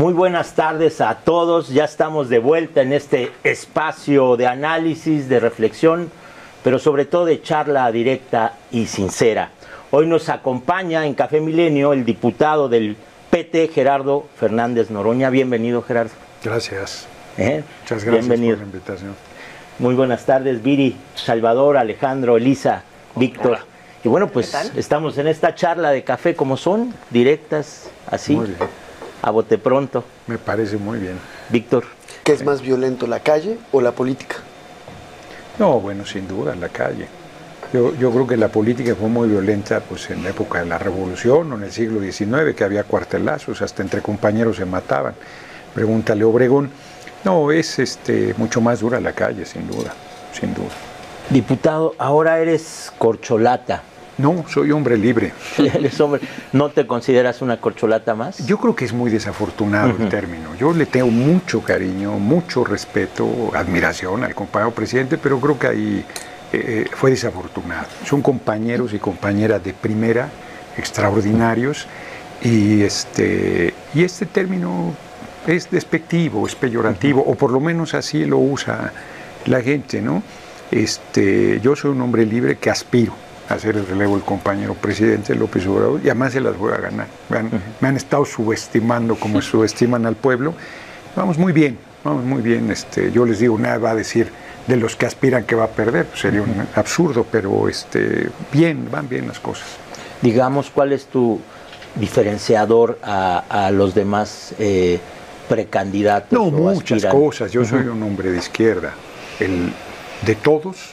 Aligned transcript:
Muy 0.00 0.14
buenas 0.14 0.54
tardes 0.54 1.02
a 1.02 1.14
todos. 1.14 1.68
Ya 1.68 1.84
estamos 1.84 2.30
de 2.30 2.38
vuelta 2.38 2.80
en 2.80 2.94
este 2.94 3.32
espacio 3.44 4.38
de 4.38 4.46
análisis, 4.46 5.28
de 5.28 5.40
reflexión, 5.40 6.10
pero 6.64 6.78
sobre 6.78 7.04
todo 7.04 7.26
de 7.26 7.42
charla 7.42 7.92
directa 7.92 8.54
y 8.70 8.86
sincera. 8.86 9.50
Hoy 9.90 10.06
nos 10.06 10.30
acompaña 10.30 11.04
en 11.04 11.12
Café 11.12 11.42
Milenio 11.42 11.92
el 11.92 12.06
diputado 12.06 12.70
del 12.70 12.96
PT, 13.28 13.68
Gerardo 13.68 14.24
Fernández 14.38 14.88
Noroña. 14.88 15.28
Bienvenido, 15.28 15.82
Gerardo. 15.82 16.12
Gracias. 16.42 17.06
¿Eh? 17.36 17.62
Muchas 17.82 18.02
gracias 18.02 18.26
Bienvenido. 18.26 18.56
por 18.56 18.66
la 18.66 18.72
invitación. 18.72 19.14
Muy 19.78 19.94
buenas 19.94 20.24
tardes, 20.24 20.62
Viri, 20.62 20.96
Salvador, 21.14 21.76
Alejandro, 21.76 22.38
Elisa, 22.38 22.84
Víctor. 23.16 23.48
Hola. 23.48 23.64
Y 24.02 24.08
bueno, 24.08 24.28
pues 24.28 24.54
estamos 24.76 25.18
en 25.18 25.28
esta 25.28 25.54
charla 25.54 25.90
de 25.90 26.04
café 26.04 26.34
como 26.34 26.56
son, 26.56 26.94
directas, 27.10 27.90
así, 28.10 28.34
Muy 28.34 28.46
bien. 28.46 28.89
A 29.22 29.30
bote 29.30 29.58
pronto. 29.58 30.04
Me 30.26 30.38
parece 30.38 30.76
muy 30.76 30.98
bien. 30.98 31.18
Víctor. 31.50 31.84
¿Qué 32.24 32.32
es 32.32 32.44
más 32.44 32.60
violento, 32.62 33.06
la 33.06 33.20
calle 33.20 33.58
o 33.72 33.80
la 33.80 33.92
política? 33.92 34.36
No, 35.58 35.80
bueno, 35.80 36.06
sin 36.06 36.28
duda, 36.28 36.52
en 36.52 36.60
la 36.60 36.68
calle. 36.68 37.06
Yo, 37.72 37.94
yo 37.94 38.10
creo 38.10 38.26
que 38.26 38.36
la 38.36 38.48
política 38.48 38.94
fue 38.94 39.08
muy 39.08 39.28
violenta 39.28 39.80
pues, 39.80 40.10
en 40.10 40.22
la 40.22 40.30
época 40.30 40.60
de 40.60 40.66
la 40.66 40.78
Revolución 40.78 41.52
o 41.52 41.56
en 41.56 41.64
el 41.64 41.72
siglo 41.72 42.00
XIX, 42.00 42.54
que 42.56 42.64
había 42.64 42.84
cuartelazos, 42.84 43.62
hasta 43.62 43.82
entre 43.82 44.02
compañeros 44.02 44.56
se 44.56 44.64
mataban. 44.64 45.14
Pregúntale 45.74 46.24
Obregón. 46.24 46.70
No, 47.24 47.50
es 47.52 47.78
este, 47.78 48.34
mucho 48.38 48.60
más 48.60 48.80
dura 48.80 49.00
la 49.00 49.12
calle, 49.12 49.44
sin 49.44 49.68
duda, 49.68 49.92
sin 50.32 50.54
duda. 50.54 50.70
Diputado, 51.28 51.94
ahora 51.98 52.40
eres 52.40 52.90
corcholata. 52.98 53.82
No, 54.20 54.44
soy 54.48 54.70
hombre 54.70 54.98
libre. 54.98 55.32
Eres 55.58 55.98
hombre, 56.00 56.20
¿no 56.52 56.68
te 56.68 56.86
consideras 56.86 57.40
una 57.40 57.58
corcholata 57.58 58.14
más? 58.14 58.46
Yo 58.46 58.58
creo 58.58 58.76
que 58.76 58.84
es 58.84 58.92
muy 58.92 59.10
desafortunado 59.10 59.96
el 59.98 60.08
término. 60.10 60.54
Yo 60.56 60.72
le 60.74 60.84
tengo 60.84 61.10
mucho 61.10 61.62
cariño, 61.62 62.18
mucho 62.18 62.62
respeto, 62.64 63.50
admiración 63.54 64.22
al 64.24 64.34
compañero 64.34 64.72
presidente, 64.72 65.16
pero 65.16 65.40
creo 65.40 65.58
que 65.58 65.66
ahí 65.66 66.04
eh, 66.52 66.86
fue 66.92 67.10
desafortunado. 67.10 67.86
Son 68.04 68.20
compañeros 68.20 68.92
y 68.92 68.98
compañeras 68.98 69.64
de 69.64 69.72
primera, 69.72 70.28
extraordinarios, 70.76 71.86
y 72.42 72.82
este, 72.82 73.72
y 73.94 74.04
este 74.04 74.26
término 74.26 74.94
es 75.46 75.70
despectivo, 75.70 76.46
es 76.46 76.54
peyorativo, 76.54 77.22
o 77.26 77.34
por 77.36 77.52
lo 77.52 77.60
menos 77.60 77.94
así 77.94 78.26
lo 78.26 78.38
usa 78.38 78.92
la 79.46 79.62
gente, 79.62 80.02
¿no? 80.02 80.22
Este, 80.70 81.58
yo 81.62 81.74
soy 81.74 81.92
un 81.92 82.02
hombre 82.02 82.26
libre 82.26 82.56
que 82.58 82.68
aspiro 82.68 83.14
hacer 83.50 83.76
el 83.76 83.86
relevo 83.86 84.14
del 84.14 84.24
compañero 84.24 84.74
presidente 84.74 85.34
López 85.34 85.66
Obrador 85.66 86.00
y 86.02 86.06
además 86.06 86.32
se 86.32 86.40
las 86.40 86.56
voy 86.56 86.72
a 86.72 86.78
ganar. 86.78 87.06
Me 87.28 87.38
han, 87.38 87.50
me 87.80 87.88
han 87.88 87.96
estado 87.96 88.24
subestimando 88.24 89.16
como 89.16 89.42
subestiman 89.42 90.06
al 90.06 90.16
pueblo. 90.16 90.54
Vamos 91.16 91.38
muy 91.38 91.52
bien, 91.52 91.78
vamos 92.04 92.24
muy 92.24 92.42
bien. 92.42 92.70
Este, 92.70 93.10
yo 93.12 93.26
les 93.26 93.40
digo, 93.40 93.58
nada 93.58 93.78
va 93.78 93.90
a 93.90 93.94
decir 93.94 94.30
de 94.66 94.76
los 94.76 94.94
que 94.94 95.06
aspiran 95.06 95.44
que 95.44 95.56
va 95.56 95.64
a 95.64 95.68
perder, 95.70 96.06
pues 96.06 96.20
sería 96.20 96.42
un 96.42 96.68
absurdo, 96.74 97.26
pero 97.30 97.68
este, 97.68 98.30
bien, 98.52 98.88
van 98.90 99.08
bien 99.08 99.26
las 99.26 99.40
cosas. 99.40 99.66
Digamos, 100.22 100.70
¿cuál 100.70 100.92
es 100.92 101.06
tu 101.06 101.40
diferenciador 101.96 102.98
a, 103.02 103.44
a 103.48 103.70
los 103.70 103.94
demás 103.94 104.54
eh, 104.58 105.00
precandidatos? 105.48 106.38
No, 106.38 106.50
muchas 106.50 107.04
cosas. 107.06 107.50
Yo 107.50 107.64
soy 107.64 107.88
un 107.88 108.02
hombre 108.02 108.30
de 108.30 108.38
izquierda. 108.38 108.92
El, 109.40 109.72
de 110.24 110.34
todos, 110.34 110.90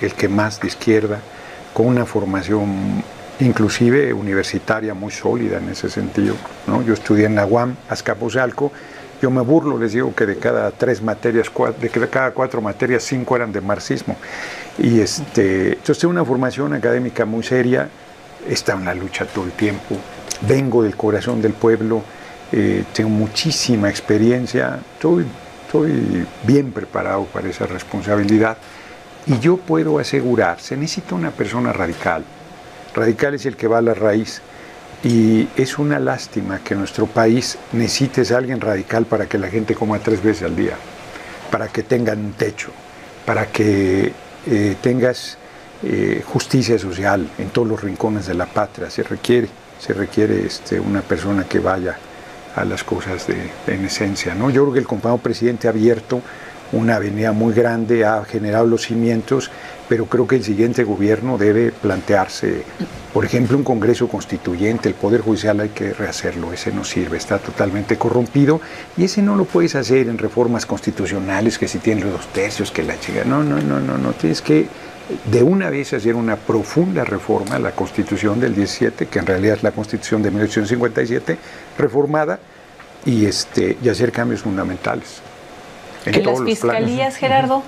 el 0.00 0.12
que 0.14 0.28
más 0.28 0.60
de 0.60 0.66
izquierda, 0.66 1.20
con 1.74 1.86
una 1.86 2.06
formación 2.06 3.02
inclusive 3.40 4.12
universitaria 4.12 4.94
muy 4.94 5.10
sólida 5.12 5.58
en 5.58 5.68
ese 5.68 5.90
sentido. 5.90 6.34
¿no? 6.66 6.82
Yo 6.82 6.94
estudié 6.94 7.26
en 7.26 7.34
la 7.34 7.44
UAM, 7.44 7.74
Azcapotzalco. 7.90 8.72
Yo 9.20 9.30
me 9.30 9.40
burlo, 9.40 9.76
les 9.78 9.92
digo 9.92 10.14
que 10.14 10.24
de 10.26 10.36
cada 10.38 10.70
tres 10.70 11.02
materias, 11.02 11.52
cua- 11.52 11.74
de 11.74 11.88
cada 12.08 12.30
cuatro 12.32 12.60
materias, 12.60 13.02
cinco 13.02 13.36
eran 13.36 13.52
de 13.52 13.60
marxismo. 13.60 14.16
Y 14.78 15.00
este, 15.00 15.70
entonces 15.70 15.98
tengo 15.98 16.12
una 16.12 16.24
formación 16.24 16.74
académica 16.74 17.24
muy 17.24 17.42
seria, 17.42 17.88
está 18.48 18.74
en 18.74 18.84
la 18.84 18.94
lucha 18.94 19.24
todo 19.24 19.44
el 19.46 19.52
tiempo, 19.52 19.96
vengo 20.46 20.82
del 20.82 20.96
corazón 20.96 21.40
del 21.40 21.54
pueblo, 21.54 22.02
eh, 22.52 22.84
tengo 22.92 23.08
muchísima 23.10 23.88
experiencia, 23.88 24.78
estoy, 24.94 25.24
estoy 25.66 26.26
bien 26.46 26.70
preparado 26.72 27.24
para 27.24 27.48
esa 27.48 27.66
responsabilidad 27.66 28.58
y 29.26 29.38
yo 29.38 29.56
puedo 29.56 29.98
asegurar, 29.98 30.60
se 30.60 30.76
necesita 30.76 31.14
una 31.14 31.30
persona 31.30 31.72
radical, 31.72 32.24
radical 32.94 33.34
es 33.34 33.46
el 33.46 33.56
que 33.56 33.66
va 33.66 33.78
a 33.78 33.82
la 33.82 33.94
raíz 33.94 34.42
y 35.02 35.48
es 35.56 35.78
una 35.78 35.98
lástima 35.98 36.60
que 36.64 36.74
nuestro 36.74 37.06
país 37.06 37.58
necesites 37.72 38.32
a 38.32 38.38
alguien 38.38 38.60
radical 38.60 39.04
para 39.04 39.26
que 39.26 39.38
la 39.38 39.48
gente 39.48 39.74
coma 39.74 39.98
tres 39.98 40.22
veces 40.22 40.44
al 40.44 40.56
día, 40.56 40.76
para 41.50 41.68
que 41.68 41.82
tengan 41.82 42.24
un 42.24 42.32
techo, 42.32 42.70
para 43.26 43.46
que 43.46 44.12
eh, 44.46 44.76
tengas 44.80 45.36
eh, 45.82 46.22
justicia 46.24 46.78
social 46.78 47.28
en 47.38 47.50
todos 47.50 47.68
los 47.68 47.82
rincones 47.82 48.26
de 48.26 48.34
la 48.34 48.46
patria. 48.46 48.88
Se 48.88 49.02
requiere, 49.02 49.48
se 49.78 49.92
requiere 49.92 50.46
este, 50.46 50.80
una 50.80 51.02
persona 51.02 51.44
que 51.44 51.58
vaya 51.58 51.98
a 52.56 52.64
las 52.64 52.82
cosas 52.84 53.26
de, 53.26 53.50
en 53.66 53.84
esencia. 53.84 54.34
¿no? 54.34 54.48
Yo 54.48 54.62
creo 54.62 54.72
que 54.72 54.80
el 54.80 54.86
compañero 54.86 55.22
presidente 55.22 55.66
ha 55.66 55.70
abierto 55.70 56.22
una 56.74 56.96
avenida 56.96 57.32
muy 57.32 57.54
grande, 57.54 58.04
ha 58.04 58.24
generado 58.24 58.66
los 58.66 58.82
cimientos, 58.82 59.50
pero 59.88 60.06
creo 60.06 60.26
que 60.26 60.36
el 60.36 60.44
siguiente 60.44 60.84
gobierno 60.84 61.38
debe 61.38 61.72
plantearse, 61.72 62.62
por 63.12 63.24
ejemplo, 63.24 63.56
un 63.56 63.64
Congreso 63.64 64.08
Constituyente, 64.08 64.88
el 64.88 64.94
Poder 64.94 65.20
Judicial 65.20 65.60
hay 65.60 65.70
que 65.70 65.92
rehacerlo, 65.92 66.52
ese 66.52 66.72
no 66.72 66.84
sirve, 66.84 67.16
está 67.16 67.38
totalmente 67.38 67.96
corrompido 67.96 68.60
y 68.96 69.04
ese 69.04 69.22
no 69.22 69.36
lo 69.36 69.44
puedes 69.44 69.74
hacer 69.74 70.08
en 70.08 70.18
reformas 70.18 70.66
constitucionales 70.66 71.58
que 71.58 71.68
si 71.68 71.78
tienes 71.78 72.04
los 72.04 72.14
dos 72.14 72.26
tercios, 72.28 72.70
que 72.70 72.82
la 72.82 72.98
chica, 72.98 73.24
no, 73.24 73.42
no, 73.42 73.60
no, 73.60 73.80
no, 73.80 73.98
no, 73.98 74.12
tienes 74.12 74.42
que 74.42 74.68
de 75.30 75.42
una 75.42 75.68
vez 75.68 75.92
hacer 75.92 76.14
una 76.14 76.36
profunda 76.36 77.04
reforma 77.04 77.56
a 77.56 77.58
la 77.58 77.72
Constitución 77.72 78.40
del 78.40 78.54
17, 78.54 79.06
que 79.06 79.18
en 79.18 79.26
realidad 79.26 79.56
es 79.56 79.62
la 79.62 79.72
Constitución 79.72 80.22
de 80.22 80.30
1857, 80.30 81.38
reformada, 81.78 82.38
y, 83.04 83.26
este, 83.26 83.76
y 83.82 83.88
hacer 83.88 84.12
cambios 84.12 84.42
fundamentales. 84.42 85.20
En 86.06 86.14
¿En 86.14 86.22
todos 86.22 86.40
las 86.40 86.58
planos. 86.58 86.78
fiscalías, 86.80 87.16
Gerardo? 87.16 87.62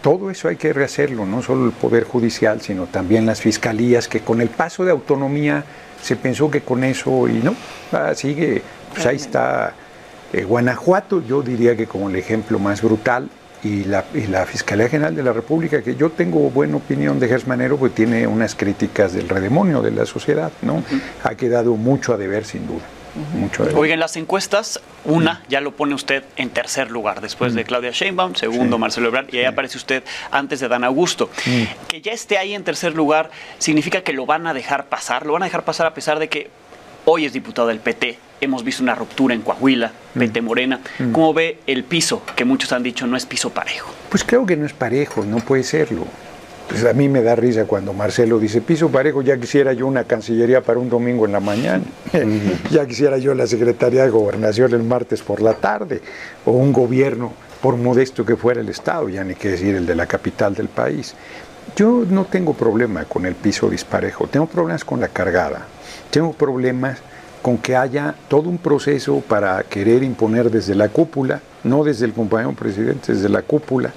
Todo 0.00 0.30
eso 0.30 0.48
hay 0.48 0.56
que 0.56 0.72
rehacerlo, 0.72 1.26
no 1.26 1.42
solo 1.42 1.66
el 1.66 1.72
Poder 1.72 2.04
Judicial, 2.04 2.60
sino 2.60 2.86
también 2.86 3.26
las 3.26 3.40
fiscalías, 3.40 4.08
que 4.08 4.20
con 4.20 4.40
el 4.40 4.48
paso 4.48 4.84
de 4.84 4.92
autonomía 4.92 5.64
se 6.02 6.16
pensó 6.16 6.50
que 6.50 6.60
con 6.60 6.84
eso, 6.84 7.28
y 7.28 7.34
no, 7.34 7.54
ah, 7.92 8.12
sigue, 8.14 8.62
pues 8.92 9.06
ahí 9.06 9.16
está 9.16 9.74
eh, 10.32 10.44
Guanajuato, 10.44 11.22
yo 11.26 11.42
diría 11.42 11.76
que 11.76 11.86
como 11.86 12.08
el 12.08 12.16
ejemplo 12.16 12.58
más 12.58 12.82
brutal, 12.82 13.28
y 13.64 13.84
la, 13.84 14.04
y 14.12 14.26
la 14.26 14.44
Fiscalía 14.44 14.88
General 14.88 15.16
de 15.16 15.22
la 15.22 15.32
República, 15.32 15.82
que 15.82 15.96
yo 15.96 16.10
tengo 16.10 16.50
buena 16.50 16.76
opinión 16.76 17.18
de 17.18 17.28
Gers 17.28 17.46
Manero, 17.46 17.78
pues 17.78 17.94
tiene 17.94 18.26
unas 18.26 18.54
críticas 18.54 19.14
del 19.14 19.28
redemonio 19.28 19.80
de 19.80 19.90
la 19.90 20.04
sociedad, 20.04 20.52
¿no? 20.60 20.82
Ha 21.22 21.34
quedado 21.34 21.74
mucho 21.74 22.12
a 22.12 22.18
deber, 22.18 22.44
sin 22.44 22.66
duda. 22.66 22.82
Mucho. 23.34 23.64
Oiga, 23.76 23.94
en 23.94 24.00
las 24.00 24.16
encuestas, 24.16 24.80
una 25.04 25.42
ya 25.48 25.60
lo 25.60 25.72
pone 25.72 25.94
usted 25.94 26.24
en 26.36 26.50
tercer 26.50 26.90
lugar, 26.90 27.20
después 27.20 27.54
de 27.54 27.64
Claudia 27.64 27.90
Sheinbaum, 27.92 28.34
segundo 28.34 28.76
Sí. 28.76 28.80
Marcelo 28.80 29.08
Ebrard, 29.08 29.32
y 29.32 29.38
ahí 29.38 29.44
aparece 29.44 29.76
usted 29.78 30.02
antes 30.30 30.60
de 30.60 30.68
Dan 30.68 30.84
Augusto. 30.84 31.30
Que 31.88 32.00
ya 32.00 32.12
esté 32.12 32.38
ahí 32.38 32.54
en 32.54 32.64
tercer 32.64 32.94
lugar 32.94 33.30
significa 33.58 34.00
que 34.02 34.12
lo 34.12 34.26
van 34.26 34.46
a 34.46 34.54
dejar 34.54 34.86
pasar, 34.86 35.26
lo 35.26 35.34
van 35.34 35.42
a 35.42 35.46
dejar 35.46 35.64
pasar 35.64 35.86
a 35.86 35.94
pesar 35.94 36.18
de 36.18 36.28
que 36.28 36.50
hoy 37.04 37.24
es 37.24 37.32
diputado 37.32 37.68
del 37.68 37.78
PT, 37.80 38.18
hemos 38.40 38.64
visto 38.64 38.82
una 38.82 38.94
ruptura 38.94 39.34
en 39.34 39.42
Coahuila, 39.42 39.92
PT 40.18 40.40
Morena. 40.42 40.80
¿Cómo 41.12 41.32
ve 41.34 41.58
el 41.66 41.84
piso, 41.84 42.22
que 42.34 42.44
muchos 42.44 42.72
han 42.72 42.82
dicho 42.82 43.06
no 43.06 43.16
es 43.16 43.26
piso 43.26 43.50
parejo? 43.50 43.92
Pues 44.08 44.24
creo 44.24 44.46
que 44.46 44.56
no 44.56 44.66
es 44.66 44.72
parejo, 44.72 45.24
no 45.24 45.38
puede 45.38 45.62
serlo. 45.64 46.06
Pues 46.68 46.84
a 46.84 46.92
mí 46.92 47.08
me 47.08 47.22
da 47.22 47.36
risa 47.36 47.66
cuando 47.66 47.92
Marcelo 47.92 48.38
dice, 48.38 48.60
piso 48.60 48.88
parejo, 48.88 49.22
ya 49.22 49.36
quisiera 49.36 49.72
yo 49.74 49.86
una 49.86 50.04
cancillería 50.04 50.62
para 50.62 50.78
un 50.78 50.88
domingo 50.88 51.26
en 51.26 51.32
la 51.32 51.40
mañana, 51.40 51.84
ya 52.70 52.86
quisiera 52.86 53.18
yo 53.18 53.34
la 53.34 53.46
Secretaría 53.46 54.04
de 54.04 54.10
Gobernación 54.10 54.72
el 54.72 54.82
martes 54.82 55.22
por 55.22 55.42
la 55.42 55.54
tarde, 55.54 56.00
o 56.44 56.52
un 56.52 56.72
gobierno, 56.72 57.32
por 57.60 57.76
modesto 57.76 58.24
que 58.24 58.36
fuera 58.36 58.60
el 58.60 58.68
Estado, 58.68 59.08
ya 59.08 59.24
ni 59.24 59.34
qué 59.34 59.50
decir 59.50 59.74
el 59.74 59.86
de 59.86 59.94
la 59.94 60.06
capital 60.06 60.54
del 60.54 60.68
país. 60.68 61.14
Yo 61.76 62.04
no 62.08 62.24
tengo 62.24 62.54
problema 62.54 63.04
con 63.04 63.26
el 63.26 63.34
piso 63.34 63.68
disparejo, 63.68 64.26
tengo 64.26 64.46
problemas 64.46 64.84
con 64.84 65.00
la 65.00 65.08
cargada, 65.08 65.66
tengo 66.10 66.32
problemas 66.32 66.98
con 67.42 67.58
que 67.58 67.76
haya 67.76 68.14
todo 68.28 68.48
un 68.48 68.58
proceso 68.58 69.20
para 69.20 69.62
querer 69.64 70.02
imponer 70.02 70.50
desde 70.50 70.74
la 70.74 70.88
cúpula, 70.88 71.40
no 71.62 71.84
desde 71.84 72.06
el 72.06 72.14
compañero 72.14 72.52
presidente, 72.52 73.12
desde 73.12 73.28
la 73.28 73.42
cúpula, 73.42 73.92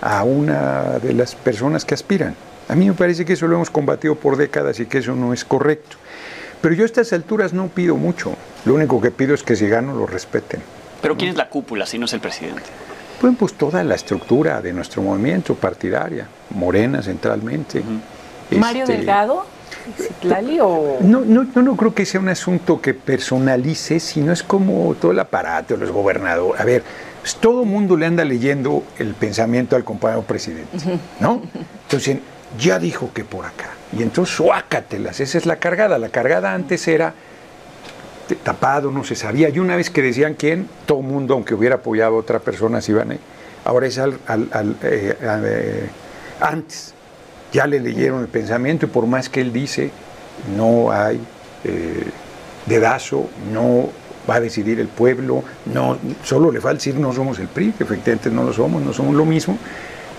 a 0.00 0.24
una 0.24 0.98
de 0.98 1.12
las 1.12 1.34
personas 1.34 1.84
que 1.84 1.94
aspiran. 1.94 2.34
A 2.68 2.74
mí 2.74 2.86
me 2.88 2.94
parece 2.94 3.24
que 3.24 3.32
eso 3.32 3.46
lo 3.46 3.56
hemos 3.56 3.70
combatido 3.70 4.14
por 4.14 4.36
décadas 4.36 4.78
y 4.80 4.86
que 4.86 4.98
eso 4.98 5.14
no 5.14 5.32
es 5.32 5.44
correcto. 5.44 5.96
Pero 6.60 6.74
yo 6.74 6.82
a 6.82 6.86
estas 6.86 7.12
alturas 7.12 7.52
no 7.52 7.68
pido 7.68 7.96
mucho. 7.96 8.34
Lo 8.64 8.74
único 8.74 9.00
que 9.00 9.10
pido 9.10 9.34
es 9.34 9.42
que 9.42 9.56
si 9.56 9.68
gano 9.68 9.94
lo 9.94 10.06
respeten. 10.06 10.60
Pero 11.00 11.16
¿quién 11.16 11.30
es 11.30 11.36
la 11.36 11.48
cúpula 11.48 11.86
si 11.86 11.98
no 11.98 12.04
es 12.04 12.12
el 12.12 12.20
presidente? 12.20 12.62
Bueno, 13.20 13.36
pues 13.38 13.54
toda 13.54 13.82
la 13.82 13.94
estructura 13.94 14.60
de 14.62 14.72
nuestro 14.72 15.02
movimiento 15.02 15.54
partidaria, 15.54 16.26
Morena 16.50 17.02
centralmente. 17.02 17.82
Mario 18.50 18.84
Este, 18.84 18.96
Delgado. 18.96 19.46
Citlali 19.96 20.58
o...? 20.60 20.98
No, 21.00 21.20
no, 21.20 21.46
yo 21.54 21.62
no 21.62 21.76
creo 21.76 21.94
que 21.94 22.04
sea 22.04 22.20
un 22.20 22.28
asunto 22.28 22.80
que 22.80 22.92
personalice, 22.92 24.00
sino 24.00 24.32
es 24.32 24.42
como 24.42 24.94
todo 25.00 25.12
el 25.12 25.18
aparato, 25.18 25.76
los 25.76 25.90
gobernadores. 25.90 26.60
A 26.60 26.64
ver, 26.64 26.82
pues, 27.20 27.36
todo 27.36 27.62
el 27.62 27.68
mundo 27.68 27.96
le 27.96 28.06
anda 28.06 28.24
leyendo 28.24 28.82
el 28.98 29.14
pensamiento 29.14 29.76
al 29.76 29.84
compañero 29.84 30.22
presidente, 30.22 30.76
¿no? 31.20 31.42
Entonces, 31.84 32.18
ya 32.58 32.78
dijo 32.78 33.10
que 33.14 33.24
por 33.24 33.44
acá. 33.46 33.70
Y 33.96 34.02
entonces, 34.02 34.34
suácatelas, 34.36 35.20
esa 35.20 35.38
es 35.38 35.46
la 35.46 35.56
cargada. 35.56 35.98
La 35.98 36.08
cargada 36.08 36.54
antes 36.54 36.86
era 36.88 37.14
tapado, 38.44 38.90
no 38.90 39.04
se 39.04 39.16
sabía. 39.16 39.48
Y 39.48 39.58
una 39.58 39.76
vez 39.76 39.90
que 39.90 40.02
decían 40.02 40.34
quién, 40.34 40.68
todo 40.86 41.00
el 41.00 41.06
mundo, 41.06 41.34
aunque 41.34 41.54
hubiera 41.54 41.76
apoyado 41.76 42.14
a 42.16 42.18
otra 42.18 42.38
persona, 42.38 42.80
se 42.80 42.92
iban 42.92 43.10
ahí. 43.12 43.20
Ahora 43.64 43.86
es 43.86 43.98
al, 43.98 44.18
al- 44.26 44.48
al, 44.52 44.76
eh, 44.82 45.16
eh, 45.20 45.88
antes. 46.40 46.94
Ya 47.52 47.66
le 47.66 47.80
leyeron 47.80 48.20
el 48.20 48.28
pensamiento 48.28 48.86
y 48.86 48.88
por 48.88 49.06
más 49.06 49.28
que 49.28 49.40
él 49.40 49.52
dice, 49.52 49.90
no 50.56 50.92
hay 50.92 51.20
eh, 51.64 52.04
dedazo, 52.66 53.28
no 53.52 53.88
va 54.30 54.36
a 54.36 54.40
decidir 54.40 54.78
el 54.78 54.86
pueblo, 54.88 55.42
no, 55.74 55.98
solo 56.22 56.52
le 56.52 56.60
falta 56.60 56.76
decir 56.76 56.94
no 56.94 57.12
somos 57.12 57.38
el 57.40 57.48
PRI, 57.48 57.72
que 57.72 57.82
efectivamente 57.84 58.30
no 58.30 58.44
lo 58.44 58.52
somos, 58.52 58.80
no 58.82 58.92
somos 58.92 59.14
lo 59.16 59.24
mismo. 59.24 59.58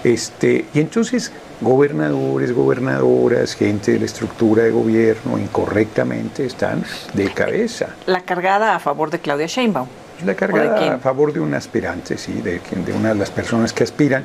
Este, 0.03 0.65
y 0.73 0.79
entonces 0.79 1.31
gobernadores, 1.61 2.51
gobernadoras, 2.53 3.53
gente 3.55 3.91
de 3.93 3.99
la 3.99 4.05
estructura 4.05 4.63
de 4.63 4.71
gobierno 4.71 5.37
incorrectamente 5.37 6.45
están 6.45 6.83
de 7.13 7.31
cabeza. 7.33 7.89
La 8.07 8.21
cargada 8.21 8.75
a 8.75 8.79
favor 8.79 9.11
de 9.11 9.19
Claudia 9.19 9.45
Sheinbaum. 9.47 9.87
La 10.19 10.23
¿O 10.23 10.27
de 10.27 10.35
cargada 10.35 10.95
a 10.95 10.97
favor 10.99 11.31
de 11.33 11.39
un 11.39 11.53
aspirante, 11.53 12.17
sí, 12.17 12.33
de, 12.41 12.59
quien- 12.59 12.83
de 12.83 12.93
una 12.93 13.09
de 13.09 13.15
las 13.15 13.29
personas 13.29 13.73
que 13.73 13.83
aspiran. 13.83 14.23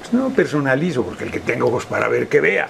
Pues 0.00 0.12
no 0.12 0.30
personalizo, 0.30 1.02
porque 1.02 1.24
el 1.24 1.30
que 1.32 1.40
tenga 1.40 1.64
ojos 1.64 1.84
para 1.84 2.08
ver, 2.08 2.28
que 2.28 2.40
vea. 2.40 2.68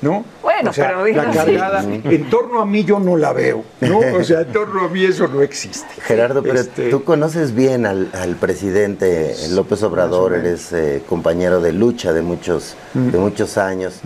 ¿No? 0.00 0.24
Bueno, 0.42 0.70
O 0.70 0.72
sea, 0.72 0.88
pero 0.88 1.06
la 1.06 1.82
en 1.82 2.30
torno 2.30 2.60
a 2.60 2.66
mí 2.66 2.84
yo 2.84 3.00
no 3.00 3.16
la 3.16 3.32
veo, 3.32 3.64
¿no? 3.80 3.98
O 4.18 4.22
sea, 4.22 4.42
en 4.42 4.52
torno 4.52 4.82
a 4.82 4.88
mí 4.88 5.04
eso 5.04 5.26
no 5.26 5.42
existe. 5.42 5.88
Gerardo, 6.02 6.42
pero 6.42 6.60
Este, 6.60 6.88
tú 6.90 7.02
conoces 7.02 7.54
bien 7.54 7.84
al, 7.84 8.08
al 8.12 8.36
presidente 8.36 9.34
López 9.50 9.82
Obrador, 9.82 10.34
eres 10.34 10.72
eh, 10.72 11.02
compañero 11.08 11.60
de 11.60 11.72
lucha 11.72 12.12
de 12.12 12.22
muchos, 12.22 12.76
de 12.94 13.18
muchos 13.18 13.58
años. 13.58 14.00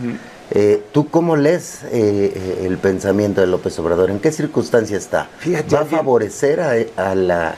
Eh, 0.50 0.82
¿Tú 0.92 1.08
cómo 1.08 1.36
lees 1.36 1.80
eh, 1.92 2.62
el 2.66 2.76
pensamiento 2.78 3.40
de 3.40 3.46
López 3.46 3.78
Obrador? 3.78 4.10
¿En 4.10 4.18
qué 4.18 4.30
circunstancia 4.32 4.98
está? 4.98 5.28
Fíjate, 5.38 5.74
¿Va 5.74 5.82
a 5.82 5.84
favorecer 5.86 6.60
a, 6.60 6.72
a 6.96 7.14
la... 7.14 7.54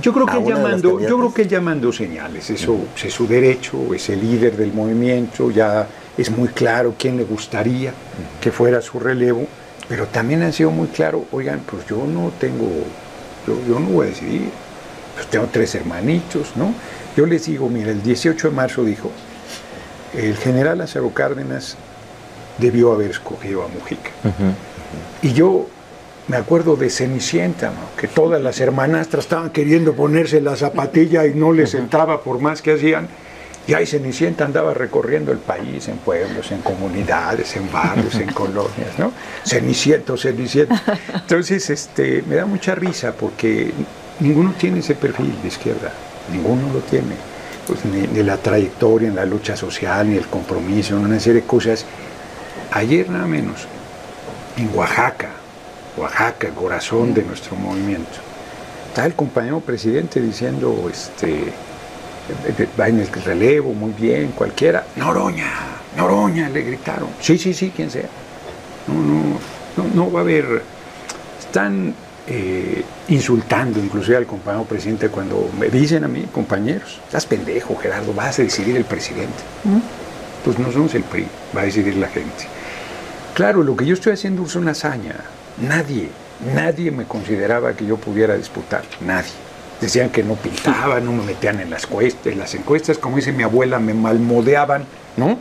Yo 0.00 0.12
creo 0.12 0.26
que 0.26 0.36
él 0.36 0.44
llamando, 0.44 1.00
yo 1.00 1.18
creo 1.18 1.34
que 1.34 1.42
él 1.42 1.48
llamando 1.48 1.92
señales, 1.92 2.48
eso 2.50 2.78
es 3.04 3.12
su 3.12 3.26
derecho, 3.26 3.92
es 3.92 4.08
el 4.10 4.20
líder 4.20 4.56
del 4.56 4.72
movimiento, 4.72 5.50
ya 5.50 5.88
es 6.16 6.30
muy 6.30 6.48
claro 6.48 6.94
quién 6.98 7.16
le 7.16 7.24
gustaría 7.24 7.92
que 8.40 8.50
fuera 8.52 8.80
su 8.82 8.98
relevo, 8.98 9.46
pero 9.88 10.06
también 10.06 10.42
ha 10.42 10.52
sido 10.52 10.70
muy 10.70 10.88
claro, 10.88 11.24
oigan, 11.32 11.60
pues 11.60 11.86
yo 11.86 12.04
no 12.06 12.32
tengo, 12.38 12.68
yo, 13.46 13.56
yo 13.66 13.80
no 13.80 13.86
voy 13.88 14.06
a 14.06 14.10
decidir, 14.10 14.50
pues 15.14 15.26
tengo 15.28 15.48
tres 15.52 15.74
hermanitos, 15.74 16.56
¿no? 16.56 16.74
Yo 17.16 17.26
les 17.26 17.46
digo, 17.46 17.68
mira, 17.68 17.90
el 17.90 18.02
18 18.02 18.50
de 18.50 18.54
marzo 18.54 18.84
dijo, 18.84 19.10
el 20.14 20.36
general 20.36 20.78
Lázaro 20.78 21.10
Cárdenas 21.10 21.76
debió 22.58 22.92
haber 22.92 23.10
escogido 23.10 23.64
a 23.64 23.68
Mujica. 23.68 24.10
Y 25.22 25.32
yo 25.32 25.66
me 26.28 26.36
acuerdo 26.36 26.76
de 26.76 26.90
Cenicienta, 26.90 27.70
¿no? 27.70 27.96
que 27.96 28.06
todas 28.06 28.40
las 28.40 28.60
hermanastras 28.60 29.24
estaban 29.24 29.50
queriendo 29.50 29.94
ponerse 29.94 30.40
la 30.40 30.56
zapatilla 30.56 31.26
y 31.26 31.34
no 31.34 31.52
les 31.52 31.74
entraba 31.74 32.22
por 32.22 32.40
más 32.40 32.62
que 32.62 32.74
hacían. 32.74 33.08
Y 33.66 33.74
ahí 33.74 33.86
Cenicienta 33.86 34.44
andaba 34.44 34.74
recorriendo 34.74 35.32
el 35.32 35.38
país 35.38 35.86
en 35.88 35.98
pueblos, 35.98 36.50
en 36.50 36.60
comunidades, 36.60 37.56
en 37.56 37.70
barrios, 37.70 38.14
en 38.16 38.32
colonias, 38.32 38.98
¿no? 38.98 39.12
Ceniciento, 39.44 40.16
Cenicienta. 40.16 40.82
Entonces, 41.14 41.70
este, 41.70 42.22
me 42.26 42.36
da 42.36 42.46
mucha 42.46 42.74
risa 42.74 43.12
porque 43.12 43.72
ninguno 44.18 44.54
tiene 44.58 44.80
ese 44.80 44.94
perfil 44.94 45.34
de 45.42 45.48
izquierda, 45.48 45.92
ninguno 46.32 46.72
lo 46.72 46.80
tiene. 46.80 47.14
Pues 47.66 47.84
ni, 47.84 48.06
ni 48.08 48.22
la 48.24 48.38
trayectoria 48.38 49.08
en 49.08 49.14
la 49.14 49.24
lucha 49.24 49.56
social, 49.56 50.10
ni 50.10 50.16
el 50.16 50.26
compromiso, 50.26 50.98
ni 50.98 51.04
una 51.04 51.20
serie 51.20 51.42
de 51.42 51.46
cosas. 51.46 51.84
Ayer 52.72 53.08
nada 53.10 53.26
menos, 53.26 53.66
en 54.56 54.70
Oaxaca, 54.74 55.30
Oaxaca, 55.96 56.48
el 56.48 56.54
corazón 56.54 57.14
de 57.14 57.22
nuestro 57.22 57.54
movimiento. 57.56 58.18
Está 58.88 59.06
el 59.06 59.14
compañero 59.14 59.60
presidente 59.60 60.20
diciendo, 60.20 60.88
este, 60.90 61.52
en 62.78 63.00
el 63.00 63.08
relevo, 63.24 63.72
muy 63.72 63.92
bien, 63.92 64.32
cualquiera. 64.32 64.84
Noroña, 64.96 65.50
Noroña, 65.96 66.48
le 66.48 66.62
gritaron. 66.62 67.08
Sí, 67.20 67.38
sí, 67.38 67.54
sí, 67.54 67.72
quien 67.74 67.90
sea. 67.90 68.08
No, 68.86 68.94
no, 68.94 69.38
no, 69.76 69.94
no 69.94 70.12
va 70.12 70.20
a 70.20 70.22
haber. 70.22 70.62
Están 71.38 71.94
eh, 72.26 72.84
insultando 73.08 73.80
inclusive 73.80 74.16
al 74.16 74.26
compañero 74.26 74.64
presidente 74.64 75.08
cuando 75.08 75.50
me 75.58 75.68
dicen 75.68 76.04
a 76.04 76.08
mí, 76.08 76.28
compañeros, 76.32 77.00
estás 77.04 77.26
pendejo, 77.26 77.76
Gerardo, 77.76 78.14
vas 78.14 78.38
a 78.38 78.42
decidir 78.42 78.76
el 78.76 78.84
presidente. 78.84 79.42
Pues 80.44 80.58
no 80.58 80.70
somos 80.70 80.94
el 80.94 81.02
PRI, 81.02 81.26
va 81.56 81.62
a 81.62 81.64
decidir 81.64 81.96
la 81.96 82.08
gente. 82.08 82.46
Claro, 83.34 83.64
lo 83.64 83.74
que 83.74 83.84
yo 83.84 83.94
estoy 83.94 84.12
haciendo 84.12 84.44
es 84.44 84.54
una 84.54 84.72
hazaña. 84.72 85.16
Nadie, 85.60 86.10
nadie 86.54 86.90
me 86.92 87.04
consideraba 87.04 87.72
que 87.72 87.84
yo 87.86 87.96
pudiera 87.96 88.36
disputar. 88.36 88.82
Nadie. 89.00 89.49
Decían 89.80 90.10
que 90.10 90.22
no 90.22 90.34
pintaba, 90.34 91.00
no 91.00 91.12
me 91.12 91.24
metían 91.24 91.60
en 91.60 91.70
las, 91.70 91.86
cuestas, 91.86 92.32
en 92.32 92.38
las 92.38 92.54
encuestas, 92.54 92.98
como 92.98 93.16
dice 93.16 93.32
mi 93.32 93.42
abuela, 93.42 93.78
me 93.78 93.94
malmodeaban, 93.94 94.84
¿no? 95.16 95.38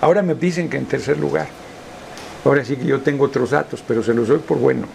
Ahora 0.00 0.22
me 0.22 0.34
dicen 0.34 0.68
que 0.68 0.76
en 0.76 0.86
tercer 0.86 1.18
lugar. 1.18 1.48
Ahora 2.44 2.64
sí 2.64 2.76
que 2.76 2.84
yo 2.84 3.00
tengo 3.00 3.24
otros 3.24 3.50
datos, 3.50 3.82
pero 3.86 4.02
se 4.02 4.14
los 4.14 4.28
doy 4.28 4.38
por 4.38 4.58
bueno. 4.58 4.86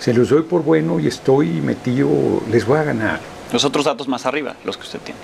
Se 0.00 0.14
los 0.14 0.30
doy 0.30 0.42
por 0.42 0.62
bueno 0.62 1.00
y 1.00 1.06
estoy 1.06 1.48
metido, 1.60 2.08
les 2.50 2.66
voy 2.66 2.78
a 2.78 2.84
ganar. 2.84 3.20
Los 3.52 3.64
otros 3.64 3.84
datos 3.84 4.08
más 4.08 4.26
arriba, 4.26 4.56
los 4.64 4.76
que 4.76 4.82
usted 4.82 5.00
tiene. 5.00 5.20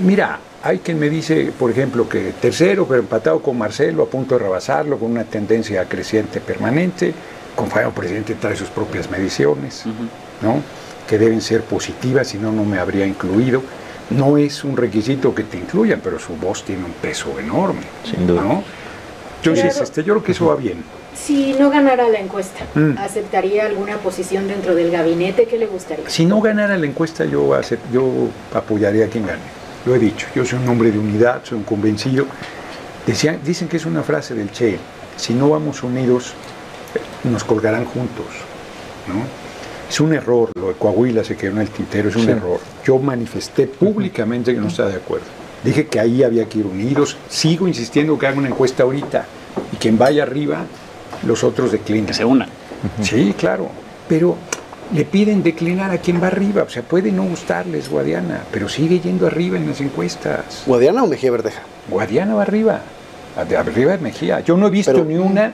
Mira, 0.00 0.38
hay 0.62 0.78
quien 0.78 0.98
me 0.98 1.10
dice, 1.10 1.52
por 1.58 1.70
ejemplo, 1.70 2.08
que 2.08 2.32
tercero, 2.40 2.86
pero 2.86 3.00
empatado 3.00 3.42
con 3.42 3.58
Marcelo, 3.58 4.04
a 4.04 4.06
punto 4.06 4.36
de 4.36 4.44
rebasarlo, 4.44 4.98
con 4.98 5.10
una 5.10 5.24
tendencia 5.24 5.84
creciente 5.86 6.40
permanente. 6.40 7.12
Compañero 7.54 7.92
presidente 7.92 8.34
trae 8.34 8.56
sus 8.56 8.68
propias 8.68 9.10
mediciones, 9.10 9.84
¿no? 10.40 10.62
Que 11.08 11.18
deben 11.18 11.40
ser 11.40 11.62
positivas, 11.62 12.28
si 12.28 12.38
no, 12.38 12.52
no 12.52 12.64
me 12.64 12.78
habría 12.78 13.06
incluido. 13.06 13.62
No 14.10 14.36
es 14.36 14.64
un 14.64 14.76
requisito 14.76 15.34
que 15.34 15.42
te 15.44 15.56
incluyan, 15.58 16.00
pero 16.02 16.18
su 16.18 16.34
voz 16.36 16.64
tiene 16.64 16.84
un 16.84 16.92
peso 16.92 17.38
enorme. 17.38 17.80
Sin 18.04 18.26
duda. 18.26 18.42
¿no? 18.42 18.62
Entonces, 19.38 19.70
Claro. 19.72 19.84
este, 19.84 20.04
yo 20.04 20.14
creo 20.14 20.24
que 20.24 20.32
eso 20.32 20.46
va 20.46 20.56
bien. 20.56 20.84
Si 21.14 21.54
no 21.58 21.70
ganara 21.70 22.08
la 22.08 22.18
encuesta, 22.20 22.64
Mm. 22.74 22.96
¿aceptaría 22.98 23.66
alguna 23.66 23.96
posición 23.98 24.48
dentro 24.48 24.74
del 24.74 24.90
gabinete? 24.90 25.46
¿Qué 25.46 25.58
le 25.58 25.66
gustaría? 25.66 26.08
Si 26.08 26.24
no 26.26 26.40
ganara 26.40 26.76
la 26.78 26.86
encuesta, 26.86 27.24
yo, 27.24 27.50
acep- 27.50 27.78
yo 27.92 28.10
apoyaría 28.54 29.06
a 29.06 29.08
quien 29.08 29.26
gane. 29.26 29.40
Lo 29.84 29.94
he 29.94 29.98
dicho. 29.98 30.26
Yo 30.34 30.44
soy 30.44 30.58
un 30.60 30.68
hombre 30.68 30.90
de 30.92 30.98
unidad, 30.98 31.40
soy 31.44 31.58
un 31.58 31.64
convencido. 31.64 32.26
Decían, 33.06 33.40
dicen 33.44 33.68
que 33.68 33.76
es 33.78 33.86
una 33.86 34.02
frase 34.02 34.34
del 34.34 34.50
Che. 34.52 34.78
Si 35.16 35.34
no 35.34 35.50
vamos 35.50 35.82
unidos, 35.82 36.34
nos 37.24 37.44
colgarán 37.44 37.84
juntos. 37.84 38.26
¿no? 39.08 39.24
Es 39.92 40.00
un 40.00 40.14
error. 40.14 40.48
Lo 40.58 40.68
de 40.68 40.72
Coahuila 40.74 41.22
se 41.22 41.36
quedó 41.36 41.52
en 41.52 41.58
el 41.58 41.68
tintero. 41.68 42.08
Es 42.08 42.16
un 42.16 42.26
error. 42.26 42.58
Yo 42.82 42.98
manifesté 42.98 43.66
públicamente 43.66 44.54
que 44.54 44.58
no 44.58 44.68
estaba 44.68 44.88
de 44.88 44.96
acuerdo. 44.96 45.26
Dije 45.62 45.86
que 45.86 46.00
ahí 46.00 46.22
había 46.22 46.46
que 46.48 46.60
ir 46.60 46.66
unidos. 46.66 47.18
Sigo 47.28 47.68
insistiendo 47.68 48.18
que 48.18 48.26
hagan 48.26 48.38
una 48.38 48.48
encuesta 48.48 48.84
ahorita. 48.84 49.26
Y 49.70 49.76
quien 49.76 49.98
vaya 49.98 50.22
arriba, 50.22 50.64
los 51.26 51.44
otros 51.44 51.72
declinan. 51.72 52.06
Que 52.06 52.14
se 52.14 52.24
unan. 52.24 52.48
Sí, 53.02 53.34
claro. 53.36 53.68
Pero 54.08 54.34
le 54.94 55.04
piden 55.04 55.42
declinar 55.42 55.90
a 55.90 55.98
quien 55.98 56.22
va 56.22 56.28
arriba. 56.28 56.62
O 56.62 56.70
sea, 56.70 56.82
puede 56.82 57.12
no 57.12 57.24
gustarles 57.24 57.90
Guadiana, 57.90 58.44
pero 58.50 58.70
sigue 58.70 58.98
yendo 58.98 59.26
arriba 59.26 59.58
en 59.58 59.66
las 59.68 59.82
encuestas. 59.82 60.62
¿Guadiana 60.66 61.02
o 61.02 61.06
Mejía 61.06 61.30
Verdeja? 61.30 61.60
Guadiana 61.90 62.34
va 62.34 62.42
arriba. 62.42 62.80
Arriba 63.36 63.92
de 63.92 63.98
Mejía. 63.98 64.40
Yo 64.40 64.56
no 64.56 64.68
he 64.68 64.70
visto 64.70 64.90
Pero- 64.92 65.04
ni 65.04 65.16
una. 65.16 65.52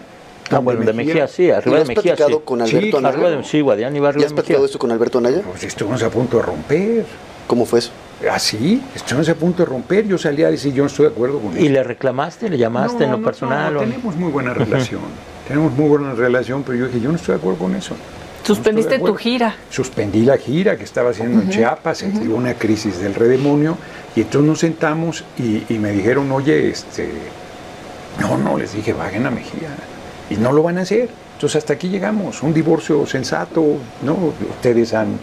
Ah, 0.51 0.59
bueno, 0.61 0.81
de 0.85 0.93
Mejía 0.93 1.29
sí, 1.29 1.45
¿Y 1.45 1.51
arriba 1.51 1.71
lo 1.71 1.77
de 1.77 1.83
has 1.83 1.89
Mejía 1.89 2.03
sí. 2.03 2.17
platicado 2.17 2.41
con 2.45 2.67
Sí, 2.67 2.77
Alberto 2.77 2.99
Anaya? 2.99 3.15
Arriba 3.15 3.31
de, 3.31 3.45
sí, 3.45 3.59
¿Ya 3.59 3.87
arriba 3.87 3.89
has 3.89 3.93
de 3.95 4.01
Mejía. 4.01 4.29
platicado 4.35 4.65
esto 4.65 4.79
con 4.79 4.91
Alberto 4.91 5.19
Anaya? 5.19 5.43
Pues 5.49 5.65
estuvimos 5.65 6.03
a 6.03 6.11
punto 6.11 6.37
de 6.39 6.43
romper. 6.43 7.05
¿Cómo 7.47 7.65
fue 7.67 7.79
eso? 7.81 7.91
Así, 8.31 8.83
estuvimos 8.95 9.29
a 9.29 9.35
punto 9.35 9.63
de 9.63 9.67
romper. 9.69 10.07
Yo 10.07 10.19
salía 10.19 10.49
a 10.49 10.51
decir, 10.51 10.73
yo 10.75 10.83
no 10.83 10.89
estoy 10.89 11.07
de 11.07 11.13
acuerdo 11.13 11.39
con 11.39 11.57
¿Y 11.57 11.65
eso. 11.65 11.73
le 11.73 11.83
reclamaste, 11.85 12.49
le 12.51 12.59
llamaste 12.59 13.05
en 13.05 13.11
No, 13.11 13.17
lo 13.17 13.21
no, 13.21 13.25
personal? 13.27 13.75
no, 13.75 13.81
o- 13.81 13.83
tenemos 13.85 14.17
muy 14.17 14.31
buena 14.31 14.55
relación. 14.55 15.01
tenemos 15.47 15.73
muy 15.73 15.89
buena 15.89 16.13
relación, 16.15 16.63
pero 16.63 16.79
yo 16.79 16.87
dije, 16.87 17.01
yo 17.01 17.11
no 17.11 17.17
estoy 17.17 17.35
de 17.35 17.39
acuerdo 17.41 17.59
con 17.59 17.75
eso. 17.75 17.95
Suspendiste 18.45 18.99
tu 18.99 19.15
gira. 19.15 19.55
Suspendí 19.71 20.23
la 20.23 20.39
gira 20.39 20.77
que 20.77 20.85
estaba 20.85 21.11
haciendo 21.11 21.43
en 21.43 21.51
Chiapas, 21.51 21.99
se 21.99 22.11
dio 22.11 22.35
una 22.35 22.55
crisis 22.55 22.99
del 22.99 23.15
redemonio, 23.15 23.77
y 24.17 24.23
entonces 24.23 24.49
nos 24.49 24.59
sentamos 24.61 25.25
y, 25.39 25.65
y 25.69 25.79
me 25.79 25.93
dijeron, 25.93 26.31
oye, 26.33 26.71
este, 26.71 27.11
no, 28.21 28.39
no, 28.39 28.57
les 28.57 28.73
dije, 28.75 28.93
bajen 28.95 29.27
a 29.27 29.31
Mejía, 29.31 29.69
y 30.31 30.37
no 30.37 30.53
lo 30.53 30.63
van 30.63 30.79
a 30.79 30.83
hacer. 30.83 31.09
Entonces 31.35 31.57
hasta 31.57 31.75
aquí 31.75 31.89
llegamos, 31.89 32.43
un 32.43 32.53
divorcio 32.53 33.07
sensato, 33.07 33.65
¿no? 34.03 34.33
Ustedes 34.51 34.93
han 34.93 35.19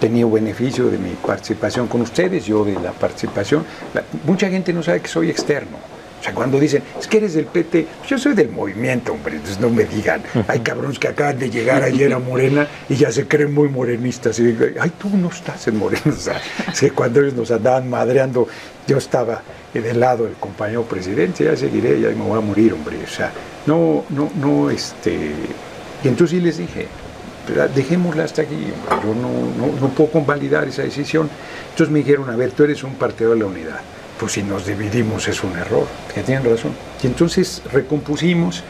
tenido 0.00 0.30
beneficio 0.30 0.90
de 0.90 0.98
mi 0.98 1.10
participación 1.10 1.86
con 1.86 2.00
ustedes, 2.00 2.46
yo 2.46 2.64
de 2.64 2.74
la 2.74 2.92
participación. 2.92 3.64
Mucha 4.24 4.48
gente 4.48 4.72
no 4.72 4.82
sabe 4.82 5.00
que 5.00 5.08
soy 5.08 5.28
externo. 5.28 5.76
O 6.20 6.22
sea, 6.22 6.34
cuando 6.34 6.60
dicen, 6.60 6.82
es 7.00 7.08
que 7.08 7.16
eres 7.16 7.32
del 7.32 7.46
PT, 7.46 7.86
yo 8.06 8.18
soy 8.18 8.34
del 8.34 8.50
movimiento, 8.50 9.12
hombre, 9.14 9.36
entonces 9.36 9.58
no 9.58 9.70
me 9.70 9.84
digan, 9.84 10.22
hay 10.48 10.60
cabrones 10.60 10.98
que 10.98 11.08
acaban 11.08 11.38
de 11.38 11.48
llegar 11.48 11.82
ayer 11.82 12.12
a 12.12 12.18
Morena 12.18 12.68
y 12.90 12.96
ya 12.96 13.10
se 13.10 13.26
creen 13.26 13.54
muy 13.54 13.68
morenistas. 13.70 14.38
Y 14.38 14.44
digo, 14.44 14.66
ay, 14.78 14.92
tú 14.98 15.08
no 15.16 15.28
estás 15.28 15.66
en 15.68 15.78
Morena. 15.78 16.02
O 16.10 16.12
sea, 16.12 16.40
es 16.70 16.78
que 16.80 16.90
cuando 16.90 17.20
ellos 17.20 17.32
nos 17.34 17.50
andaban 17.50 17.88
madreando, 17.88 18.46
yo 18.86 18.98
estaba 18.98 19.40
del 19.72 19.98
lado 19.98 20.24
del 20.24 20.34
compañero 20.34 20.82
presidente, 20.82 21.44
ya 21.44 21.56
seguiré, 21.56 21.98
ya 22.00 22.08
me 22.08 22.16
voy 22.16 22.36
a 22.36 22.42
morir, 22.42 22.74
hombre. 22.74 22.98
O 23.02 23.08
sea, 23.08 23.32
no, 23.64 24.04
no, 24.10 24.30
no, 24.36 24.68
este. 24.70 25.14
Y 26.04 26.08
entonces 26.08 26.36
sí 26.38 26.44
les 26.44 26.58
dije, 26.58 26.86
"Pero 27.46 27.66
dejémosla 27.68 28.24
hasta 28.24 28.42
aquí, 28.42 28.54
hombre, 28.56 29.06
yo 29.08 29.14
no, 29.14 29.66
no, 29.72 29.80
no 29.80 29.88
puedo 29.88 30.10
convalidar 30.10 30.68
esa 30.68 30.82
decisión. 30.82 31.30
Entonces 31.70 31.90
me 31.90 32.00
dijeron, 32.00 32.28
a 32.28 32.36
ver, 32.36 32.50
tú 32.52 32.64
eres 32.64 32.82
un 32.82 32.94
partido 32.96 33.30
de 33.32 33.38
la 33.38 33.46
unidad 33.46 33.80
pues 34.20 34.32
si 34.32 34.42
nos 34.42 34.66
dividimos 34.66 35.26
es 35.28 35.42
un 35.42 35.56
error, 35.56 35.86
que 36.14 36.22
tienen 36.22 36.44
razón. 36.44 36.72
Y 37.02 37.06
entonces 37.06 37.62
recompusimos 37.72 38.62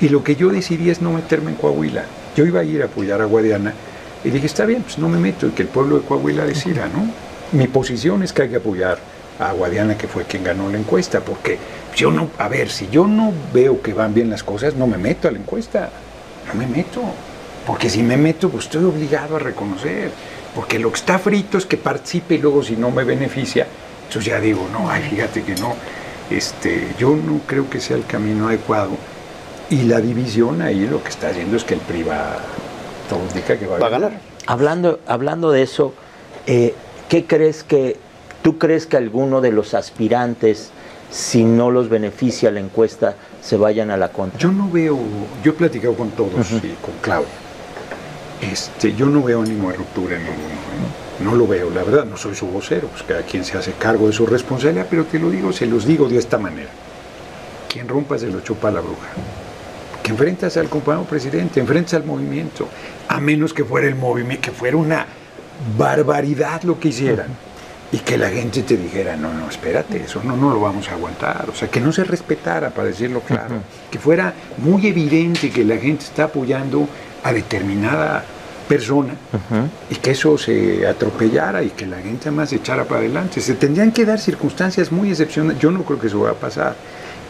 y 0.00 0.08
lo 0.08 0.24
que 0.24 0.34
yo 0.34 0.48
decidí 0.48 0.90
es 0.90 1.00
no 1.00 1.12
meterme 1.12 1.52
en 1.52 1.56
Coahuila. 1.56 2.04
Yo 2.36 2.44
iba 2.44 2.60
a 2.60 2.64
ir 2.64 2.82
a 2.82 2.86
apoyar 2.86 3.22
a 3.22 3.24
Guadiana 3.24 3.72
y 4.24 4.30
dije, 4.30 4.46
está 4.46 4.66
bien, 4.66 4.82
pues 4.82 4.98
no 4.98 5.08
me 5.08 5.18
meto 5.18 5.46
y 5.46 5.50
que 5.50 5.62
el 5.62 5.68
pueblo 5.68 5.98
de 5.98 6.04
Coahuila 6.04 6.44
decida, 6.44 6.88
¿no? 6.88 7.08
Mi 7.52 7.68
posición 7.68 8.24
es 8.24 8.32
que 8.32 8.42
hay 8.42 8.48
que 8.48 8.56
apoyar 8.56 8.98
a 9.38 9.52
Guadiana, 9.52 9.96
que 9.96 10.08
fue 10.08 10.24
quien 10.24 10.42
ganó 10.42 10.68
la 10.68 10.78
encuesta, 10.78 11.20
porque 11.20 11.58
yo 11.94 12.10
no, 12.10 12.30
a 12.38 12.48
ver, 12.48 12.68
si 12.68 12.88
yo 12.88 13.06
no 13.06 13.32
veo 13.54 13.80
que 13.80 13.94
van 13.94 14.12
bien 14.12 14.28
las 14.28 14.42
cosas, 14.42 14.74
no 14.74 14.88
me 14.88 14.98
meto 14.98 15.28
a 15.28 15.30
la 15.30 15.38
encuesta, 15.38 15.90
no 16.48 16.54
me 16.54 16.66
meto, 16.66 17.02
porque 17.64 17.88
si 17.88 18.02
me 18.02 18.16
meto, 18.16 18.48
pues 18.48 18.64
estoy 18.64 18.84
obligado 18.84 19.36
a 19.36 19.38
reconocer, 19.38 20.10
porque 20.54 20.78
lo 20.78 20.90
que 20.90 20.96
está 20.96 21.18
frito 21.18 21.58
es 21.58 21.66
que 21.66 21.76
participe 21.76 22.34
y 22.34 22.38
luego 22.38 22.64
si 22.64 22.76
no 22.76 22.90
me 22.90 23.04
beneficia, 23.04 23.66
entonces 24.06 24.32
ya 24.32 24.40
digo, 24.40 24.66
no, 24.72 24.88
ay, 24.88 25.02
fíjate 25.02 25.42
que 25.42 25.54
no, 25.56 25.74
este, 26.30 26.94
yo 26.98 27.10
no 27.10 27.40
creo 27.46 27.68
que 27.68 27.80
sea 27.80 27.96
el 27.96 28.06
camino 28.06 28.48
adecuado. 28.48 28.90
Y 29.68 29.82
la 29.82 30.00
división 30.00 30.62
ahí 30.62 30.86
lo 30.86 31.02
que 31.02 31.08
está 31.08 31.28
haciendo 31.28 31.56
es 31.56 31.64
que 31.64 31.74
el 31.74 31.80
PRI 31.80 32.04
va, 32.04 32.38
todo 33.08 33.20
indica 33.28 33.58
que 33.58 33.66
va, 33.66 33.78
Va 33.78 33.86
a 33.88 33.90
ganar. 33.90 34.12
Hablando, 34.46 35.00
hablando 35.06 35.50
de 35.50 35.62
eso, 35.62 35.92
eh, 36.46 36.74
¿qué 37.08 37.24
crees 37.24 37.64
que, 37.64 37.96
tú 38.42 38.58
crees 38.58 38.86
que 38.86 38.96
alguno 38.96 39.40
de 39.40 39.50
los 39.50 39.74
aspirantes, 39.74 40.70
si 41.10 41.42
no 41.42 41.72
los 41.72 41.88
beneficia 41.88 42.52
la 42.52 42.60
encuesta, 42.60 43.16
se 43.42 43.56
vayan 43.56 43.90
a 43.90 43.96
la 43.96 44.10
contra? 44.10 44.38
Yo 44.38 44.52
no 44.52 44.70
veo, 44.70 44.96
yo 45.42 45.50
he 45.50 45.54
platicado 45.54 45.94
con 45.94 46.10
todos 46.10 46.52
y 46.52 46.76
con 46.80 46.94
Claudio. 47.00 47.26
Este, 48.40 48.94
yo 48.94 49.06
no 49.06 49.22
veo 49.22 49.42
de 49.42 49.72
ruptura 49.72 50.16
en 50.16 50.22
ninguno. 50.22 50.65
No 51.20 51.34
lo 51.34 51.46
veo, 51.46 51.70
la 51.70 51.82
verdad, 51.82 52.04
no 52.04 52.16
soy 52.16 52.34
su 52.34 52.46
vocero, 52.46 52.88
pues 52.88 53.02
cada 53.02 53.22
quien 53.22 53.44
se 53.44 53.56
hace 53.56 53.72
cargo 53.72 54.06
de 54.06 54.12
su 54.12 54.26
responsabilidad, 54.26 54.86
pero 54.88 55.04
te 55.04 55.18
lo 55.18 55.30
digo, 55.30 55.52
se 55.52 55.66
los 55.66 55.86
digo 55.86 56.08
de 56.08 56.18
esta 56.18 56.38
manera. 56.38 56.68
Quien 57.68 57.88
rompa 57.88 58.18
se 58.18 58.26
lo 58.26 58.40
chupa 58.40 58.68
a 58.68 58.72
la 58.72 58.80
bruja. 58.80 59.08
Que 60.02 60.10
enfrentas 60.10 60.56
al 60.56 60.68
compañero 60.68 61.06
presidente, 61.06 61.58
enfrentas 61.58 61.94
al 61.94 62.04
movimiento, 62.04 62.68
a 63.08 63.18
menos 63.20 63.54
que 63.54 63.64
fuera 63.64 63.88
el 63.88 63.94
movimiento, 63.94 64.42
que 64.42 64.50
fuera 64.50 64.76
una 64.76 65.06
barbaridad 65.78 66.62
lo 66.62 66.78
que 66.78 66.88
hicieran. 66.88 67.28
Y 67.92 67.98
que 67.98 68.18
la 68.18 68.28
gente 68.30 68.62
te 68.62 68.76
dijera, 68.76 69.16
no, 69.16 69.32
no, 69.32 69.48
espérate, 69.48 70.02
eso 70.02 70.20
no, 70.22 70.36
no 70.36 70.50
lo 70.50 70.60
vamos 70.60 70.88
a 70.88 70.94
aguantar. 70.94 71.46
O 71.48 71.54
sea, 71.54 71.68
que 71.68 71.80
no 71.80 71.92
se 71.92 72.04
respetara, 72.04 72.70
para 72.70 72.88
decirlo 72.88 73.20
claro. 73.20 73.56
Que 73.90 73.98
fuera 73.98 74.34
muy 74.58 74.86
evidente 74.88 75.50
que 75.50 75.64
la 75.64 75.76
gente 75.76 76.04
está 76.04 76.24
apoyando 76.24 76.88
a 77.22 77.32
determinada 77.32 78.24
persona 78.68 79.14
y 79.90 79.94
que 79.96 80.10
eso 80.10 80.36
se 80.38 80.86
atropellara 80.86 81.62
y 81.62 81.70
que 81.70 81.86
la 81.86 81.98
gente 81.98 82.30
más 82.30 82.50
se 82.50 82.56
echara 82.56 82.84
para 82.84 83.00
adelante. 83.00 83.40
Se 83.40 83.54
tendrían 83.54 83.92
que 83.92 84.04
dar 84.04 84.18
circunstancias 84.18 84.90
muy 84.92 85.10
excepcionales. 85.10 85.60
Yo 85.60 85.70
no 85.70 85.82
creo 85.84 85.98
que 85.98 86.08
eso 86.08 86.20
va 86.20 86.30
a 86.30 86.34
pasar. 86.34 86.74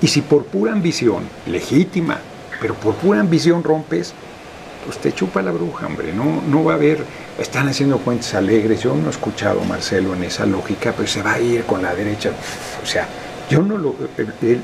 Y 0.00 0.07
si 0.09 0.21
por 0.23 0.45
pura 0.45 0.73
ambición, 0.73 1.23
legítima, 1.47 2.19
pero 2.61 2.75
por 2.75 2.95
pura 2.95 3.21
ambición 3.21 3.62
rompes, 3.62 4.12
pues 4.85 4.99
te 4.99 5.12
chupa 5.12 5.43
la 5.43 5.50
bruja, 5.50 5.87
hombre. 5.87 6.12
No, 6.12 6.43
no 6.49 6.62
va 6.64 6.73
a 6.73 6.76
haber, 6.76 6.99
están 7.38 7.69
haciendo 7.69 7.99
cuentas 7.99 8.35
alegres. 8.35 8.83
Yo 8.83 8.95
no 8.95 9.07
he 9.09 9.11
escuchado 9.11 9.61
a 9.62 9.64
Marcelo 9.64 10.14
en 10.14 10.25
esa 10.25 10.47
lógica, 10.47 10.93
pero 10.97 11.09
se 11.09 11.23
va 11.23 11.35
a 11.35 11.40
ir 11.40 11.64
con 11.64 11.83
la 11.83 11.95
derecha. 11.95 12.31
O 12.83 12.87
sea, 12.87 13.07
yo 13.50 13.62
no 13.62 13.76
lo... 13.78 13.95
él- 14.16 14.33
él- 14.43 14.61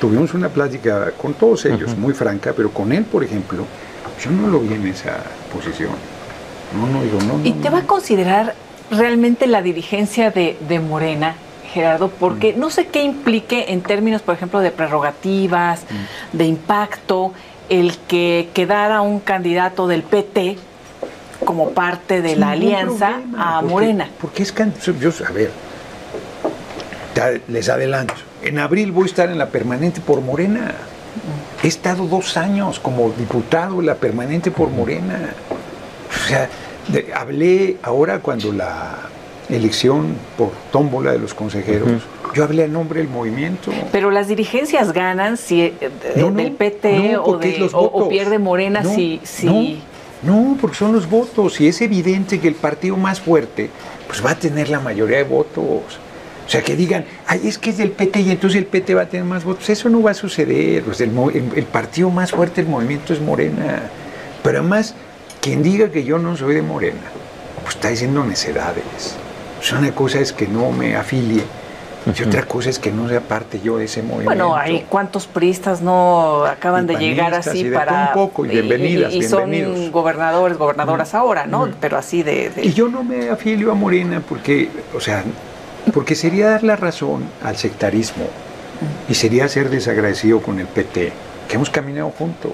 tuvimos 0.00 0.34
una 0.34 0.48
plática 0.48 1.12
con 1.12 1.34
todos 1.34 1.64
ellos, 1.64 1.96
muy 1.96 2.12
franca, 2.12 2.52
pero 2.56 2.70
con 2.70 2.90
él, 2.92 3.04
por 3.04 3.22
ejemplo, 3.22 3.64
yo 4.22 4.30
no 4.30 4.48
lo 4.48 4.60
vi 4.60 4.74
en 4.74 4.86
esa 4.86 5.18
posición. 5.52 5.90
No, 6.76 6.86
no, 6.86 7.02
digo, 7.02 7.18
no. 7.22 7.44
¿Y 7.44 7.50
no, 7.52 7.62
te 7.62 7.70
no. 7.70 7.76
va 7.76 7.78
a 7.82 7.86
considerar 7.86 8.54
realmente 8.90 9.46
la 9.46 9.62
dirigencia 9.62 10.30
de, 10.30 10.56
de 10.68 10.78
Morena, 10.80 11.34
Gerardo? 11.72 12.08
Porque 12.10 12.52
no 12.52 12.70
sé 12.70 12.86
qué 12.86 13.02
implique 13.02 13.72
en 13.72 13.80
términos, 13.82 14.22
por 14.22 14.34
ejemplo, 14.34 14.60
de 14.60 14.70
prerrogativas, 14.70 15.82
de 16.32 16.44
impacto, 16.44 17.32
el 17.68 17.96
que 18.08 18.50
quedara 18.54 19.00
un 19.00 19.20
candidato 19.20 19.86
del 19.86 20.02
PT 20.02 20.56
como 21.44 21.70
parte 21.70 22.20
de 22.20 22.30
Sin 22.30 22.40
la 22.40 22.50
alianza 22.50 23.08
problema, 23.12 23.56
a 23.56 23.60
porque- 23.60 23.72
Morena. 23.72 24.08
Porque 24.20 24.42
es 24.42 24.52
yo, 25.00 25.10
a 25.26 25.32
ver, 25.32 25.50
les 27.48 27.68
adelanto. 27.68 28.14
En 28.42 28.58
abril 28.58 28.92
voy 28.92 29.04
a 29.04 29.06
estar 29.06 29.30
en 29.30 29.38
la 29.38 29.48
permanente 29.48 30.00
por 30.00 30.20
Morena. 30.20 30.74
He 31.62 31.66
estado 31.68 32.06
dos 32.06 32.36
años 32.36 32.80
como 32.80 33.10
diputado 33.10 33.82
la 33.82 33.94
permanente 33.96 34.50
por 34.50 34.70
Morena. 34.70 35.34
O 36.08 36.28
sea, 36.28 36.48
de- 36.88 37.12
hablé 37.14 37.76
ahora 37.82 38.20
cuando 38.20 38.52
la 38.52 38.96
elección 39.48 40.14
por 40.38 40.50
tómbola 40.72 41.12
de 41.12 41.18
los 41.18 41.34
consejeros, 41.34 41.88
yo 42.34 42.44
hablé 42.44 42.64
a 42.64 42.68
nombre 42.68 43.00
del 43.00 43.08
movimiento. 43.08 43.72
Pero 43.92 44.10
las 44.10 44.28
dirigencias 44.28 44.92
ganan 44.92 45.36
si 45.36 45.62
eh, 45.62 45.74
No, 46.16 46.30
no, 46.30 46.36
del 46.36 46.52
PT 46.52 47.12
no, 47.14 47.24
o, 47.24 47.36
de- 47.36 47.68
o- 47.72 47.78
o 47.78 48.08
pierde 48.08 48.38
Morena 48.38 48.80
No, 48.82 48.94
si, 48.94 49.20
si 49.24 49.80
No, 50.22 50.42
no, 50.52 50.56
porque 50.60 50.76
son 50.76 50.92
los 50.92 51.10
votos 51.10 51.60
y 51.60 51.66
es 51.68 51.80
evidente 51.82 52.40
que 52.40 52.48
el 52.48 52.54
partido 52.54 52.96
más 52.96 53.20
fuerte 53.20 53.68
pues 54.06 54.24
va 54.24 54.30
a 54.30 54.34
tener 54.38 54.68
la 54.70 54.80
mayoría 54.80 55.18
de 55.18 55.24
votos. 55.24 55.98
O 56.50 56.52
sea, 56.52 56.62
que 56.62 56.74
digan, 56.74 57.04
ay, 57.28 57.42
es 57.46 57.58
que 57.58 57.70
es 57.70 57.78
del 57.78 57.92
PT 57.92 58.22
y 58.22 58.30
entonces 58.32 58.58
el 58.58 58.66
PT 58.66 58.92
va 58.96 59.02
a 59.02 59.06
tener 59.06 59.24
más 59.24 59.44
votos. 59.44 59.70
Eso 59.70 59.88
no 59.88 60.02
va 60.02 60.10
a 60.10 60.14
suceder. 60.14 60.82
Pues 60.82 61.00
el, 61.00 61.12
mo- 61.12 61.30
el- 61.30 61.48
el 61.54 61.62
partido 61.64 62.10
más 62.10 62.32
fuerte 62.32 62.60
del 62.60 62.68
movimiento 62.68 63.12
es 63.12 63.20
Morena. 63.20 63.82
Pero 64.42 64.58
además, 64.58 64.96
quien 65.40 65.62
diga 65.62 65.90
que 65.90 66.02
yo 66.02 66.18
no 66.18 66.36
soy 66.36 66.56
de 66.56 66.62
Morena, 66.62 66.98
pues 67.62 67.76
está 67.76 67.90
diciendo 67.90 68.24
necedades. 68.24 69.14
O 69.60 69.62
sea, 69.62 69.78
una 69.78 69.92
cosa 69.94 70.18
es 70.18 70.32
que 70.32 70.48
no 70.48 70.72
me 70.72 70.96
afilie 70.96 71.44
y 72.18 72.22
otra 72.24 72.42
cosa 72.42 72.68
es 72.68 72.80
que 72.80 72.90
no 72.90 73.08
sea 73.08 73.20
parte 73.20 73.60
yo 73.62 73.78
de 73.78 73.84
ese 73.84 74.02
movimiento. 74.02 74.24
Bueno, 74.24 74.56
hay 74.56 74.86
cuántos 74.88 75.28
priistas 75.28 75.82
no 75.82 76.46
acaban 76.46 76.84
de 76.88 76.96
llegar 76.96 77.32
así 77.32 77.60
y 77.60 77.62
de 77.68 77.76
para 77.76 78.08
un 78.08 78.12
poco, 78.14 78.44
y 78.44 78.48
bienvenidas, 78.48 79.12
y, 79.12 79.18
y 79.18 79.22
son 79.22 79.48
bienvenidos. 79.50 79.92
gobernadores, 79.92 80.58
gobernadoras 80.58 81.14
ahora, 81.14 81.46
¿no? 81.46 81.68
Pero 81.80 81.96
así 81.96 82.24
de, 82.24 82.50
de- 82.50 82.64
Y 82.66 82.72
yo 82.72 82.88
no 82.88 83.04
me 83.04 83.28
afilio 83.30 83.70
a 83.70 83.74
Morena 83.76 84.20
porque, 84.28 84.68
o 84.96 84.98
sea, 85.00 85.22
porque 85.92 86.14
sería 86.14 86.48
dar 86.50 86.62
la 86.62 86.76
razón 86.76 87.24
al 87.42 87.56
sectarismo 87.56 88.24
y 89.08 89.14
sería 89.14 89.48
ser 89.48 89.70
desagradecido 89.70 90.40
con 90.40 90.58
el 90.60 90.66
PT, 90.66 91.12
que 91.48 91.54
hemos 91.54 91.70
caminado 91.70 92.10
juntos. 92.10 92.52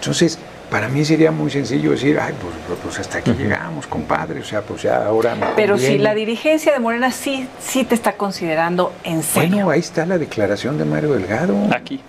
Entonces, 0.00 0.38
para 0.70 0.88
mí 0.88 1.04
sería 1.04 1.30
muy 1.30 1.50
sencillo 1.50 1.92
decir, 1.92 2.18
ay, 2.20 2.34
pues, 2.40 2.54
pues, 2.66 2.78
pues 2.82 2.98
hasta 2.98 3.18
aquí 3.18 3.32
llegamos, 3.32 3.86
compadre, 3.86 4.40
o 4.40 4.44
sea, 4.44 4.60
pues 4.62 4.82
ya 4.82 5.04
ahora 5.06 5.34
me 5.34 5.46
Pero 5.56 5.78
si 5.78 5.96
la 5.98 6.14
dirigencia 6.14 6.72
de 6.72 6.78
Morena 6.78 7.10
sí 7.10 7.48
sí 7.60 7.84
te 7.84 7.94
está 7.94 8.12
considerando 8.12 8.92
en 9.04 9.22
serio. 9.22 9.48
Bueno, 9.50 9.70
ahí 9.70 9.80
está 9.80 10.04
la 10.06 10.18
declaración 10.18 10.76
de 10.78 10.84
Mario 10.84 11.12
Delgado. 11.14 11.56
Aquí. 11.74 12.00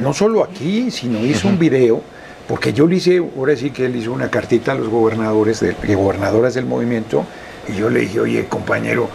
No 0.00 0.12
solo 0.12 0.42
aquí, 0.44 0.90
sino 0.90 1.18
hizo 1.24 1.48
un 1.48 1.58
video, 1.58 2.02
porque 2.46 2.72
yo 2.72 2.86
le 2.86 2.96
hice, 2.96 3.18
ahora 3.36 3.56
sí 3.56 3.70
que 3.70 3.86
él 3.86 3.96
hizo 3.96 4.12
una 4.12 4.30
cartita 4.30 4.72
a 4.72 4.74
los 4.74 4.88
gobernadores, 4.88 5.60
del- 5.60 5.76
y 5.86 5.94
gobernadoras 5.94 6.54
del 6.54 6.64
movimiento, 6.66 7.24
y 7.68 7.76
yo 7.76 7.90
le 7.90 8.00
dije, 8.00 8.20
oye, 8.20 8.46
compañero, 8.46 9.08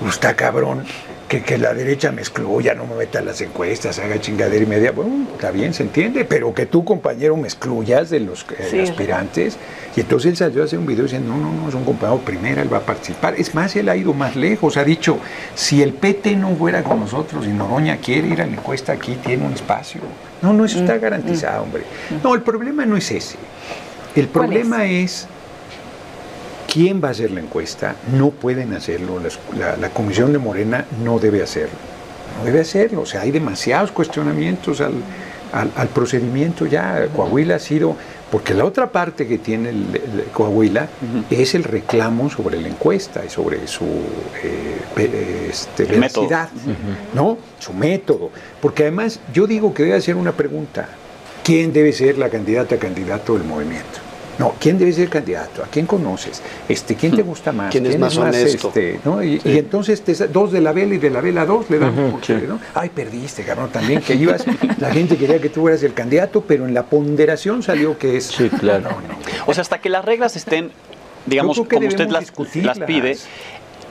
pues 0.00 0.14
está 0.14 0.34
cabrón 0.34 0.84
que, 1.28 1.42
que 1.42 1.58
la 1.58 1.74
derecha 1.74 2.10
me 2.10 2.22
excluya, 2.22 2.74
no 2.74 2.86
me 2.86 2.94
meta 2.94 3.18
en 3.18 3.26
las 3.26 3.40
encuestas, 3.42 3.98
haga 3.98 4.18
chingadera 4.18 4.62
y 4.62 4.66
media. 4.66 4.92
Bueno, 4.92 5.26
está 5.34 5.50
bien, 5.50 5.74
se 5.74 5.82
entiende, 5.82 6.24
pero 6.24 6.54
que 6.54 6.64
tú, 6.64 6.84
compañero, 6.84 7.36
me 7.36 7.46
excluyas 7.46 8.08
de 8.08 8.20
los 8.20 8.46
eh, 8.58 8.66
Sí. 8.70 8.78
aspirantes. 8.80 9.58
Y 9.94 10.00
entonces 10.00 10.30
él 10.30 10.36
salió 10.38 10.62
a 10.62 10.64
hacer 10.64 10.78
un 10.78 10.86
video 10.86 11.02
diciendo, 11.04 11.30
no, 11.34 11.38
no, 11.38 11.52
no, 11.52 11.68
es 11.68 11.74
un 11.74 11.84
compañero 11.84 12.20
primera, 12.20 12.62
él 12.62 12.72
va 12.72 12.78
a 12.78 12.82
participar. 12.86 13.34
Es 13.36 13.54
más, 13.54 13.76
él 13.76 13.90
ha 13.90 13.96
ido 13.96 14.14
más 14.14 14.36
lejos, 14.36 14.78
ha 14.78 14.84
dicho, 14.84 15.18
si 15.54 15.82
el 15.82 15.92
PT 15.92 16.36
no 16.36 16.54
fuera 16.56 16.82
con 16.82 17.00
nosotros 17.00 17.44
y 17.46 17.50
Noroña 17.50 17.98
quiere 17.98 18.28
ir 18.28 18.40
a 18.40 18.46
la 18.46 18.52
encuesta 18.52 18.92
aquí, 18.92 19.18
tiene 19.22 19.44
un 19.44 19.52
espacio. 19.52 20.00
No, 20.40 20.54
no, 20.54 20.64
eso 20.64 20.78
está 20.78 20.96
garantizado, 20.96 21.62
hombre. 21.64 21.82
No, 22.22 22.34
el 22.34 22.40
problema 22.42 22.86
no 22.86 22.96
es 22.96 23.10
ese. 23.10 23.36
El 24.16 24.28
¿Cuál 24.28 24.46
problema 24.46 24.86
es? 24.86 25.26
Quién 26.72 27.02
va 27.02 27.08
a 27.08 27.10
hacer 27.12 27.30
la 27.30 27.40
encuesta. 27.40 27.96
No 28.12 28.30
pueden 28.30 28.74
hacerlo. 28.74 29.20
La, 29.58 29.76
la 29.76 29.90
comisión 29.90 30.32
de 30.32 30.38
Morena 30.38 30.84
no 31.02 31.18
debe 31.18 31.42
hacerlo. 31.42 31.74
No 32.38 32.44
debe 32.44 32.60
hacerlo. 32.60 33.00
O 33.00 33.06
sea, 33.06 33.22
hay 33.22 33.30
demasiados 33.32 33.90
cuestionamientos 33.90 34.80
al, 34.80 34.92
al, 35.52 35.72
al 35.74 35.88
procedimiento 35.88 36.66
ya. 36.66 37.08
Coahuila 37.16 37.56
ha 37.56 37.58
sido, 37.58 37.96
porque 38.30 38.54
la 38.54 38.64
otra 38.64 38.92
parte 38.92 39.26
que 39.26 39.38
tiene 39.38 39.70
el, 39.70 39.86
el 39.94 40.24
Coahuila 40.32 40.88
es 41.30 41.54
el 41.54 41.64
reclamo 41.64 42.30
sobre 42.30 42.60
la 42.60 42.68
encuesta 42.68 43.24
y 43.24 43.30
sobre 43.30 43.66
su 43.66 43.86
eh, 44.44 45.48
este, 45.50 45.84
veracidad, 45.84 46.50
¿no? 47.14 47.38
Su 47.58 47.72
método. 47.72 48.30
Porque 48.60 48.82
además 48.84 49.20
yo 49.32 49.46
digo 49.46 49.72
que 49.72 49.84
debe 49.84 49.96
hacer 49.96 50.14
una 50.16 50.32
pregunta. 50.32 50.88
¿Quién 51.42 51.72
debe 51.72 51.94
ser 51.94 52.18
la 52.18 52.28
candidata 52.28 52.76
candidato 52.76 53.32
del 53.32 53.44
movimiento? 53.44 54.00
No, 54.38 54.54
¿quién 54.60 54.78
debe 54.78 54.92
ser 54.92 55.04
el 55.04 55.10
candidato? 55.10 55.64
¿A 55.64 55.66
quién 55.66 55.84
conoces? 55.86 56.40
Este, 56.68 56.94
¿Quién 56.94 57.14
te 57.16 57.22
gusta 57.22 57.50
más? 57.50 57.72
¿Quién 57.72 57.86
es 57.86 57.98
más 57.98 58.16
honesto? 58.16 58.68
este, 58.68 59.00
¿no? 59.04 59.22
y, 59.22 59.40
y 59.44 59.58
entonces 59.58 60.00
te 60.02 60.14
dos 60.28 60.52
de 60.52 60.60
la 60.60 60.72
vela 60.72 60.94
y 60.94 60.98
de 60.98 61.10
la 61.10 61.20
vela 61.20 61.44
dos 61.44 61.68
le 61.70 61.78
dan 61.80 61.92
porque, 62.12 62.34
¿no? 62.46 62.60
Ay, 62.74 62.88
perdiste, 62.90 63.42
cabrón, 63.42 63.70
también 63.70 64.00
que 64.00 64.14
ibas. 64.14 64.44
La 64.78 64.90
gente 64.92 65.16
quería 65.16 65.40
que 65.40 65.48
tú 65.48 65.62
fueras 65.62 65.82
el 65.82 65.92
candidato, 65.92 66.42
pero 66.46 66.66
en 66.66 66.72
la 66.74 66.84
ponderación 66.84 67.62
salió 67.64 67.98
que 67.98 68.16
es. 68.16 68.26
Sí, 68.26 68.48
claro. 68.48 68.84
No, 68.84 68.90
no. 68.90 69.18
O 69.46 69.54
sea, 69.54 69.62
hasta 69.62 69.80
que 69.80 69.88
las 69.88 70.04
reglas 70.04 70.36
estén, 70.36 70.70
digamos, 71.26 71.56
como 71.56 71.86
usted 71.88 72.08
las, 72.08 72.78
pide, 72.86 73.16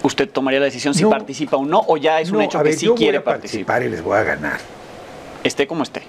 usted 0.04 0.30
tomaría 0.30 0.60
la 0.62 0.66
decisión 0.68 0.94
si 0.94 1.04
No. 1.04 1.10
participa 1.10 1.58
o 1.58 1.66
no, 1.66 1.84
o 1.88 1.98
ya 1.98 2.22
es 2.22 2.30
un 2.32 2.38
No, 2.38 2.44
hecho 2.44 2.58
a 2.60 2.64
que 2.64 2.70
ver, 2.70 2.80
sí 2.80 2.86
yo 2.86 2.96
quiere 2.96 3.18
voy 3.20 3.22
a 3.22 3.26
participar. 3.26 3.66
participar 3.66 3.84
y 3.84 3.90
les 3.90 4.02
voy 4.02 4.18
a 4.18 4.24
ganar. 4.24 4.60
Esté 5.44 5.68
como 5.68 5.84
esté. 5.84 6.04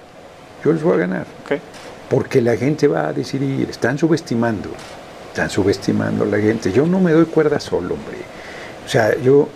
Yo 0.63 0.71
les 0.71 0.81
voy 0.81 0.93
a 0.93 0.97
ganar. 0.97 1.25
¿ok? 1.45 1.59
Porque 2.09 2.41
la 2.41 2.57
gente 2.57 2.87
va 2.87 3.07
a 3.09 3.13
decidir, 3.13 3.69
están 3.69 3.97
subestimando, 3.97 4.69
están 5.27 5.49
subestimando 5.49 6.23
a 6.23 6.27
la 6.27 6.39
gente. 6.39 6.71
Yo 6.71 6.85
no 6.85 6.99
me 6.99 7.11
doy 7.11 7.25
cuerda 7.25 7.59
solo, 7.59 7.95
hombre. 7.95 8.17
O 8.85 8.89
sea, 8.89 9.15
yo, 9.19 9.47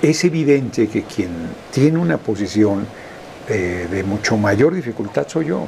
es 0.00 0.24
evidente 0.24 0.88
que 0.88 1.02
quien 1.02 1.30
tiene 1.72 1.98
una 1.98 2.16
posición 2.16 2.86
eh, 3.48 3.88
de 3.90 4.02
mucho 4.04 4.36
mayor 4.36 4.74
dificultad 4.74 5.26
soy 5.26 5.46
yo. 5.46 5.66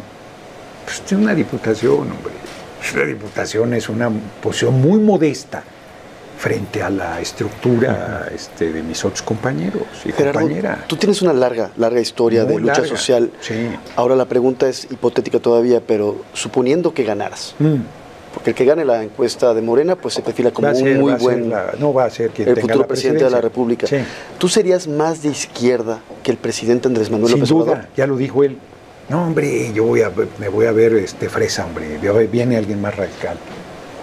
Pues 0.85 1.01
tiene 1.03 1.25
una 1.25 1.35
diputación, 1.35 2.03
hombre. 2.03 2.35
La 2.97 3.05
diputación 3.05 3.75
es 3.75 3.89
una 3.89 4.11
posición 4.43 4.81
muy 4.81 5.01
modesta 5.01 5.63
frente 6.43 6.83
a 6.83 6.91
la 6.91 7.21
estructura 7.21 8.27
este, 8.35 8.73
de 8.73 8.83
mis 8.83 9.05
otros 9.05 9.23
compañeros 9.23 9.85
y 10.05 10.11
Gerardo, 10.11 10.41
compañeras. 10.41 10.79
tú 10.89 10.97
tienes 10.97 11.23
una 11.23 11.33
larga, 11.33 11.71
larga 11.77 12.01
historia 12.01 12.45
de 12.45 12.59
lucha 12.59 12.81
larga, 12.81 12.89
social. 12.89 13.31
sí. 13.41 13.69
Ahora 13.95 14.17
la 14.17 14.25
pregunta 14.25 14.69
es 14.69 14.89
hipotética 14.91 15.39
todavía, 15.39 15.81
pero 15.87 16.17
suponiendo 16.33 16.93
que 16.93 17.05
ganaras, 17.05 17.55
Mm. 17.61 17.77
porque 18.35 18.51
el 18.51 18.57
que 18.57 18.65
gane 18.65 18.85
la 18.85 19.05
encuesta 19.05 19.55
de 19.55 19.63
Morena, 19.63 19.95
pues 19.95 20.15
se 20.15 20.23
perfila 20.23 20.51
como 20.51 20.75
ser- 20.75 20.97
un 20.97 21.01
muy 21.03 21.13
buen 21.15 21.49
la- 21.49 21.75
no 21.79 21.95
va 21.95 22.07
a 22.07 22.11
ser 22.11 22.31
quien 22.31 22.49
el 22.49 22.55
tenga 22.57 22.63
futuro 22.67 22.81
la 22.81 22.89
presidente 22.89 23.23
de 23.25 23.31
la. 23.31 23.41
República. 23.41 23.87
Sí. 23.87 23.99
¿Tú 24.39 24.49
serías 24.49 24.89
más 24.89 25.23
de 25.23 25.29
izquierda 25.29 26.01
que 26.25 26.33
el 26.33 26.39
presidente 26.39 26.89
Andrés 26.89 27.09
Manuel 27.09 27.29
Sin 27.35 27.39
López 27.41 27.51
duda, 27.51 27.63
Obrador? 27.73 27.89
ya 27.97 28.07
lo 28.09 28.17
dijo 28.17 28.43
él. 28.43 28.59
No, 29.09 29.23
hombre, 29.27 29.73
yo 29.73 29.85
voy 29.85 30.03
a, 30.03 30.11
me 30.41 30.49
voy 30.49 30.67
a 30.67 30.73
ver 30.73 30.95
este 30.95 31.29
fresa, 31.29 31.67
hombre. 31.67 31.99
Viene 32.27 32.57
alguien 32.57 32.81
más 32.81 32.97
radical. 32.97 33.37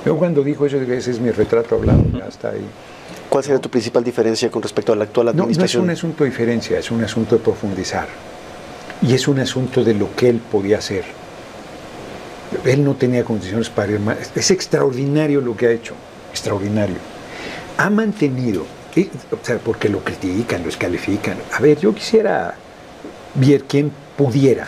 Yo 0.06 0.18
cuando 0.18 0.44
dijo 0.44 0.66
eso, 0.66 0.78
ese 0.78 1.12
es 1.12 1.20
mi 1.20 1.32
retrato 1.32 1.76
hablado, 1.76 2.04
ya 2.18 2.26
está 2.26 2.50
ahí. 2.52 2.66
¿Cuál 3.30 3.44
sería 3.44 3.60
tu 3.60 3.70
principal 3.70 4.04
diferencia 4.04 4.50
con 4.50 4.62
respecto 4.62 4.94
a 4.94 4.96
la 4.96 5.04
actual 5.04 5.28
No, 5.28 5.32
no 5.34 5.38
es 5.40 5.44
administración? 5.44 5.84
un 5.84 5.90
asunto 5.92 6.24
de 6.24 6.30
diferencia, 6.30 6.80
es 6.80 6.90
un 6.90 7.04
asunto 7.04 7.36
de 7.38 7.42
profundizar. 7.44 8.08
Y 9.02 9.14
es 9.14 9.28
un 9.28 9.40
asunto 9.40 9.84
de 9.84 9.94
lo 9.94 10.14
que 10.16 10.30
él 10.30 10.40
podía 10.52 10.78
hacer. 10.80 11.04
Él 12.66 12.84
no 12.84 12.96
tenía 12.96 13.24
condiciones 13.24 13.70
para 13.70 13.92
ir 13.92 14.00
más. 14.00 14.18
Es 14.36 14.50
extraordinario 14.52 15.42
lo 15.42 15.56
que 15.56 15.68
ha 15.68 15.72
hecho, 15.72 15.94
extraordinario. 16.32 16.96
Ha 17.78 17.90
mantenido, 17.90 18.66
y- 18.96 19.08
o 19.32 19.38
sea, 19.44 19.58
porque 19.60 19.88
lo 19.90 20.00
critican, 20.04 20.62
lo 20.62 20.66
descalifican. 20.66 21.38
A 21.54 21.60
ver, 21.62 21.78
yo 21.80 21.94
quisiera 21.94 22.56
ver 23.36 23.64
quién 23.66 23.92
pudiera, 24.18 24.68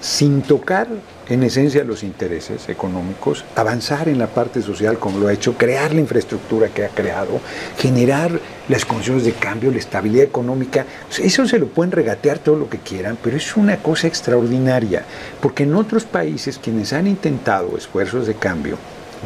sin 0.00 0.40
tocar 0.42 0.88
en 1.28 1.42
esencia 1.42 1.84
los 1.84 2.02
intereses 2.02 2.68
económicos, 2.68 3.44
avanzar 3.54 4.08
en 4.08 4.18
la 4.18 4.28
parte 4.28 4.62
social 4.62 4.98
como 4.98 5.18
lo 5.18 5.28
ha 5.28 5.32
hecho, 5.32 5.54
crear 5.54 5.92
la 5.92 6.00
infraestructura 6.00 6.68
que 6.68 6.84
ha 6.84 6.88
creado, 6.88 7.40
generar 7.76 8.40
las 8.68 8.84
condiciones 8.84 9.24
de 9.24 9.32
cambio, 9.32 9.70
la 9.70 9.78
estabilidad 9.78 10.24
económica. 10.24 10.86
Eso 11.18 11.46
se 11.46 11.58
lo 11.58 11.66
pueden 11.66 11.92
regatear 11.92 12.38
todo 12.38 12.56
lo 12.56 12.68
que 12.68 12.78
quieran, 12.78 13.18
pero 13.22 13.36
es 13.36 13.56
una 13.56 13.76
cosa 13.76 14.06
extraordinaria, 14.06 15.04
porque 15.40 15.64
en 15.64 15.74
otros 15.74 16.04
países 16.04 16.58
quienes 16.58 16.92
han 16.92 17.06
intentado 17.06 17.76
esfuerzos 17.76 18.26
de 18.26 18.34
cambio, 18.34 18.78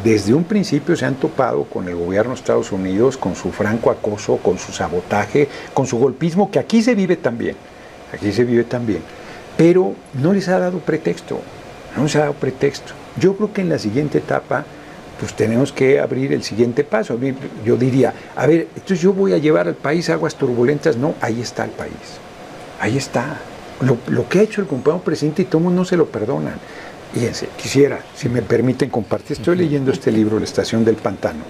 desde 0.03 0.33
un 0.33 0.43
principio 0.43 0.95
se 0.95 1.05
han 1.05 1.15
topado 1.15 1.65
con 1.65 1.87
el 1.87 1.95
gobierno 1.95 2.33
de 2.33 2.39
Estados 2.39 2.71
Unidos, 2.71 3.15
con 3.15 3.35
su 3.35 3.51
franco 3.51 3.91
acoso, 3.91 4.37
con 4.37 4.57
su 4.57 4.71
sabotaje, 4.71 5.47
con 5.73 5.85
su 5.85 5.99
golpismo, 5.99 6.49
que 6.49 6.59
aquí 6.59 6.81
se 6.81 6.95
vive 6.95 7.15
también, 7.15 7.55
aquí 8.11 8.31
se 8.33 8.43
vive 8.43 8.63
también, 8.63 9.01
pero 9.55 9.93
no 10.15 10.33
les 10.33 10.49
ha 10.49 10.57
dado 10.57 10.79
pretexto, 10.79 11.39
no 11.95 12.03
les 12.03 12.15
ha 12.15 12.19
dado 12.19 12.33
pretexto. 12.33 12.93
Yo 13.19 13.35
creo 13.35 13.53
que 13.53 13.61
en 13.61 13.69
la 13.69 13.79
siguiente 13.79 14.17
etapa, 14.19 14.65
pues 15.19 15.33
tenemos 15.35 15.71
que 15.71 15.99
abrir 15.99 16.33
el 16.33 16.43
siguiente 16.43 16.83
paso. 16.83 17.17
Yo 17.65 17.77
diría, 17.77 18.13
a 18.35 18.47
ver, 18.47 18.67
entonces 18.75 19.01
yo 19.01 19.13
voy 19.13 19.33
a 19.33 19.37
llevar 19.37 19.67
al 19.67 19.75
país 19.75 20.09
aguas 20.09 20.35
turbulentas, 20.35 20.97
no, 20.97 21.15
ahí 21.21 21.41
está 21.41 21.65
el 21.65 21.71
país, 21.71 21.93
ahí 22.79 22.97
está. 22.97 23.37
Lo, 23.81 23.97
lo 24.07 24.27
que 24.29 24.39
ha 24.39 24.41
hecho 24.43 24.61
el 24.61 24.67
compañero 24.67 25.03
presidente 25.03 25.43
y 25.43 25.45
todos 25.45 25.71
no 25.71 25.85
se 25.85 25.97
lo 25.97 26.07
perdonan. 26.07 26.55
Fíjense, 27.13 27.47
quisiera, 27.61 27.99
si 28.15 28.27
me 28.27 28.41
permiten 28.41 28.89
compartir, 28.89 29.37
estoy 29.37 29.55
leyendo 29.55 29.91
este 29.91 30.11
libro, 30.11 30.39
La 30.39 30.45
Estación 30.45 30.83
del 30.83 30.95
Pantano. 30.95 31.43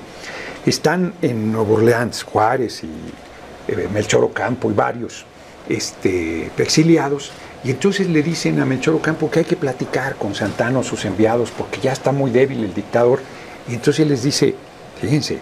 Están 0.65 1.13
en 1.21 1.53
Nueva 1.53 1.73
Orleans, 1.73 2.23
Juárez 2.23 2.83
y 2.83 3.71
eh, 3.71 3.87
Melchor 3.93 4.25
Ocampo 4.25 4.69
y 4.69 4.73
varios 4.73 5.25
este, 5.69 6.51
exiliados, 6.57 7.31
y 7.63 7.71
entonces 7.71 8.09
le 8.09 8.21
dicen 8.21 8.59
a 8.59 8.65
Melchor 8.65 8.95
Ocampo 8.95 9.31
que 9.31 9.39
hay 9.39 9.45
que 9.45 9.55
platicar 9.55 10.15
con 10.15 10.35
Santano, 10.35 10.83
sus 10.83 11.05
enviados, 11.05 11.51
porque 11.51 11.79
ya 11.79 11.93
está 11.93 12.11
muy 12.11 12.29
débil 12.29 12.63
el 12.63 12.73
dictador, 12.73 13.21
y 13.69 13.75
entonces 13.75 14.05
les 14.07 14.23
dice, 14.23 14.55
fíjense, 14.99 15.39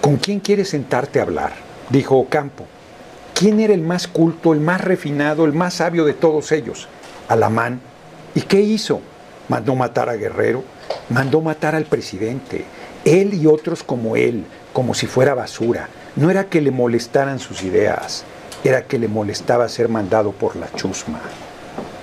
¿con 0.00 0.16
quién 0.16 0.40
quieres 0.40 0.68
sentarte 0.68 1.20
a 1.20 1.22
hablar? 1.22 1.52
Dijo 1.88 2.16
Ocampo. 2.16 2.66
¿Quién 3.34 3.58
era 3.58 3.74
el 3.74 3.80
más 3.80 4.06
culto, 4.06 4.52
el 4.52 4.60
más 4.60 4.80
refinado, 4.80 5.44
el 5.44 5.52
más 5.52 5.74
sabio 5.74 6.04
de 6.04 6.12
todos 6.12 6.52
ellos? 6.52 6.88
Alamán. 7.26 7.80
¿Y 8.34 8.42
qué 8.42 8.60
hizo? 8.60 9.00
Mandó 9.48 9.74
matar 9.74 10.08
a 10.08 10.14
Guerrero, 10.14 10.62
mandó 11.08 11.40
matar 11.40 11.74
al 11.74 11.84
presidente, 11.84 12.64
él 13.04 13.34
y 13.34 13.46
otros 13.46 13.82
como 13.82 14.16
él, 14.16 14.44
como 14.72 14.94
si 14.94 15.06
fuera 15.06 15.34
basura. 15.34 15.88
No 16.16 16.30
era 16.30 16.44
que 16.44 16.60
le 16.60 16.70
molestaran 16.70 17.38
sus 17.38 17.62
ideas, 17.62 18.24
era 18.64 18.86
que 18.86 18.98
le 18.98 19.08
molestaba 19.08 19.68
ser 19.68 19.88
mandado 19.88 20.32
por 20.32 20.56
la 20.56 20.72
chusma. 20.72 21.20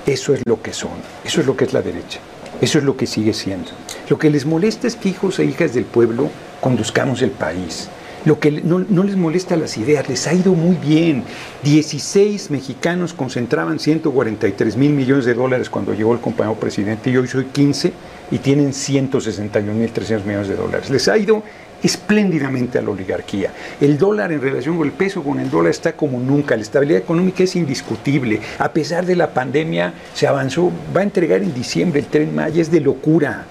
Eso 0.06 0.34
es 0.34 0.42
lo 0.46 0.62
que 0.62 0.74
son, 0.74 0.92
eso 1.26 1.42
es 1.42 1.48
lo 1.48 1.58
que 1.58 1.66
es 1.66 1.74
la 1.74 1.82
derecha, 1.82 2.20
eso 2.62 2.78
es 2.78 2.84
lo 2.84 2.96
que 2.96 3.08
sigue 3.08 3.34
siendo. 3.34 3.72
Lo 4.10 4.18
que 4.18 4.30
les 4.30 4.46
molesta 4.46 4.88
es 4.88 4.96
que 4.96 5.10
hijos 5.10 5.40
e 5.40 5.46
hijas 5.46 5.74
del 5.74 5.86
pueblo 5.86 6.30
conduzcamos 6.60 7.22
el 7.22 7.32
país. 7.32 7.90
Lo 8.24 8.40
que 8.40 8.52
no, 8.52 8.86
no, 8.88 9.04
les 9.04 9.16
molesta 9.16 9.56
las 9.56 9.78
ideas, 9.78 10.08
les 10.08 10.28
ha 10.28 10.34
ido 10.34 10.54
muy 10.54 10.76
bien. 10.76 11.24
16 11.64 12.52
mexicanos 12.52 13.14
concentraban 13.14 13.80
143 13.80 14.78
mil 14.78 14.92
millones 14.92 15.26
de 15.26 15.34
dólares 15.34 15.72
cuando 15.72 15.96
llegó 15.96 16.14
el 16.14 16.20
compañero 16.20 16.60
presidente 16.60 17.10
y 17.10 17.18
hoy 17.18 17.28
soy 17.28 17.46
15 17.46 17.92
y 18.30 18.38
tienen 18.38 18.74
161 18.74 19.74
mil 19.74 19.92
300 19.92 20.28
millones 20.28 20.50
de 20.50 20.56
dólares. 20.56 20.92
Les 20.92 21.08
ha 21.08 21.18
ido 21.18 21.42
espléndidamente 21.84 22.78
a 22.78 22.82
la 22.82 22.90
oligarquía. 22.90 23.52
El 23.80 23.98
dólar 23.98 24.32
en 24.32 24.42
relación 24.42 24.78
con 24.78 24.88
el 24.88 24.94
peso 24.94 25.24
con 25.24 25.40
el 25.40 25.50
dólar 25.50 25.72
está 25.72 25.94
como 25.94 26.20
nunca. 26.20 26.56
La 26.56 26.62
estabilidad 26.62 27.02
económica 27.02 27.44
es 27.44 27.56
indiscutible. 27.56 28.40
A 28.60 28.72
pesar 28.72 29.06
de 29.06 29.16
la 29.16 29.34
pandemia 29.34 29.94
se 30.14 30.28
avanzó. 30.28 30.72
Va 30.96 31.02
a 31.02 31.04
entregar 31.04 31.42
en 31.42 31.54
diciembre 31.54 32.00
el 32.00 32.08
tren 32.08 32.36
Maya. 32.36 32.62
Es 32.62 32.72
de 32.72 32.82
locura. 32.82 33.46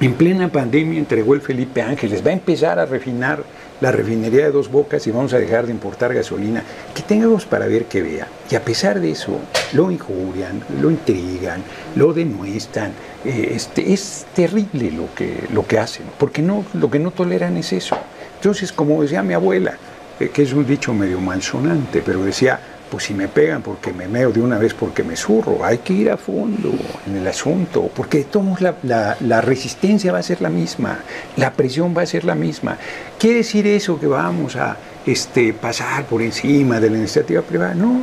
En 0.00 0.14
plena 0.14 0.50
pandemia 0.50 0.98
entregó 0.98 1.34
el 1.34 1.40
Felipe 1.40 1.80
Ángeles. 1.80 2.24
Va 2.24 2.30
a 2.30 2.34
empezar 2.34 2.78
a 2.78 2.86
refinar 2.86 3.44
la 3.80 3.92
refinería 3.92 4.46
de 4.46 4.50
dos 4.50 4.70
bocas 4.70 5.06
y 5.06 5.10
vamos 5.10 5.32
a 5.34 5.38
dejar 5.38 5.66
de 5.66 5.72
importar 5.72 6.12
gasolina. 6.12 6.62
Que 6.94 7.02
tengamos 7.02 7.46
para 7.46 7.66
ver 7.66 7.84
que 7.84 8.02
vea. 8.02 8.26
Y 8.50 8.54
a 8.56 8.64
pesar 8.64 9.00
de 9.00 9.12
eso, 9.12 9.38
lo 9.72 9.90
injurian, 9.90 10.62
lo 10.80 10.90
intrigan, 10.90 11.62
lo 11.94 12.12
denuestran. 12.12 12.92
Eh, 13.24 13.52
este, 13.54 13.92
es 13.92 14.26
terrible 14.34 14.90
lo 14.90 15.14
que, 15.14 15.44
lo 15.52 15.66
que 15.66 15.78
hacen, 15.78 16.04
porque 16.18 16.42
no, 16.42 16.64
lo 16.74 16.90
que 16.90 16.98
no 16.98 17.10
toleran 17.10 17.56
es 17.56 17.72
eso. 17.72 17.96
Entonces, 18.36 18.72
como 18.72 19.00
decía 19.02 19.22
mi 19.22 19.32
abuela, 19.32 19.78
eh, 20.20 20.28
que 20.28 20.42
es 20.42 20.52
un 20.52 20.66
dicho 20.66 20.92
medio 20.92 21.20
malsonante, 21.20 22.02
pero 22.04 22.22
decía, 22.22 22.60
pues 22.90 23.04
si 23.04 23.14
me 23.14 23.26
pegan 23.26 23.62
porque 23.62 23.92
me 23.94 24.08
meo 24.08 24.30
de 24.30 24.42
una 24.42 24.58
vez 24.58 24.74
porque 24.74 25.02
me 25.02 25.16
zurro, 25.16 25.64
hay 25.64 25.78
que 25.78 25.94
ir 25.94 26.10
a 26.10 26.18
fondo 26.18 26.72
en 27.06 27.16
el 27.16 27.26
asunto, 27.26 27.90
porque 27.94 28.18
de 28.18 28.24
todos 28.24 28.60
la, 28.60 28.74
la, 28.82 29.16
la, 29.20 29.40
resistencia 29.40 30.12
va 30.12 30.18
a 30.18 30.22
ser 30.22 30.42
la 30.42 30.50
misma, 30.50 30.98
la 31.36 31.52
presión 31.52 31.94
va 31.96 32.02
a 32.02 32.06
ser 32.06 32.24
la 32.24 32.34
misma. 32.34 32.76
¿Quiere 33.18 33.38
decir 33.38 33.66
eso 33.66 33.98
que 33.98 34.06
vamos 34.06 34.56
a 34.56 34.76
este, 35.06 35.54
pasar 35.54 36.04
por 36.04 36.20
encima 36.20 36.78
de 36.78 36.90
la 36.90 36.98
iniciativa 36.98 37.40
privada? 37.40 37.74
No, 37.74 38.02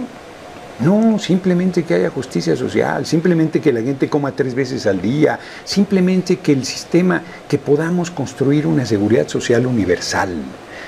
no, 0.84 1.20
simplemente 1.20 1.84
que 1.84 1.96
haya 1.96 2.10
justicia 2.10 2.56
social, 2.56 3.06
simplemente 3.06 3.62
que 3.62 3.74
la 3.74 3.82
gente 3.82 4.10
coma 4.10 4.32
tres 4.32 4.56
veces 4.56 4.86
al 4.86 5.02
día, 5.02 5.39
simplemente 5.63 6.38
que 6.38 6.52
el 6.52 6.65
sistema, 6.65 7.22
que 7.48 7.58
podamos 7.58 8.12
construir 8.12 8.67
una 8.67 8.86
seguridad 8.86 9.28
social 9.28 9.65
universal 9.65 10.36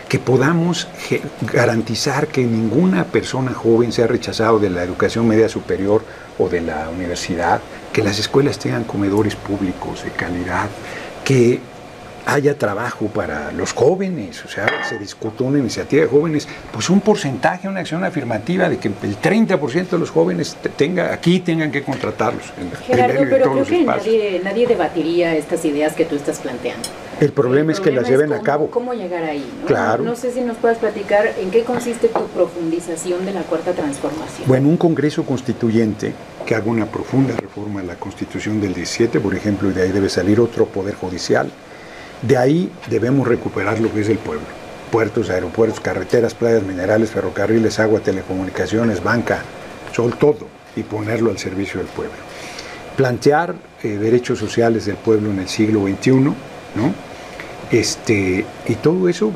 que 0.09 0.19
podamos 0.19 0.87
garantizar 1.51 2.27
que 2.27 2.43
ninguna 2.43 3.05
persona 3.05 3.53
joven 3.53 3.91
sea 3.91 4.05
rechazado 4.05 4.59
de 4.59 4.69
la 4.69 4.83
educación 4.83 5.27
media 5.27 5.49
superior 5.49 6.03
o 6.37 6.49
de 6.49 6.61
la 6.61 6.89
universidad, 6.89 7.61
que 7.91 8.03
las 8.03 8.19
escuelas 8.19 8.59
tengan 8.59 8.83
comedores 8.83 9.35
públicos 9.35 10.03
de 10.03 10.11
calidad, 10.11 10.69
que 11.23 11.61
haya 12.25 12.57
trabajo 12.57 13.07
para 13.07 13.51
los 13.51 13.73
jóvenes, 13.73 14.43
o 14.45 14.47
sea, 14.47 14.65
se 14.87 14.97
discute 14.97 15.43
una 15.43 15.59
iniciativa 15.59 16.03
de 16.03 16.07
jóvenes, 16.07 16.47
pues 16.71 16.89
un 16.89 17.01
porcentaje, 17.01 17.67
una 17.67 17.81
acción 17.81 18.03
afirmativa 18.03 18.69
de 18.69 18.77
que 18.77 18.87
el 18.87 19.17
30% 19.19 19.89
de 19.89 19.99
los 19.99 20.09
jóvenes 20.09 20.55
te- 20.61 20.69
tenga, 20.69 21.13
aquí 21.13 21.41
tengan 21.41 21.71
que 21.71 21.83
contratarlos. 21.83 22.45
en 22.57 22.71
Gerardo, 22.85 23.19
pero 23.29 23.51
creo 23.51 23.65
que 23.65 23.83
nadie, 23.83 24.41
nadie 24.43 24.67
debatiría 24.67 25.35
estas 25.35 25.65
ideas 25.65 25.93
que 25.93 26.05
tú 26.05 26.15
estás 26.15 26.39
planteando. 26.39 26.87
El 27.19 27.31
problema 27.31 27.71
es 27.71 27.79
que 27.79 27.91
las 27.91 28.07
lleven 28.07 28.33
a 28.33 28.41
cabo. 28.41 28.69
¿Cómo 28.71 28.93
llegar 28.93 29.23
ahí? 29.23 29.45
¿no? 29.61 29.67
Claro. 29.67 30.03
No 30.03 30.15
sé 30.15 30.31
si 30.31 30.41
nos 30.41 30.57
puedas 30.57 30.77
platicar 30.77 31.27
en 31.39 31.51
qué 31.51 31.63
consiste 31.63 32.07
tu 32.07 32.25
profundización 32.27 33.25
de 33.25 33.33
la 33.33 33.41
cuarta 33.41 33.71
transformación. 33.73 34.47
Bueno, 34.47 34.69
un 34.69 34.77
Congreso 34.77 35.23
Constituyente 35.25 36.13
que 36.45 36.55
haga 36.55 36.65
una 36.69 36.85
profunda 36.87 37.35
reforma 37.35 37.81
a 37.81 37.83
la 37.83 37.95
Constitución 37.95 38.59
del 38.59 38.73
17, 38.73 39.19
por 39.19 39.35
ejemplo, 39.35 39.69
y 39.69 39.73
de 39.73 39.83
ahí 39.83 39.91
debe 39.91 40.09
salir 40.09 40.39
otro 40.39 40.65
poder 40.65 40.95
judicial. 40.95 41.49
De 42.27 42.37
ahí 42.37 42.71
debemos 42.89 43.27
recuperar 43.27 43.79
lo 43.79 43.93
que 43.93 44.01
es 44.01 44.09
el 44.09 44.17
pueblo. 44.17 44.45
Puertos, 44.91 45.29
aeropuertos, 45.29 45.79
carreteras, 45.79 46.33
playas, 46.33 46.63
minerales, 46.63 47.11
ferrocarriles, 47.11 47.79
agua, 47.79 47.99
telecomunicaciones, 47.99 49.03
banca, 49.03 49.41
sol, 49.91 50.15
todo, 50.17 50.47
y 50.75 50.83
ponerlo 50.83 51.31
al 51.31 51.37
servicio 51.37 51.79
del 51.79 51.89
pueblo. 51.89 52.15
Plantear 52.95 53.55
eh, 53.81 53.89
derechos 53.97 54.39
sociales 54.39 54.85
del 54.85 54.95
pueblo 54.95 55.31
en 55.31 55.39
el 55.39 55.49
siglo 55.49 55.81
XXI, 55.85 56.11
¿no? 56.11 56.33
Este, 57.71 58.45
y 58.67 58.75
todo 58.75 59.09
eso 59.09 59.31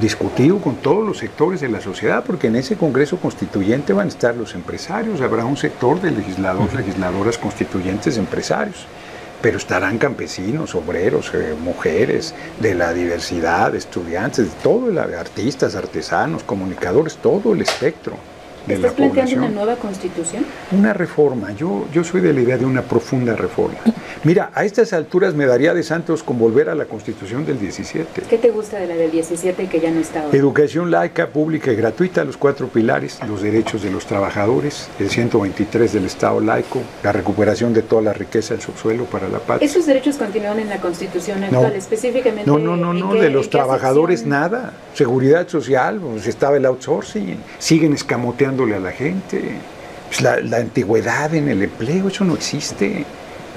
discutido 0.00 0.58
con 0.60 0.76
todos 0.76 1.04
los 1.04 1.18
sectores 1.18 1.60
de 1.60 1.68
la 1.68 1.80
sociedad, 1.80 2.22
porque 2.24 2.46
en 2.46 2.56
ese 2.56 2.76
Congreso 2.76 3.18
Constituyente 3.18 3.92
van 3.92 4.06
a 4.06 4.08
estar 4.08 4.36
los 4.36 4.54
empresarios, 4.54 5.20
habrá 5.20 5.44
un 5.44 5.56
sector 5.56 6.00
de 6.00 6.12
legisladores, 6.12 6.72
legisladoras 6.74 7.38
constituyentes 7.38 8.16
empresarios, 8.16 8.86
pero 9.42 9.56
estarán 9.56 9.98
campesinos, 9.98 10.74
obreros, 10.74 11.32
eh, 11.34 11.54
mujeres, 11.58 12.34
de 12.60 12.74
la 12.74 12.92
diversidad, 12.92 13.74
estudiantes, 13.74 14.46
de 14.46 14.60
todo, 14.62 14.88
el- 14.90 14.98
artistas, 14.98 15.74
artesanos, 15.74 16.42
comunicadores, 16.42 17.16
todo 17.16 17.52
el 17.54 17.62
espectro 17.62 18.14
de 18.70 18.78
la 18.78 18.88
¿Estás 18.88 18.92
planteando 18.94 19.30
población 19.32 19.42
una 19.44 19.50
nueva 19.64 19.76
constitución? 19.80 20.44
una 20.72 20.92
reforma. 20.92 21.52
Yo, 21.52 21.86
yo 21.92 22.04
soy 22.04 22.20
de 22.20 22.32
la 22.32 22.40
idea 22.40 22.58
de 22.58 22.64
una 22.66 22.82
profunda 22.82 23.34
reforma. 23.36 23.78
Mira, 24.24 24.50
a 24.54 24.64
estas 24.64 24.92
alturas 24.92 25.34
me 25.34 25.46
daría 25.46 25.72
de 25.72 25.82
santos 25.82 26.22
con 26.22 26.38
volver 26.38 26.68
a 26.68 26.74
la 26.74 26.84
Constitución 26.84 27.46
del 27.46 27.58
17. 27.58 28.22
¿Qué 28.28 28.36
te 28.38 28.50
gusta 28.50 28.78
de 28.78 28.86
la 28.86 28.94
del 28.94 29.10
17 29.10 29.66
que 29.66 29.80
ya 29.80 29.90
no 29.90 30.00
está 30.00 30.22
ahora? 30.22 30.36
Educación 30.36 30.90
laica, 30.90 31.28
pública 31.28 31.72
y 31.72 31.76
gratuita, 31.76 32.22
los 32.24 32.36
cuatro 32.36 32.68
pilares, 32.68 33.18
los 33.26 33.40
derechos 33.42 33.82
de 33.82 33.90
los 33.90 34.04
trabajadores, 34.06 34.88
el 34.98 35.08
123 35.08 35.92
del 35.94 36.04
Estado 36.04 36.40
laico, 36.40 36.80
la 37.02 37.12
recuperación 37.12 37.72
de 37.72 37.82
toda 37.82 38.02
la 38.02 38.12
riqueza 38.12 38.52
del 38.54 38.62
subsuelo 38.62 39.04
para 39.04 39.28
la 39.28 39.38
patria. 39.38 39.66
Esos 39.66 39.86
derechos 39.86 40.16
continúan 40.16 40.58
en 40.60 40.68
la 40.68 40.78
constitución 40.80 41.42
actual, 41.44 41.72
específicamente. 41.74 42.50
No, 42.50 42.58
no, 42.58 42.76
no, 42.76 42.92
¿en 42.92 43.00
no, 43.00 43.12
qué- 43.12 43.20
de 43.22 43.30
los 43.30 43.48
trabajadores 43.48 44.26
nada. 44.26 44.72
Seguridad 44.94 45.48
social, 45.48 45.98
pues 45.98 46.26
estaba 46.26 46.56
el 46.58 46.66
outsourcing, 46.66 47.38
siguen 47.58 47.94
a 48.64 48.80
la 48.80 48.92
gente. 48.92 49.40
Pues, 50.08 50.20
la, 50.22 50.56
antigüedad 50.56 51.34
en 51.34 51.48
el 51.48 51.62
empleo, 51.62 52.08
eso 52.08 52.24
no 52.24 52.34
existe. 52.34 53.04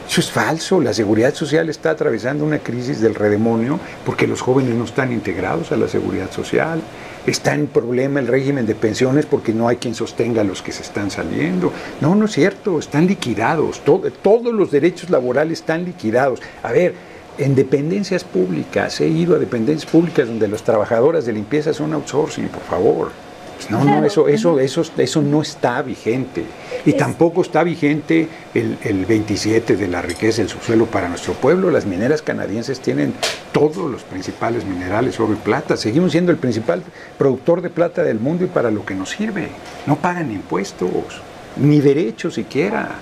Eso 0.07 0.19
es 0.19 0.29
falso. 0.31 0.81
La 0.81 0.93
seguridad 0.93 1.33
social 1.33 1.69
está 1.69 1.91
atravesando 1.91 2.43
una 2.45 2.59
crisis 2.59 2.99
del 2.99 3.15
redemonio 3.15 3.79
porque 4.05 4.27
los 4.27 4.41
jóvenes 4.41 4.75
no 4.75 4.83
están 4.83 5.11
integrados 5.13 5.71
a 5.71 5.77
la 5.77 5.87
seguridad 5.87 6.29
social. 6.31 6.81
Está 7.25 7.53
en 7.55 7.67
problema 7.67 8.19
el 8.19 8.27
régimen 8.27 8.65
de 8.65 8.75
pensiones 8.75 9.25
porque 9.25 9.53
no 9.53 9.69
hay 9.69 9.77
quien 9.77 9.95
sostenga 9.95 10.41
a 10.41 10.43
los 10.43 10.61
que 10.61 10.73
se 10.73 10.83
están 10.83 11.09
saliendo. 11.09 11.71
No, 12.01 12.15
no 12.15 12.25
es 12.25 12.33
cierto, 12.33 12.79
están 12.79 13.07
liquidados. 13.07 13.79
Todo- 13.85 14.11
todos 14.11 14.53
los 14.53 14.71
derechos 14.71 15.09
laborales 15.09 15.59
están 15.59 15.85
liquidados. 15.85 16.41
A 16.63 16.71
ver, 16.73 16.93
en 17.37 17.55
dependencias 17.55 18.23
públicas, 18.25 18.99
he 18.99 19.07
ido 19.07 19.35
a 19.35 19.39
dependencias 19.39 19.89
públicas 19.89 20.27
donde 20.27 20.47
las 20.49 20.63
trabajadoras 20.63 21.25
de 21.25 21.31
limpieza 21.33 21.73
son 21.73 21.93
outsourcing, 21.93 22.49
por 22.49 22.61
favor. 22.63 23.11
Pues 23.55 23.69
no, 23.69 23.83
no, 23.83 24.03
eso, 24.05 24.27
eso, 24.27 24.59
eso, 24.59 24.83
eso 24.97 25.21
no 25.21 25.41
está 25.41 25.81
vigente. 25.81 26.43
Y 26.85 26.93
tampoco 26.93 27.41
está 27.41 27.63
vigente 27.63 28.27
el, 28.53 28.77
el 28.83 29.05
27 29.05 29.75
de 29.75 29.87
la 29.87 30.01
riqueza 30.01 30.41
del 30.41 30.49
subsuelo 30.49 30.85
para 30.85 31.07
nuestro 31.07 31.33
pueblo. 31.33 31.71
Las 31.71 31.85
mineras 31.85 32.21
canadienses 32.21 32.79
tienen 32.79 33.13
todos 33.51 33.89
los 33.89 34.03
principales 34.03 34.65
minerales, 34.65 35.19
oro 35.19 35.33
y 35.33 35.37
plata. 35.37 35.77
Seguimos 35.77 36.11
siendo 36.11 36.31
el 36.31 36.37
principal 36.37 36.83
productor 37.17 37.61
de 37.61 37.69
plata 37.69 38.03
del 38.03 38.19
mundo 38.19 38.43
y 38.45 38.47
para 38.47 38.71
lo 38.71 38.85
que 38.85 38.95
nos 38.95 39.11
sirve. 39.11 39.49
No 39.85 39.95
pagan 39.95 40.31
impuestos, 40.31 41.21
ni 41.57 41.79
derechos 41.79 42.33
siquiera. 42.33 42.95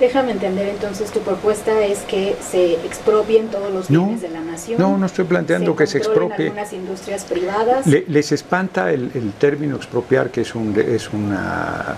Déjame 0.00 0.32
entender 0.32 0.68
entonces, 0.68 1.10
tu 1.12 1.20
propuesta 1.20 1.84
es 1.84 2.00
que 2.00 2.34
se 2.40 2.72
expropien 2.84 3.46
todos 3.48 3.72
los 3.72 3.90
No, 3.90 4.00
bienes 4.06 4.22
de 4.22 4.28
la 4.28 4.40
nación. 4.40 4.80
no, 4.80 4.98
no 4.98 5.06
estoy 5.06 5.24
planteando 5.24 5.76
que 5.76 5.86
se 5.86 5.98
expropie. 5.98 6.46
algunas 6.46 6.72
industrias 6.72 7.24
privadas. 7.24 7.86
Le- 7.86 8.04
les 8.08 8.32
espanta 8.32 8.90
el, 8.90 9.12
el 9.14 9.32
término 9.34 9.76
expropiar, 9.76 10.30
que 10.30 10.40
es, 10.40 10.54
un, 10.56 10.74
es, 10.78 11.12
una, 11.12 11.94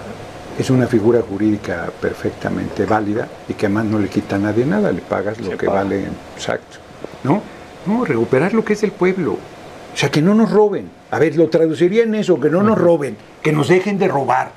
es 0.58 0.68
una 0.68 0.86
figura 0.86 1.22
jurídica 1.22 1.88
perfectamente 2.00 2.84
válida 2.84 3.28
y 3.48 3.54
que 3.54 3.64
además 3.66 3.86
no 3.86 3.98
le 3.98 4.08
quita 4.08 4.36
a 4.36 4.40
nadie 4.40 4.66
nada, 4.66 4.92
le 4.92 5.00
pagas 5.00 5.38
lo 5.40 5.50
Se 5.52 5.56
que 5.56 5.66
paga. 5.66 5.84
vale. 5.84 6.04
Exacto. 6.36 6.76
¿No? 7.24 7.42
No, 7.86 8.04
recuperar 8.04 8.52
lo 8.52 8.62
que 8.62 8.74
es 8.74 8.80
del 8.82 8.92
pueblo. 8.92 9.32
O 9.32 9.96
sea, 9.96 10.10
que 10.10 10.20
no 10.20 10.34
nos 10.34 10.50
roben. 10.50 10.90
A 11.10 11.18
ver, 11.18 11.34
lo 11.36 11.48
traduciría 11.48 12.02
en 12.02 12.14
eso, 12.14 12.38
que 12.38 12.50
no 12.50 12.62
nos 12.62 12.76
roben, 12.76 13.16
que 13.42 13.52
nos 13.52 13.68
dejen 13.68 13.96
de 13.98 14.08
robar, 14.08 14.50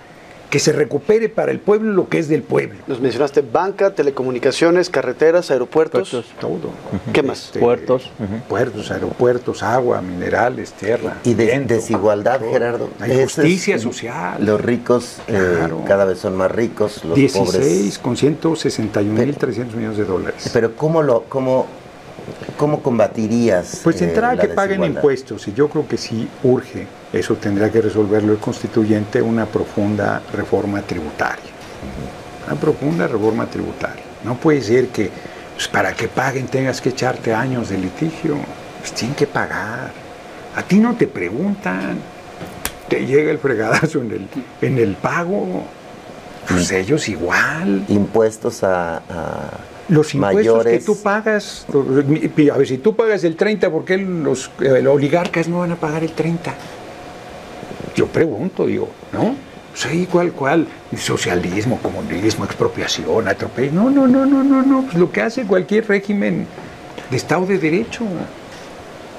que 0.49 0.57
se 0.59 0.71
recupere 0.71 1.29
para 1.29 1.51
el 1.51 1.59
pueblo 1.59 1.91
lo 1.93 2.09
que 2.09 2.17
es 2.17 2.27
del 2.27 2.41
pueblo. 2.41 2.79
Nos 2.88 2.99
mencionaste 2.99 3.41
banca, 3.41 3.93
telecomunicaciones, 3.93 4.89
carreteras, 4.89 5.51
aeropuertos. 5.51 6.09
Puertos. 6.09 6.31
Todo. 6.39 6.71
¿Qué 7.13 7.21
más? 7.21 7.51
Puertos, 7.59 8.09
ujú. 8.17 8.39
Puertos, 8.47 8.89
aeropuertos, 8.89 9.62
agua, 9.62 10.01
minerales, 10.01 10.73
tierra. 10.73 11.17
Y 11.23 11.35
de 11.35 11.45
viento, 11.45 11.73
desigualdad, 11.75 12.39
todo. 12.39 12.51
Gerardo. 12.51 12.89
Hay 12.99 13.12
Ese 13.12 13.23
justicia 13.25 13.75
es- 13.75 13.83
social. 13.83 14.43
Los 14.43 14.59
ricos 14.59 15.17
eh, 15.27 15.55
Claro. 15.57 15.83
cada 15.88 16.05
vez 16.05 16.17
son 16.17 16.35
más 16.35 16.51
ricos, 16.51 17.03
los 17.05 17.15
16 17.15 17.99
pobres. 17.99 17.99
con 17.99 18.15
161.300 18.17 19.75
millones 19.75 19.97
de 19.97 20.05
dólares. 20.05 20.49
Pero 20.51 20.75
¿cómo 20.75 21.03
lo 21.03 21.23
cómo, 21.29 21.67
cómo 22.57 22.81
combatirías? 22.81 23.81
Pues 23.83 24.01
eh, 24.01 24.05
entrar 24.05 24.37
a 24.37 24.41
que 24.41 24.47
paguen 24.49 24.83
impuestos, 24.83 25.47
y 25.47 25.53
yo 25.53 25.69
creo 25.69 25.87
que 25.87 25.97
sí 25.97 26.27
urge, 26.43 26.87
eso 27.13 27.35
tendrá 27.35 27.69
que 27.71 27.81
resolverlo 27.81 28.33
el 28.33 28.39
constituyente, 28.39 29.21
una 29.21 29.45
profunda 29.45 30.21
reforma 30.33 30.81
tributaria. 30.81 31.51
Una 32.47 32.59
profunda 32.59 33.07
reforma 33.07 33.45
tributaria. 33.45 34.03
No 34.23 34.35
puede 34.35 34.61
ser 34.61 34.87
que 34.87 35.09
pues, 35.59 35.67
para 35.67 35.93
que 35.93 36.07
paguen 36.07 36.47
tengas 36.47 36.79
que 36.79 36.89
echarte 36.89 37.33
años 37.33 37.69
de 37.69 37.77
litigio. 37.77 38.37
Pues 38.79 38.93
tienen 38.93 39.13
que 39.13 39.27
pagar. 39.27 39.91
A 40.55 40.63
ti 40.63 40.79
no 40.79 40.95
te 40.95 41.05
preguntan. 41.05 41.99
Te 42.87 43.05
llega 43.05 43.29
el 43.29 43.39
fregadazo 43.39 43.99
en 44.01 44.11
el, 44.11 44.27
en 44.61 44.77
el 44.77 44.95
pago. 44.95 45.65
Pues 46.47 46.71
ellos 46.71 47.09
igual. 47.09 47.83
Impuestos 47.89 48.63
a, 48.63 48.97
a 48.97 49.49
Los 49.89 50.13
impuestos 50.13 50.45
mayores. 50.45 50.80
que 50.80 50.86
tú 50.86 51.02
pagas, 51.02 51.65
a 51.67 52.58
ver, 52.58 52.67
si 52.67 52.78
tú 52.78 52.95
pagas 52.95 53.23
el 53.23 53.36
30, 53.36 53.71
¿por 53.71 53.86
qué 53.86 53.97
los 53.97 54.52
eh, 54.62 54.86
oligarcas 54.88 55.47
no 55.47 55.60
van 55.60 55.71
a 55.71 55.75
pagar 55.75 56.04
el 56.04 56.12
30? 56.12 56.54
Yo 57.95 58.08
pregunto, 58.08 58.67
digo, 58.67 58.89
¿no? 59.12 59.36
Sí, 59.73 60.08
¿cuál, 60.12 60.32
cuál? 60.32 60.67
Socialismo, 60.97 61.80
comunismo, 61.82 62.45
expropiación, 62.45 63.28
atropello. 63.28 63.71
No, 63.71 63.89
no, 63.89 64.08
no, 64.08 64.25
no, 64.25 64.43
no, 64.43 64.62
no. 64.62 64.84
Pues 64.84 64.95
lo 64.95 65.12
que 65.12 65.21
hace 65.21 65.45
cualquier 65.45 65.88
régimen 65.88 66.45
de 67.10 67.17
Estado 67.17 67.45
de 67.45 67.58
Derecho. 67.58 68.06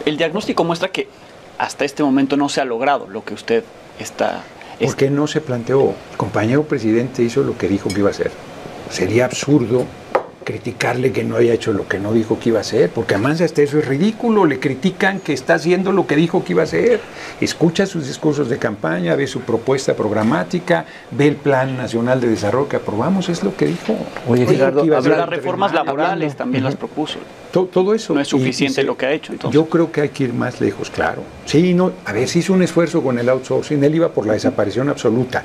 El 0.05 0.17
diagnóstico 0.17 0.65
muestra 0.65 0.89
que 0.89 1.09
hasta 1.59 1.85
este 1.85 2.03
momento 2.03 2.37
no 2.37 2.49
se 2.49 2.61
ha 2.61 2.65
logrado 2.65 3.07
lo 3.07 3.25
que 3.25 3.35
usted 3.35 3.65
está... 3.99 4.43
¿Por 4.81 4.97
qué 4.97 5.11
no 5.11 5.27
se 5.27 5.41
planteó? 5.41 5.95
El 6.11 6.17
compañero 6.17 6.63
presidente 6.63 7.23
hizo 7.23 7.43
lo 7.43 7.59
que 7.59 7.69
dijo 7.69 7.89
que 7.91 7.99
iba 7.99 8.09
a 8.09 8.13
hacer. 8.13 8.31
Sería 8.91 9.27
absurdo 9.27 9.85
criticarle 10.51 11.13
que 11.13 11.23
no 11.23 11.37
haya 11.37 11.53
hecho 11.55 11.73
lo 11.73 11.87
que 11.87 11.99
no 12.01 12.13
dijo 12.13 12.39
que 12.41 12.49
iba 12.49 12.59
a 12.59 12.63
hacer, 12.63 12.91
porque 12.91 13.15
además 13.15 13.41
hasta 13.41 13.63
eso 13.63 13.79
es 13.79 13.87
ridículo, 13.87 14.45
le 14.47 14.59
critican 14.59 15.21
que 15.21 15.33
está 15.33 15.55
haciendo 15.55 15.93
lo 15.93 16.07
que 16.09 16.17
dijo 16.17 16.43
que 16.45 16.53
iba 16.55 16.63
a 16.63 16.65
hacer. 16.65 17.01
Escucha 17.41 17.87
sus 17.87 18.07
discursos 18.09 18.49
de 18.49 18.59
campaña, 18.59 19.15
ve 19.15 19.27
su 19.29 19.41
propuesta 19.43 19.95
programática, 19.95 20.85
ve 21.13 21.29
el 21.29 21.37
Plan 21.37 21.77
Nacional 21.77 22.21
de 22.21 22.29
Desarrollo 22.29 22.69
que 22.69 22.77
aprobamos, 22.77 23.29
es 23.29 23.43
lo 23.45 23.55
que 23.57 23.67
dijo. 23.67 23.97
Oye, 24.29 24.45
Gerardo, 24.47 24.85
las 24.85 25.29
reformas 25.29 25.73
laborales 25.73 26.37
también 26.37 26.65
las 26.65 26.75
propuso. 26.77 27.19
To- 27.53 27.67
todo 27.67 27.95
eso. 27.95 28.15
No 28.15 28.21
es 28.21 28.33
Y- 28.33 28.37
y 28.37 28.39
suficiente 28.41 28.83
lo 28.83 28.97
que 28.97 29.07
ha 29.07 29.13
hecho, 29.13 29.33
entonces. 29.33 29.55
Yo 29.55 29.67
creo 29.67 29.91
que 29.93 30.01
hay 30.03 30.09
que 30.09 30.25
ir 30.25 30.33
más 30.35 30.61
lejos, 30.61 30.91
claro. 30.91 31.23
Sí, 31.47 31.75
no, 31.75 31.93
a 32.05 32.13
ver, 32.13 32.29
se 32.29 32.41
hizo 32.41 32.53
un 32.53 32.63
esfuerzo 32.63 33.03
con 33.03 33.19
el 33.19 33.29
outsourcing, 33.29 33.83
él 33.85 33.95
iba 33.95 34.09
por 34.11 34.27
la 34.27 34.33
desaparición 34.35 34.89
absoluta. 34.89 35.45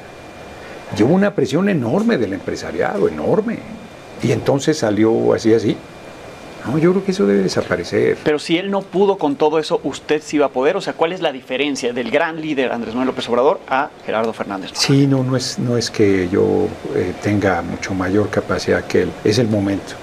Y 0.97 1.03
hubo 1.03 1.13
una 1.13 1.33
presión 1.33 1.67
enorme 1.69 2.17
del 2.17 2.33
empresariado, 2.33 3.07
enorme. 3.07 3.57
Y 4.23 4.31
entonces 4.31 4.77
salió 4.77 5.33
así, 5.33 5.53
así. 5.53 5.77
No, 6.65 6.79
yo 6.79 6.91
creo 6.91 7.05
que 7.05 7.11
eso 7.11 7.27
debe 7.27 7.43
desaparecer. 7.43 8.17
Pero 8.23 8.39
si 8.39 8.57
él 8.57 8.71
no 8.71 8.81
pudo 8.81 9.17
con 9.17 9.35
todo 9.35 9.59
eso, 9.59 9.79
usted 9.83 10.21
sí 10.25 10.39
va 10.39 10.47
a 10.47 10.49
poder. 10.49 10.75
O 10.77 10.81
sea, 10.81 10.93
¿cuál 10.93 11.11
es 11.11 11.21
la 11.21 11.31
diferencia 11.31 11.93
del 11.93 12.09
gran 12.09 12.41
líder 12.41 12.71
Andrés 12.71 12.95
Manuel 12.95 13.07
López 13.07 13.29
Obrador 13.29 13.59
a 13.67 13.89
Gerardo 14.05 14.33
Fernández? 14.33 14.71
Sí, 14.73 15.05
no, 15.05 15.23
no 15.23 15.37
es, 15.37 15.59
no 15.59 15.77
es 15.77 15.91
que 15.91 16.27
yo 16.29 16.67
eh, 16.95 17.13
tenga 17.21 17.61
mucho 17.61 17.93
mayor 17.93 18.29
capacidad 18.29 18.83
que 18.85 19.03
él. 19.03 19.11
Es 19.23 19.37
el 19.37 19.47
momento. 19.47 19.93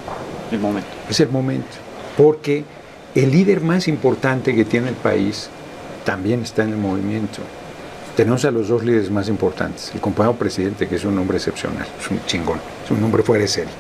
El 0.53 0.61
momento. 0.61 0.89
Es 1.11 1.19
el 1.19 1.31
momento. 1.31 1.77
Porque 2.17 2.65
el 3.15 3.33
líder 3.33 3.61
más 3.61 3.89
importante 3.89 4.55
que 4.55 4.65
tiene 4.65 4.91
el 4.91 4.95
país 4.95 5.51
también 6.05 6.43
está 6.43 6.63
en 6.63 6.71
el 6.71 6.77
movimiento. 6.77 7.41
Tenemos 8.17 8.45
a 8.45 8.51
los 8.51 8.69
dos 8.69 8.85
líderes 8.85 9.11
más 9.11 9.29
importantes. 9.29 9.91
El 9.95 10.01
compañero 10.01 10.37
presidente, 10.37 10.87
que 10.87 10.97
es 10.97 11.05
un 11.05 11.19
hombre 11.19 11.39
excepcional, 11.39 11.87
es 11.99 12.11
un 12.11 12.25
chingón, 12.27 12.61
es 12.85 12.91
un 12.91 13.03
hombre 13.03 13.23
fuera 13.23 13.43
de 13.43 13.49
serie. 13.49 13.73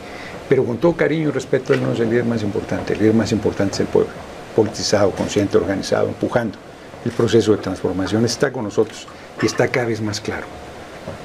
Pero 0.48 0.64
con 0.64 0.78
todo 0.78 0.94
cariño 0.94 1.28
y 1.28 1.32
respeto, 1.32 1.72
él 1.72 1.82
no 1.82 1.92
es 1.92 2.00
el 2.00 2.10
líder 2.10 2.24
más 2.24 2.42
importante. 2.42 2.92
El 2.92 3.00
líder 3.00 3.14
más 3.14 3.32
importante 3.32 3.74
es 3.74 3.80
el 3.80 3.86
pueblo, 3.86 4.10
politizado, 4.54 5.10
consciente, 5.12 5.56
organizado, 5.56 6.08
empujando 6.08 6.58
el 7.04 7.10
proceso 7.12 7.52
de 7.52 7.58
transformación. 7.58 8.24
Está 8.24 8.52
con 8.52 8.64
nosotros 8.64 9.06
y 9.40 9.46
está 9.46 9.68
cada 9.68 9.86
vez 9.86 10.00
más 10.00 10.20
claro. 10.20 10.46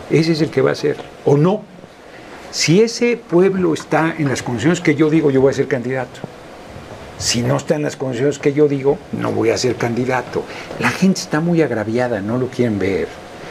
Ese 0.09 0.31
es 0.31 0.41
el 0.41 0.49
que 0.49 0.61
va 0.61 0.71
a 0.71 0.75
ser, 0.75 0.97
o 1.25 1.37
no. 1.37 1.61
Si 2.51 2.81
ese 2.81 3.17
pueblo 3.17 3.73
está 3.73 4.15
en 4.17 4.29
las 4.29 4.41
condiciones 4.41 4.79
que 4.79 4.95
yo 4.95 5.09
digo, 5.09 5.29
yo 5.29 5.41
voy 5.41 5.51
a 5.51 5.53
ser 5.53 5.67
candidato. 5.67 6.21
Si 7.19 7.41
no 7.41 7.57
está 7.57 7.75
en 7.75 7.83
las 7.83 7.95
condiciones 7.95 8.39
que 8.39 8.53
yo 8.53 8.67
digo, 8.67 8.97
no 9.11 9.31
voy 9.31 9.49
a 9.49 9.57
ser 9.57 9.75
candidato. 9.75 10.43
La 10.79 10.89
gente 10.89 11.19
está 11.19 11.39
muy 11.39 11.61
agraviada, 11.61 12.21
no 12.21 12.37
lo 12.37 12.47
quieren 12.47 12.79
ver. 12.79 13.07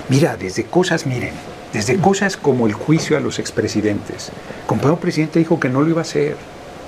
Mira, 0.09 0.37
desde 0.37 0.65
cosas, 0.65 1.05
miren, 1.05 1.33
desde 1.77 1.97
cosas 1.99 2.39
como 2.39 2.67
el 2.67 2.73
juicio 2.73 3.17
a 3.19 3.21
los 3.21 3.39
expresidentes. 3.39 4.31
El 4.63 4.67
compañero 4.67 4.99
presidente 4.99 5.39
dijo 5.39 5.61
que 5.61 5.69
no 5.69 5.83
lo 5.83 5.91
iba 5.91 6.01
a 6.01 6.03
hacer, 6.03 6.37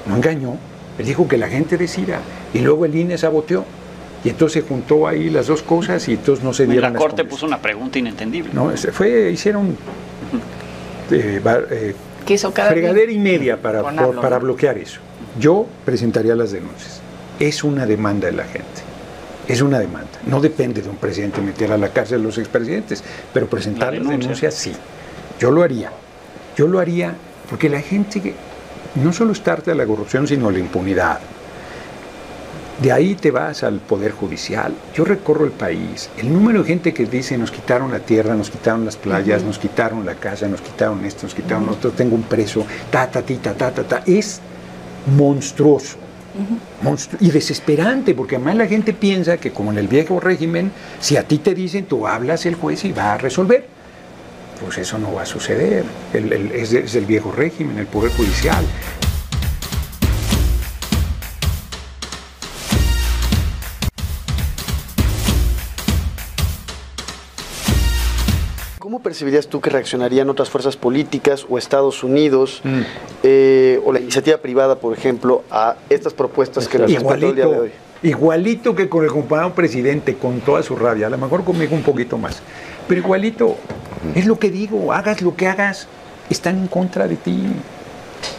no 0.07 0.17
engañó, 0.17 0.57
él 0.99 1.05
dijo 1.05 1.29
que 1.29 1.37
la 1.37 1.49
gente 1.49 1.77
decida 1.77 2.21
y 2.55 2.61
luego 2.61 2.87
el 2.87 2.95
INE 2.95 3.19
saboteó. 3.19 3.65
Y 4.25 4.31
entonces 4.31 4.63
se 4.65 4.69
juntó 4.69 5.07
ahí 5.07 5.29
las 5.31 5.47
dos 5.47 5.63
cosas 5.63 6.09
y 6.09 6.15
entonces 6.15 6.43
no 6.45 6.53
se 6.53 6.65
Y 6.65 6.67
dieron 6.69 6.93
la 6.95 6.99
las 6.99 7.01
Corte 7.01 7.25
puso 7.25 7.47
una 7.47 7.59
pregunta 7.63 7.99
inentendible. 8.01 8.51
No, 8.53 8.71
fue, 8.93 9.31
hicieron 9.31 9.77
eh, 11.11 11.41
eh, 11.71 11.95
Quiso 12.25 12.53
cada 12.53 12.71
fregadera 12.71 13.13
y 13.13 13.19
media 13.19 13.61
para, 13.61 13.83
por- 13.83 14.21
para 14.21 14.39
bloquear 14.39 14.77
eso. 14.79 15.01
Yo 15.39 15.67
presentaría 15.85 16.35
las 16.35 16.51
denuncias. 16.51 17.01
Es 17.39 17.63
una 17.63 17.87
demanda 17.87 18.27
de 18.27 18.33
la 18.33 18.45
gente. 18.45 18.67
Es 19.49 19.61
una 19.63 19.79
demanda. 19.81 20.11
No 20.27 20.41
depende 20.41 20.83
de 20.83 20.89
un 20.91 20.97
presidente 20.97 21.41
meter 21.41 21.73
a 21.73 21.79
la 21.79 21.89
cárcel 21.89 22.21
a 22.21 22.25
los 22.25 22.37
expresidentes, 22.39 23.03
pero 23.33 23.49
presentar 23.49 23.95
La 23.95 24.11
denuncia. 24.11 24.51
sí. 24.51 24.73
Yo 25.41 25.51
lo 25.51 25.63
haría. 25.63 25.91
Yo 26.57 26.67
lo 26.69 26.79
haría 26.79 27.15
porque 27.49 27.69
la 27.69 27.81
gente 27.81 28.21
que- 28.21 28.35
no 29.03 29.13
solo 29.13 29.33
está 29.33 29.55
harta 29.55 29.71
de 29.71 29.77
la 29.77 29.87
corrupción, 29.87 30.27
sino 30.29 30.51
la 30.51 30.59
impunidad. 30.59 31.19
De 32.83 32.93
ahí 32.93 33.15
te 33.17 33.31
vas 33.33 33.65
al 33.65 33.81
Poder 33.81 34.13
Judicial. 34.13 34.73
Yo 34.95 35.05
recorro 35.05 35.45
el 35.45 35.51
país. 35.51 36.11
El 36.17 36.33
número 36.33 36.61
de 36.63 36.69
gente 36.69 36.95
que 36.95 37.07
dice 37.07 37.37
nos 37.37 37.51
quitaron 37.51 37.91
la 37.91 37.99
tierra, 38.01 38.35
nos 38.37 38.51
quitaron 38.51 38.85
las 38.85 38.97
playas, 38.97 39.43
nos 39.43 39.59
quitaron 39.59 40.07
la 40.07 40.15
casa, 40.15 40.47
nos 40.47 40.61
quitaron 40.61 41.05
esto, 41.05 41.25
nos 41.25 41.35
quitaron 41.35 41.67
lo 41.67 41.73
otro, 41.73 41.91
tengo 41.91 42.15
un 42.15 42.23
preso, 42.23 42.65
ta, 42.91 43.11
ta, 43.11 43.23
ti, 43.23 43.37
ta, 43.39 43.55
ta, 43.55 43.73
ta, 43.73 43.83
ta, 43.83 44.03
es 44.07 44.41
monstruoso. 45.17 45.97
Y 47.21 47.31
desesperante, 47.31 48.15
porque 48.15 48.37
además 48.37 48.57
la 48.57 48.67
gente 48.67 48.93
piensa 48.93 49.39
que 49.39 49.51
como 49.51 49.73
en 49.73 49.79
el 49.79 49.89
viejo 49.89 50.21
régimen, 50.21 50.71
si 51.01 51.17
a 51.17 51.25
ti 51.25 51.39
te 51.39 51.55
dicen, 51.55 51.87
tú 51.87 52.07
hablas 52.07 52.47
el 52.47 52.55
juez 52.55 52.85
y 52.85 52.93
va 52.93 53.15
a 53.15 53.19
resolver. 53.19 53.67
Pues 54.65 54.79
eso 54.79 54.99
no 54.99 55.15
va 55.15 55.23
a 55.23 55.27
suceder. 55.27 55.85
Es 56.13 56.95
el 56.95 57.07
viejo 57.07 57.33
régimen, 57.33 57.79
el 57.79 57.87
Poder 57.87 58.13
Judicial. 58.13 58.65
¿Cómo 68.99 69.05
percibirías 69.05 69.47
tú 69.47 69.61
que 69.61 69.71
reaccionarían 69.71 70.29
otras 70.29 70.51
fuerzas 70.51 70.77
políticas 70.77 71.47
o 71.49 71.57
Estados 71.57 72.03
Unidos 72.03 72.61
Mm. 72.65 72.81
eh, 73.23 73.81
o 73.85 73.93
la 73.93 74.01
iniciativa 74.01 74.39
privada, 74.39 74.75
por 74.81 74.93
ejemplo, 74.93 75.45
a 75.53 75.77
estas 75.89 76.13
propuestas 76.15 76.67
que 76.67 76.79
nos 76.79 76.87
presentó 76.91 77.15
el 77.15 77.21
día 77.21 77.29
de 77.31 77.41
Igualito, 77.43 77.63
hoy? 77.63 77.71
igualito 78.03 78.75
que 78.75 78.89
con 78.89 79.05
el 79.05 79.11
compañero 79.13 79.55
presidente, 79.55 80.17
con 80.17 80.41
toda 80.41 80.65
su 80.65 80.75
rabia, 80.75 81.07
a 81.07 81.11
lo 81.11 81.17
mejor 81.17 81.45
conmigo 81.45 81.77
un 81.77 81.85
poquito 81.85 82.19
más, 82.19 82.43
pero 82.89 83.01
igualito, 83.01 83.55
es 84.17 84.27
lo 84.27 84.37
que 84.37 84.51
digo, 84.51 84.93
hagas 84.93 85.23
lo 85.23 85.37
que 85.37 85.47
hagas, 85.47 85.87
están 86.29 86.59
en 86.59 86.67
contra 86.67 87.07
de 87.07 87.15
ti, 87.15 87.41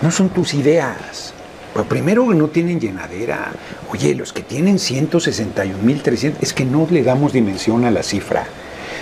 no 0.01 0.11
son 0.11 0.27
tus 0.27 0.53
ideas. 0.53 1.33
Pues 1.73 1.85
primero 1.85 2.25
no 2.33 2.47
tienen 2.49 2.81
llenadera. 2.81 3.53
Oye, 3.93 4.13
los 4.13 4.33
que 4.33 4.41
tienen 4.41 4.77
161.300, 4.77 6.33
es 6.41 6.51
que 6.51 6.65
no 6.65 6.85
le 6.91 7.03
damos 7.03 7.31
dimensión 7.31 7.85
a 7.85 7.91
la 7.91 8.03
cifra. 8.03 8.45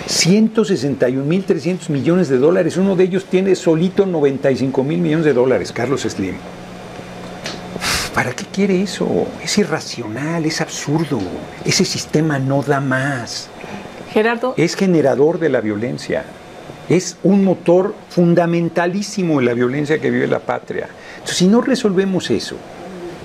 161.300 0.06 1.88
millones 1.90 2.28
de 2.28 2.38
dólares, 2.38 2.76
uno 2.76 2.96
de 2.96 3.04
ellos 3.04 3.24
tiene 3.24 3.54
solito 3.54 4.06
95 4.06 4.84
mil 4.84 5.00
millones 5.00 5.24
de 5.24 5.32
dólares, 5.32 5.72
Carlos 5.72 6.02
Slim. 6.02 6.34
¿Para 8.14 8.32
qué 8.32 8.44
quiere 8.44 8.82
eso? 8.82 9.28
Es 9.42 9.58
irracional, 9.58 10.44
es 10.44 10.60
absurdo. 10.60 11.20
Ese 11.64 11.84
sistema 11.84 12.38
no 12.38 12.62
da 12.62 12.80
más. 12.80 13.48
Gerardo, 14.12 14.54
Es 14.56 14.74
generador 14.74 15.38
de 15.38 15.48
la 15.50 15.60
violencia. 15.60 16.24
Es 16.88 17.16
un 17.22 17.44
motor 17.44 17.94
fundamentalísimo 18.08 19.38
en 19.38 19.46
la 19.46 19.54
violencia 19.54 19.98
que 19.98 20.10
vive 20.10 20.26
la 20.26 20.40
patria. 20.40 20.88
Entonces, 21.14 21.36
si 21.36 21.46
no 21.46 21.60
resolvemos 21.60 22.30
eso, 22.30 22.56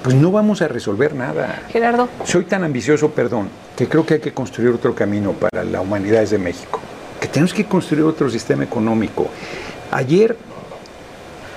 pues 0.03 0.15
no 0.15 0.31
vamos 0.31 0.61
a 0.61 0.67
resolver 0.67 1.15
nada. 1.15 1.63
Gerardo, 1.69 2.09
Soy 2.25 2.43
tan 2.43 2.63
ambicioso, 2.63 3.11
perdón, 3.11 3.47
que 3.75 3.87
creo 3.87 4.05
que 4.05 4.15
hay 4.15 4.19
que 4.19 4.33
construir 4.33 4.69
otro 4.71 4.93
camino 4.93 5.31
para 5.31 5.63
la 5.63 5.79
humanidad 5.79 6.19
desde 6.19 6.37
México. 6.37 6.79
Que 7.21 7.27
tenemos 7.27 7.53
que 7.53 7.65
construir 7.65 8.03
otro 8.03 8.29
sistema 8.29 8.65
económico. 8.65 9.29
Ayer, 9.91 10.35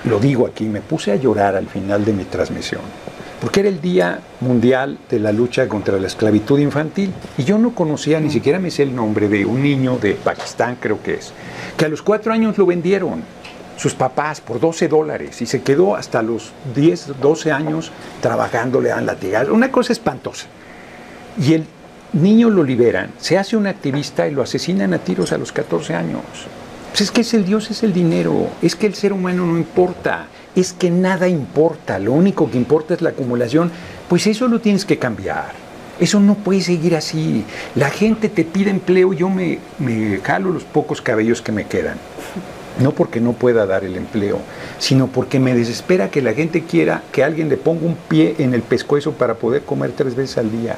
lo 0.05 0.19
digo 0.19 0.47
aquí, 0.47 0.63
me 0.63 0.79
puse 0.79 1.11
a 1.11 1.17
llorar 1.17 1.57
al 1.57 1.67
final 1.67 2.05
de 2.05 2.13
mi 2.13 2.23
transmisión. 2.23 2.81
Porque 3.41 3.59
era 3.59 3.69
el 3.69 3.81
Día 3.81 4.21
Mundial 4.39 4.97
de 5.09 5.19
la 5.19 5.31
Lucha 5.31 5.67
contra 5.67 5.99
la 5.99 6.07
Esclavitud 6.07 6.57
Infantil. 6.57 7.13
Y 7.37 7.43
yo 7.43 7.57
no 7.59 7.75
conocía, 7.75 8.19
ni 8.19 8.31
siquiera 8.31 8.59
me 8.59 8.71
sé 8.71 8.83
el 8.83 8.95
nombre 8.95 9.27
de 9.27 9.45
un 9.45 9.61
niño 9.61 9.97
de 9.97 10.13
Pakistán, 10.13 10.77
creo 10.79 11.03
que 11.03 11.15
es, 11.15 11.33
que 11.75 11.85
a 11.85 11.89
los 11.89 12.01
cuatro 12.01 12.33
años 12.33 12.57
lo 12.57 12.65
vendieron 12.65 13.23
sus 13.77 13.93
papás 13.93 14.41
por 14.41 14.59
12 14.59 14.87
dólares 14.87 15.41
y 15.41 15.45
se 15.45 15.61
quedó 15.61 15.95
hasta 15.95 16.21
los 16.21 16.51
10, 16.75 17.19
12 17.21 17.51
años 17.51 17.91
trabajando, 18.21 18.81
le 18.81 18.89
dan 18.89 19.05
latigazos. 19.05 19.53
Una 19.53 19.71
cosa 19.71 19.93
espantosa. 19.93 20.47
Y 21.39 21.53
el 21.53 21.65
niño 22.13 22.49
lo 22.49 22.63
liberan, 22.63 23.11
se 23.19 23.37
hace 23.37 23.55
un 23.55 23.67
activista 23.67 24.27
y 24.27 24.31
lo 24.31 24.41
asesinan 24.41 24.93
a 24.93 24.99
tiros 24.99 25.31
a 25.31 25.37
los 25.37 25.51
14 25.51 25.93
años. 25.93 26.23
Pues 26.89 27.01
es 27.01 27.11
que 27.11 27.21
es 27.21 27.33
el 27.33 27.45
Dios, 27.45 27.69
es 27.69 27.83
el 27.83 27.93
dinero, 27.93 28.49
es 28.61 28.75
que 28.75 28.87
el 28.87 28.95
ser 28.95 29.13
humano 29.13 29.45
no 29.45 29.57
importa, 29.57 30.25
es 30.55 30.73
que 30.73 30.89
nada 30.89 31.27
importa, 31.27 31.99
lo 31.99 32.13
único 32.13 32.49
que 32.49 32.57
importa 32.57 32.95
es 32.95 33.01
la 33.01 33.09
acumulación. 33.09 33.71
Pues 34.09 34.25
eso 34.25 34.47
lo 34.47 34.59
tienes 34.59 34.85
que 34.85 34.97
cambiar. 34.97 35.51
Eso 35.99 36.19
no 36.19 36.35
puede 36.35 36.61
seguir 36.61 36.95
así. 36.95 37.43
La 37.75 37.89
gente 37.89 38.29
te 38.29 38.43
pide 38.43 38.71
empleo, 38.71 39.13
yo 39.13 39.29
me, 39.29 39.59
me 39.79 40.19
jalo 40.23 40.51
los 40.51 40.63
pocos 40.63 41.01
cabellos 41.01 41.41
que 41.41 41.51
me 41.51 41.65
quedan. 41.65 41.97
No 42.79 42.91
porque 42.91 43.19
no 43.19 43.33
pueda 43.33 43.65
dar 43.65 43.83
el 43.83 43.95
empleo, 43.95 44.39
sino 44.77 45.07
porque 45.07 45.39
me 45.39 45.55
desespera 45.55 46.09
que 46.09 46.21
la 46.21 46.33
gente 46.33 46.63
quiera 46.63 47.03
que 47.11 47.23
alguien 47.23 47.49
le 47.49 47.57
ponga 47.57 47.85
un 47.85 47.95
pie 47.95 48.35
en 48.37 48.53
el 48.53 48.61
pescuezo 48.61 49.13
para 49.13 49.35
poder 49.35 49.63
comer 49.63 49.93
tres 49.95 50.15
veces 50.15 50.37
al 50.37 50.51
día. 50.51 50.75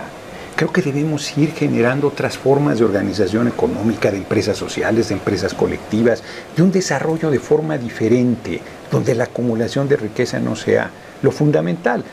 Creo 0.55 0.73
que 0.73 0.81
debemos 0.81 1.37
ir 1.37 1.53
generando 1.53 2.07
otras 2.07 2.37
formas 2.37 2.79
de 2.79 2.85
organización 2.85 3.47
económica, 3.47 4.11
de 4.11 4.17
empresas 4.17 4.57
sociales, 4.57 5.07
de 5.07 5.15
empresas 5.15 5.53
colectivas, 5.53 6.21
de 6.55 6.63
un 6.63 6.71
desarrollo 6.71 7.31
de 7.31 7.39
forma 7.39 7.77
diferente, 7.77 8.59
donde 8.91 9.15
la 9.15 9.25
acumulación 9.25 9.87
de 9.87 9.95
riqueza 9.95 10.39
no 10.39 10.57
sea 10.57 10.91
lo 11.21 11.31
fundamental. 11.31 12.03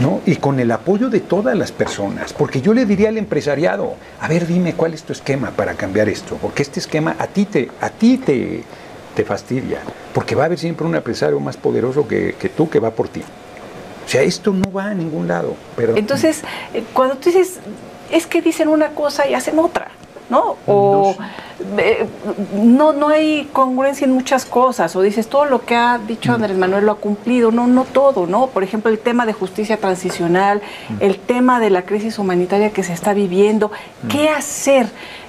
¿no? 0.00 0.20
Y 0.26 0.36
con 0.36 0.58
el 0.60 0.70
apoyo 0.70 1.08
de 1.10 1.20
todas 1.20 1.56
las 1.56 1.72
personas, 1.72 2.32
porque 2.32 2.60
yo 2.60 2.72
le 2.74 2.86
diría 2.86 3.08
al 3.08 3.18
empresariado, 3.18 3.94
a 4.20 4.28
ver, 4.28 4.46
dime 4.46 4.74
cuál 4.74 4.94
es 4.94 5.02
tu 5.02 5.12
esquema 5.12 5.50
para 5.50 5.74
cambiar 5.74 6.08
esto, 6.08 6.38
porque 6.40 6.62
este 6.62 6.80
esquema 6.80 7.16
a 7.18 7.26
ti 7.26 7.44
te, 7.44 7.70
a 7.80 7.90
ti 7.90 8.18
te, 8.18 8.64
te 9.14 9.24
fastidia, 9.24 9.80
porque 10.14 10.34
va 10.34 10.44
a 10.44 10.46
haber 10.46 10.58
siempre 10.58 10.86
un 10.86 10.94
empresario 10.94 11.38
más 11.40 11.56
poderoso 11.56 12.06
que, 12.06 12.34
que 12.38 12.48
tú 12.48 12.68
que 12.68 12.78
va 12.78 12.90
por 12.90 13.08
ti. 13.08 13.22
O 14.04 14.08
sea, 14.08 14.22
esto 14.22 14.52
no 14.52 14.70
va 14.72 14.86
a 14.86 14.94
ningún 14.94 15.28
lado. 15.28 15.54
Pero, 15.76 15.96
entonces, 15.96 16.42
eh, 16.74 16.84
cuando 16.92 17.16
tú 17.16 17.30
dices, 17.30 17.60
es 18.10 18.26
que 18.26 18.42
dicen 18.42 18.68
una 18.68 18.90
cosa 18.90 19.28
y 19.28 19.34
hacen 19.34 19.58
otra, 19.58 19.90
¿no? 20.30 20.56
O 20.66 21.14
eh, 21.78 22.06
no, 22.60 22.92
no 22.92 23.08
hay 23.08 23.48
congruencia 23.52 24.04
en 24.04 24.12
muchas 24.12 24.44
cosas, 24.44 24.94
o 24.96 25.02
dices, 25.02 25.28
todo 25.28 25.44
lo 25.44 25.62
que 25.64 25.76
ha 25.76 25.98
dicho 25.98 26.32
Andrés 26.32 26.56
Manuel 26.56 26.86
lo 26.86 26.92
ha 26.92 26.96
cumplido, 26.96 27.52
no, 27.52 27.66
no 27.66 27.84
todo, 27.84 28.26
¿no? 28.26 28.48
Por 28.48 28.62
ejemplo, 28.64 28.90
el 28.90 28.98
tema 28.98 29.26
de 29.26 29.32
justicia 29.32 29.76
transicional, 29.76 30.60
el 31.00 31.18
tema 31.18 31.60
de 31.60 31.70
la 31.70 31.82
crisis 31.82 32.18
humanitaria 32.18 32.70
que 32.70 32.82
se 32.82 32.92
está 32.92 33.12
viviendo, 33.14 33.70
¿qué 34.08 34.28
hacer? 34.28 34.86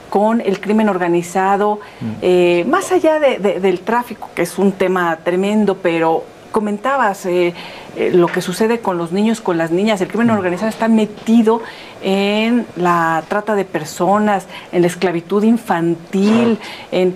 con 0.09 0.41
el 0.41 0.59
crimen 0.61 0.89
organizado, 0.89 1.79
eh, 2.21 2.65
más 2.69 2.91
allá 2.91 3.19
de- 3.19 3.39
de- 3.39 3.59
del 3.59 3.79
tráfico, 3.79 4.29
que 4.35 4.43
es 4.43 4.59
un 4.59 4.71
tema 4.73 5.17
tremendo, 5.23 5.77
pero 5.77 6.23
comentabas 6.53 7.25
eh, 7.25 7.53
eh, 7.97 8.11
lo 8.13 8.27
que 8.27 8.41
sucede 8.41 8.79
con 8.79 8.97
los 8.97 9.11
niños, 9.11 9.41
con 9.41 9.57
las 9.57 9.71
niñas. 9.71 9.99
El 9.99 10.07
crimen 10.07 10.29
organizado 10.29 10.69
está 10.69 10.87
metido 10.87 11.61
en 12.01 12.65
la 12.77 13.23
trata 13.27 13.55
de 13.55 13.65
personas, 13.65 14.45
en 14.71 14.83
la 14.83 14.87
esclavitud 14.87 15.43
infantil, 15.43 16.59
en 16.91 17.15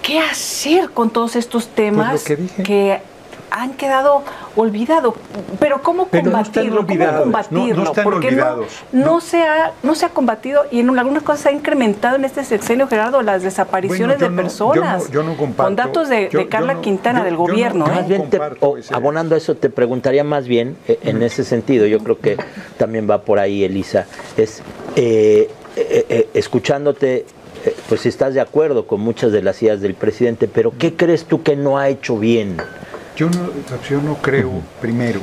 qué 0.00 0.20
hacer 0.20 0.90
con 0.90 1.10
todos 1.10 1.36
estos 1.36 1.68
temas 1.68 2.10
Pues 2.10 2.24
que 2.24 2.36
dije. 2.36 2.62
que 2.62 3.02
han 3.56 3.74
quedado 3.74 4.22
olvidados. 4.56 5.14
Pero 5.60 5.80
cómo 5.82 6.06
Pero 6.08 6.24
no 6.24 6.32
combatirlo, 6.32 6.86
cómo 6.86 6.98
combatirlo, 7.22 7.66
no- 7.68 7.74
no 7.76 7.84
están 7.84 8.04
porque 8.04 8.26
no- 8.26 8.32
olvidados, 8.32 8.66
no, 8.92 9.04
no. 9.04 9.20
se 9.20 9.42
ha 9.42 9.72
no 9.82 9.94
se 9.94 10.06
ha 10.06 10.08
combatido 10.10 10.62
y 10.70 10.80
en 10.80 10.98
algunas 10.98 11.22
cosas 11.22 11.40
se 11.42 11.48
ha 11.50 11.52
incrementado 11.52 12.16
en 12.16 12.24
este 12.24 12.44
sexenio 12.44 12.86
Gerardo 12.88 13.22
las 13.22 13.42
desapariciones 13.42 14.18
Bueno, 14.18 14.20
yo 14.20 14.24
de 14.30 14.30
no- 14.30 14.42
personas 14.42 15.10
yo 15.10 15.22
no- 15.22 15.26
yo 15.26 15.32
no 15.32 15.36
comparto- 15.38 15.64
con 15.64 15.76
datos 15.76 16.08
de, 16.08 16.28
yo- 16.30 16.40
de 16.40 16.48
Carla 16.48 16.80
Quintana 16.80 17.20
yo- 17.20 17.24
del 17.24 17.34
yo 17.34 17.38
no- 17.38 17.46
gobierno 17.46 17.86
¿eh? 17.86 17.90
Más 17.94 18.08
bien, 18.08 18.30
te- 18.30 18.40
abonando 18.92 19.34
a 19.34 19.38
eso, 19.38 19.54
te 19.56 19.70
preguntaría 19.70 20.24
más 20.24 20.46
bien 20.48 20.76
eh, 20.88 20.98
en 21.02 21.22
ese 21.22 21.44
sentido, 21.44 21.86
yo 21.86 21.98
creo 22.00 22.18
que 22.18 22.36
también 22.76 23.08
va 23.08 23.22
por 23.22 23.38
ahí, 23.38 23.64
Elisa, 23.64 24.06
es 24.36 24.62
eh, 24.96 25.48
eh, 25.76 26.06
eh, 26.08 26.28
escuchándote, 26.34 27.24
pues 27.88 28.02
si 28.02 28.08
estás 28.08 28.34
de 28.34 28.40
acuerdo 28.40 28.86
con 28.86 29.00
muchas 29.00 29.32
de 29.32 29.42
las 29.42 29.62
ideas 29.62 29.80
del 29.80 29.94
presidente, 29.94 30.48
pero 30.48 30.72
¿qué 30.78 30.94
crees 30.94 31.24
tú 31.24 31.42
que 31.42 31.56
no 31.56 31.78
ha 31.78 31.88
hecho 31.88 32.16
bien? 32.18 32.56
Yo 33.16 33.28
no, 33.30 33.48
yo 33.88 34.00
no 34.02 34.16
creo, 34.16 34.50
primero, 34.80 35.20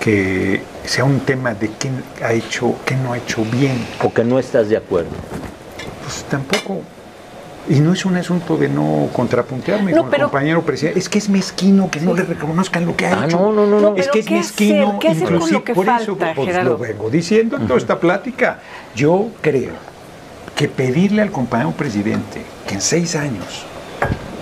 que 0.00 0.62
sea 0.84 1.04
un 1.04 1.20
tema 1.20 1.54
de 1.54 1.68
quién 1.78 2.02
ha 2.24 2.32
hecho, 2.32 2.76
qué 2.84 2.94
no 2.96 3.12
ha 3.12 3.18
hecho 3.18 3.44
bien. 3.50 3.76
¿O 4.02 4.12
que 4.12 4.24
no 4.24 4.38
estás 4.38 4.68
de 4.68 4.76
acuerdo? 4.76 5.10
Pues 6.02 6.24
tampoco. 6.24 6.82
Y 7.68 7.78
no 7.78 7.92
es 7.92 8.04
un 8.04 8.16
asunto 8.16 8.56
de 8.56 8.68
no 8.68 9.08
contrapuntearme 9.12 9.92
No, 9.92 10.02
con 10.02 10.10
pero- 10.10 10.24
el 10.24 10.30
compañero 10.30 10.62
presidente. 10.62 10.98
Es 10.98 11.08
que 11.08 11.18
es 11.18 11.28
mezquino 11.28 11.88
que 11.90 12.00
no 12.00 12.12
le 12.14 12.22
reconozcan 12.24 12.84
lo 12.86 12.96
que 12.96 13.06
ha 13.06 13.22
Ah, 13.22 13.26
hecho. 13.26 13.38
no, 13.38 13.52
no, 13.52 13.66
no, 13.66 13.80
no. 13.80 13.96
Es 13.96 14.08
que 14.08 14.18
es 14.20 14.26
¿qué 14.26 14.34
mezquino. 14.34 14.88
hacer? 14.88 14.98
¿Qué 14.98 15.08
hacer 15.08 15.24
con 15.24 15.34
inclusive 15.34 15.58
lo 15.58 15.64
que 15.64 15.74
por 15.74 15.88
eso 15.88 16.16
pues, 16.34 16.64
lo 16.64 16.76
vengo 16.78 17.08
diciendo 17.10 17.56
en 17.56 17.66
toda 17.68 17.78
esta 17.78 18.00
plática. 18.00 18.58
Yo 18.96 19.28
creo 19.40 19.72
que 20.56 20.66
pedirle 20.68 21.22
al 21.22 21.30
compañero 21.30 21.70
presidente 21.70 22.42
que 22.66 22.74
en 22.74 22.80
seis 22.80 23.14
años 23.14 23.64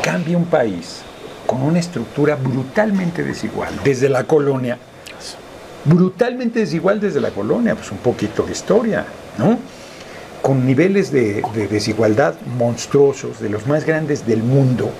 cambie 0.02 0.34
un 0.34 0.46
país 0.46 1.02
con 1.50 1.62
una 1.62 1.80
estructura 1.80 2.36
brutalmente 2.36 3.24
desigual 3.24 3.70
desde 3.82 4.08
la 4.08 4.22
colonia, 4.22 4.78
brutalmente 5.84 6.60
desigual 6.60 7.00
desde 7.00 7.20
la 7.20 7.30
colonia, 7.30 7.74
pues 7.74 7.90
un 7.90 7.98
poquito 7.98 8.44
de 8.44 8.52
historia, 8.52 9.04
¿no? 9.36 9.58
Con 10.42 10.64
niveles 10.64 11.10
de, 11.10 11.42
de 11.52 11.66
desigualdad 11.66 12.36
monstruosos, 12.56 13.40
de 13.40 13.48
los 13.48 13.66
más 13.66 13.84
grandes 13.84 14.28
del 14.28 14.44
mundo, 14.44 14.92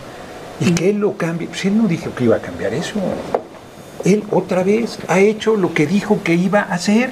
y 0.58 0.72
que 0.72 0.90
él 0.90 0.96
lo 0.96 1.16
cambie, 1.16 1.46
pues 1.46 1.66
él 1.66 1.78
no 1.78 1.86
dijo 1.86 2.12
que 2.16 2.24
iba 2.24 2.34
a 2.34 2.40
cambiar 2.40 2.74
eso. 2.74 2.98
Él 4.04 4.24
otra 4.32 4.64
vez 4.64 4.98
ha 5.06 5.20
hecho 5.20 5.54
lo 5.54 5.72
que 5.72 5.86
dijo 5.86 6.20
que 6.24 6.34
iba 6.34 6.62
a 6.62 6.74
hacer. 6.74 7.10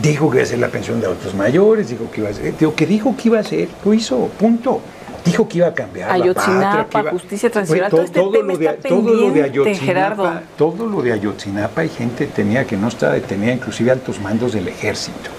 Dijo 0.00 0.30
que 0.30 0.36
iba 0.36 0.42
a 0.42 0.46
hacer 0.46 0.58
la 0.60 0.68
pensión 0.68 1.00
de 1.00 1.06
adultos 1.06 1.34
mayores, 1.34 1.88
dijo 1.88 2.08
que 2.12 2.20
iba 2.20 2.28
a 2.28 2.32
hacer, 2.32 2.54
lo 2.60 2.76
que 2.76 2.86
dijo 2.86 3.16
que 3.16 3.26
iba 3.26 3.38
a 3.38 3.40
hacer, 3.40 3.66
lo 3.84 3.92
hizo, 3.92 4.28
punto. 4.38 4.80
Dijo 5.24 5.48
que 5.48 5.58
iba 5.58 5.66
a 5.68 5.74
cambiar 5.74 6.08
la 6.08 6.14
Ayotzinapa, 6.14 6.60
patria, 6.70 6.88
que 6.90 6.98
iba- 7.00 7.10
justicia 7.10 7.50
transicional, 7.50 7.90
todo 7.90 8.02
este 8.02 8.20
tema 8.20 8.38
lo 8.52 8.56
de, 8.58 8.66
está 8.66 8.88
todo 8.88 9.14
lo 9.14 9.30
de 9.30 9.42
Ayotzinapa, 9.42 9.84
Gerardo. 9.84 10.32
todo 10.56 10.86
lo 10.86 11.02
de 11.02 11.12
Ayotzinapa 11.12 11.80
hay 11.82 11.88
gente 11.90 12.26
tenía 12.26 12.64
que 12.66 12.76
no 12.76 12.88
estaba 12.88 13.12
detenida, 13.14 13.52
inclusive 13.52 13.90
altos 13.90 14.20
mandos 14.20 14.52
del 14.52 14.68
ejército. 14.68 15.30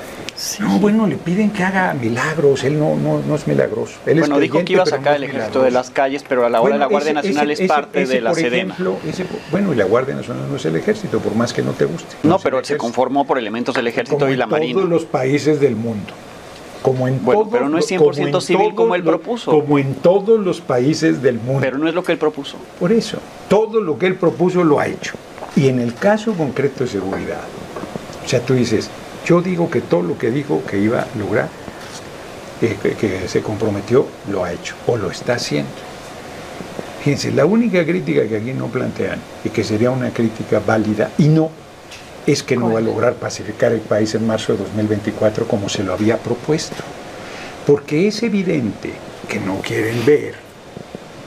No, 0.59 0.79
bueno, 0.79 1.05
le 1.05 1.17
piden 1.17 1.51
que 1.51 1.63
haga 1.63 1.93
milagros, 1.93 2.63
él 2.63 2.79
no, 2.79 2.95
no, 2.95 3.19
no 3.19 3.35
es 3.35 3.45
milagroso. 3.45 3.99
Él 4.07 4.17
es 4.17 4.21
Bueno, 4.21 4.39
dijo 4.39 4.63
que 4.65 4.73
iba 4.73 4.81
a 4.81 4.87
sacar 4.87 5.11
no 5.11 5.15
el 5.17 5.23
ejército 5.25 5.61
de 5.61 5.69
las 5.69 5.91
calles, 5.91 6.23
pero 6.27 6.45
a 6.45 6.49
la 6.49 6.61
hora 6.61 6.73
de 6.73 6.79
la 6.79 6.87
Guardia 6.87 7.11
ese- 7.11 7.13
Nacional 7.13 7.51
ese- 7.51 7.63
es 7.65 7.69
parte 7.69 8.01
ese, 8.01 8.13
de 8.15 8.21
la 8.21 8.33
Sedena. 8.33 8.75
bueno, 9.51 9.71
y 9.73 9.75
la 9.75 9.85
Guardia 9.85 10.15
Nacional 10.15 10.49
no 10.49 10.55
es 10.55 10.65
el 10.65 10.75
ejército, 10.77 11.19
por 11.19 11.35
más 11.35 11.53
que 11.53 11.61
no 11.61 11.73
te 11.73 11.85
guste. 11.85 12.15
No, 12.23 12.37
el 12.37 12.41
pero 12.41 12.63
se 12.63 12.75
conformó 12.77 13.25
por 13.25 13.37
elementos 13.37 13.75
del 13.75 13.85
ejército 13.87 14.17
Como 14.17 14.31
y 14.31 14.35
la 14.35 14.45
en 14.45 14.49
marina. 14.49 14.73
todos 14.79 14.89
los 14.89 15.05
países 15.05 15.59
del 15.59 15.75
mundo. 15.75 16.11
Como 16.81 17.07
en 17.07 17.23
Bueno, 17.23 17.41
todos 17.41 17.53
pero 17.53 17.69
no 17.69 17.77
es 17.77 17.83
los- 17.83 17.87
100% 18.17 18.31
como 18.31 18.41
civil 18.41 18.75
como 18.75 18.95
él 18.95 19.03
propuso. 19.03 19.51
Como 19.51 19.77
en 19.77 19.93
todos 19.95 20.39
los 20.39 20.61
países 20.61 21.21
del 21.21 21.35
mundo. 21.35 21.61
Pero 21.61 21.77
no 21.77 21.87
es 21.87 21.93
lo 21.93 22.03
que 22.03 22.13
él 22.13 22.17
propuso. 22.17 22.57
Por 22.79 22.91
eso, 22.91 23.17
todo 23.47 23.79
lo 23.81 23.97
que 23.99 24.07
él 24.07 24.15
propuso 24.15 24.63
lo 24.63 24.79
ha 24.79 24.87
hecho. 24.87 25.13
Y 25.55 25.67
en 25.67 25.79
el 25.79 25.93
caso 25.93 26.33
concreto 26.33 26.83
de 26.85 26.89
seguridad, 26.89 27.41
o 28.25 28.27
sea, 28.27 28.39
tú 28.39 28.53
dices, 28.53 28.89
yo 29.25 29.41
digo 29.41 29.69
que 29.69 29.81
todo 29.81 30.01
lo 30.01 30.17
que 30.17 30.31
dijo 30.31 30.63
que 30.67 30.79
iba 30.79 31.01
a 31.01 31.07
lograr, 31.19 31.49
eh, 32.61 32.77
que, 32.81 32.93
que 32.95 33.27
se 33.27 33.41
comprometió, 33.41 34.05
lo 34.31 34.43
ha 34.43 34.51
hecho 34.53 34.75
o 34.87 34.97
lo 34.97 35.11
está 35.11 35.33
haciendo. 35.33 35.69
Fíjense, 37.03 37.31
la 37.31 37.45
única 37.45 37.83
crítica 37.83 38.27
que 38.27 38.37
aquí 38.37 38.53
no 38.53 38.67
plantean 38.67 39.19
y 39.43 39.49
que 39.49 39.63
sería 39.63 39.89
una 39.91 40.11
crítica 40.11 40.61
válida 40.65 41.11
y 41.17 41.27
no 41.27 41.49
es 42.27 42.43
que 42.43 42.55
no 42.55 42.71
va 42.71 42.79
a 42.79 42.81
lograr 42.81 43.15
pacificar 43.15 43.71
el 43.71 43.79
país 43.79 44.13
en 44.15 44.27
marzo 44.27 44.53
de 44.53 44.59
2024 44.59 45.47
como 45.47 45.69
se 45.69 45.83
lo 45.83 45.93
había 45.93 46.17
propuesto. 46.17 46.83
Porque 47.65 48.07
es 48.07 48.23
evidente 48.23 48.91
que 49.27 49.39
no 49.39 49.59
quieren 49.61 50.05
ver 50.05 50.35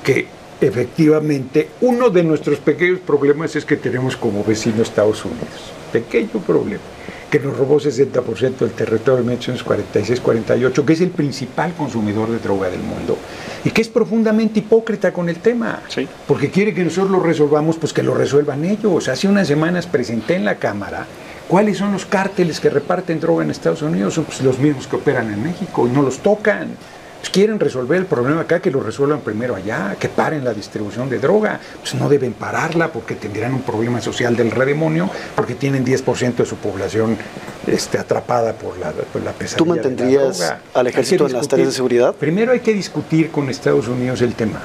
que 0.02 0.26
efectivamente 0.60 1.70
uno 1.80 2.10
de 2.10 2.22
nuestros 2.22 2.58
pequeños 2.58 3.00
problemas 3.00 3.56
es 3.56 3.64
que 3.64 3.76
tenemos 3.76 4.16
como 4.16 4.44
vecino 4.44 4.82
Estados 4.82 5.24
Unidos. 5.24 5.72
Pequeño 5.92 6.40
problema. 6.46 6.82
Que 7.30 7.40
nos 7.40 7.56
robó 7.56 7.80
60% 7.80 8.58
del 8.58 8.70
territorio 8.70 9.28
en 9.28 9.40
1946-48, 9.40 10.84
que 10.84 10.92
es 10.92 11.00
el 11.00 11.10
principal 11.10 11.72
consumidor 11.74 12.30
de 12.30 12.38
droga 12.38 12.70
del 12.70 12.80
mundo. 12.80 13.18
Y 13.64 13.70
que 13.70 13.82
es 13.82 13.88
profundamente 13.88 14.60
hipócrita 14.60 15.12
con 15.12 15.28
el 15.28 15.36
tema. 15.36 15.82
Sí. 15.88 16.06
Porque 16.26 16.50
quiere 16.50 16.74
que 16.74 16.84
nosotros 16.84 17.10
lo 17.10 17.20
resolvamos, 17.20 17.76
pues 17.76 17.92
que 17.92 18.02
lo 18.02 18.14
resuelvan 18.14 18.64
ellos. 18.64 19.08
Hace 19.08 19.26
unas 19.26 19.48
semanas 19.48 19.86
presenté 19.86 20.36
en 20.36 20.44
la 20.44 20.56
Cámara 20.56 21.06
cuáles 21.48 21.78
son 21.78 21.92
los 21.92 22.06
cárteles 22.06 22.60
que 22.60 22.70
reparten 22.70 23.20
droga 23.20 23.44
en 23.44 23.50
Estados 23.50 23.82
Unidos. 23.82 24.14
Son 24.14 24.24
pues, 24.24 24.42
los 24.42 24.58
mismos 24.58 24.86
que 24.86 24.96
operan 24.96 25.32
en 25.32 25.42
México 25.42 25.86
y 25.88 25.90
no 25.90 26.02
los 26.02 26.18
tocan. 26.18 26.68
Pues, 27.24 27.32
quieren 27.32 27.58
resolver 27.58 27.96
el 27.96 28.04
problema 28.04 28.42
acá, 28.42 28.60
que 28.60 28.70
lo 28.70 28.80
resuelvan 28.80 29.20
primero 29.20 29.54
allá, 29.56 29.96
que 29.98 30.10
paren 30.10 30.44
la 30.44 30.52
distribución 30.52 31.08
de 31.08 31.18
droga. 31.18 31.58
Pues 31.80 31.94
no 31.94 32.10
deben 32.10 32.34
pararla 32.34 32.92
porque 32.92 33.14
tendrán 33.14 33.54
un 33.54 33.62
problema 33.62 33.98
social 34.02 34.36
del 34.36 34.50
redemonio, 34.50 35.08
porque 35.34 35.54
tienen 35.54 35.86
10% 35.86 36.34
de 36.34 36.44
su 36.44 36.56
población 36.56 37.16
este, 37.66 37.96
atrapada 37.96 38.52
por 38.52 38.76
la, 38.76 38.90
por 38.90 39.22
la 39.22 39.32
pesadilla. 39.32 39.56
¿Tú 39.56 39.64
de 39.64 39.70
la 39.70 39.74
mantendrías 39.74 40.38
droga. 40.38 40.60
al 40.74 40.86
ejército 40.86 41.26
en 41.26 41.32
las 41.32 41.48
tareas 41.48 41.68
de 41.68 41.74
seguridad? 41.74 42.14
Primero 42.14 42.52
hay 42.52 42.60
que 42.60 42.74
discutir 42.74 43.30
con 43.30 43.48
Estados 43.48 43.88
Unidos 43.88 44.20
el 44.20 44.34
tema. 44.34 44.60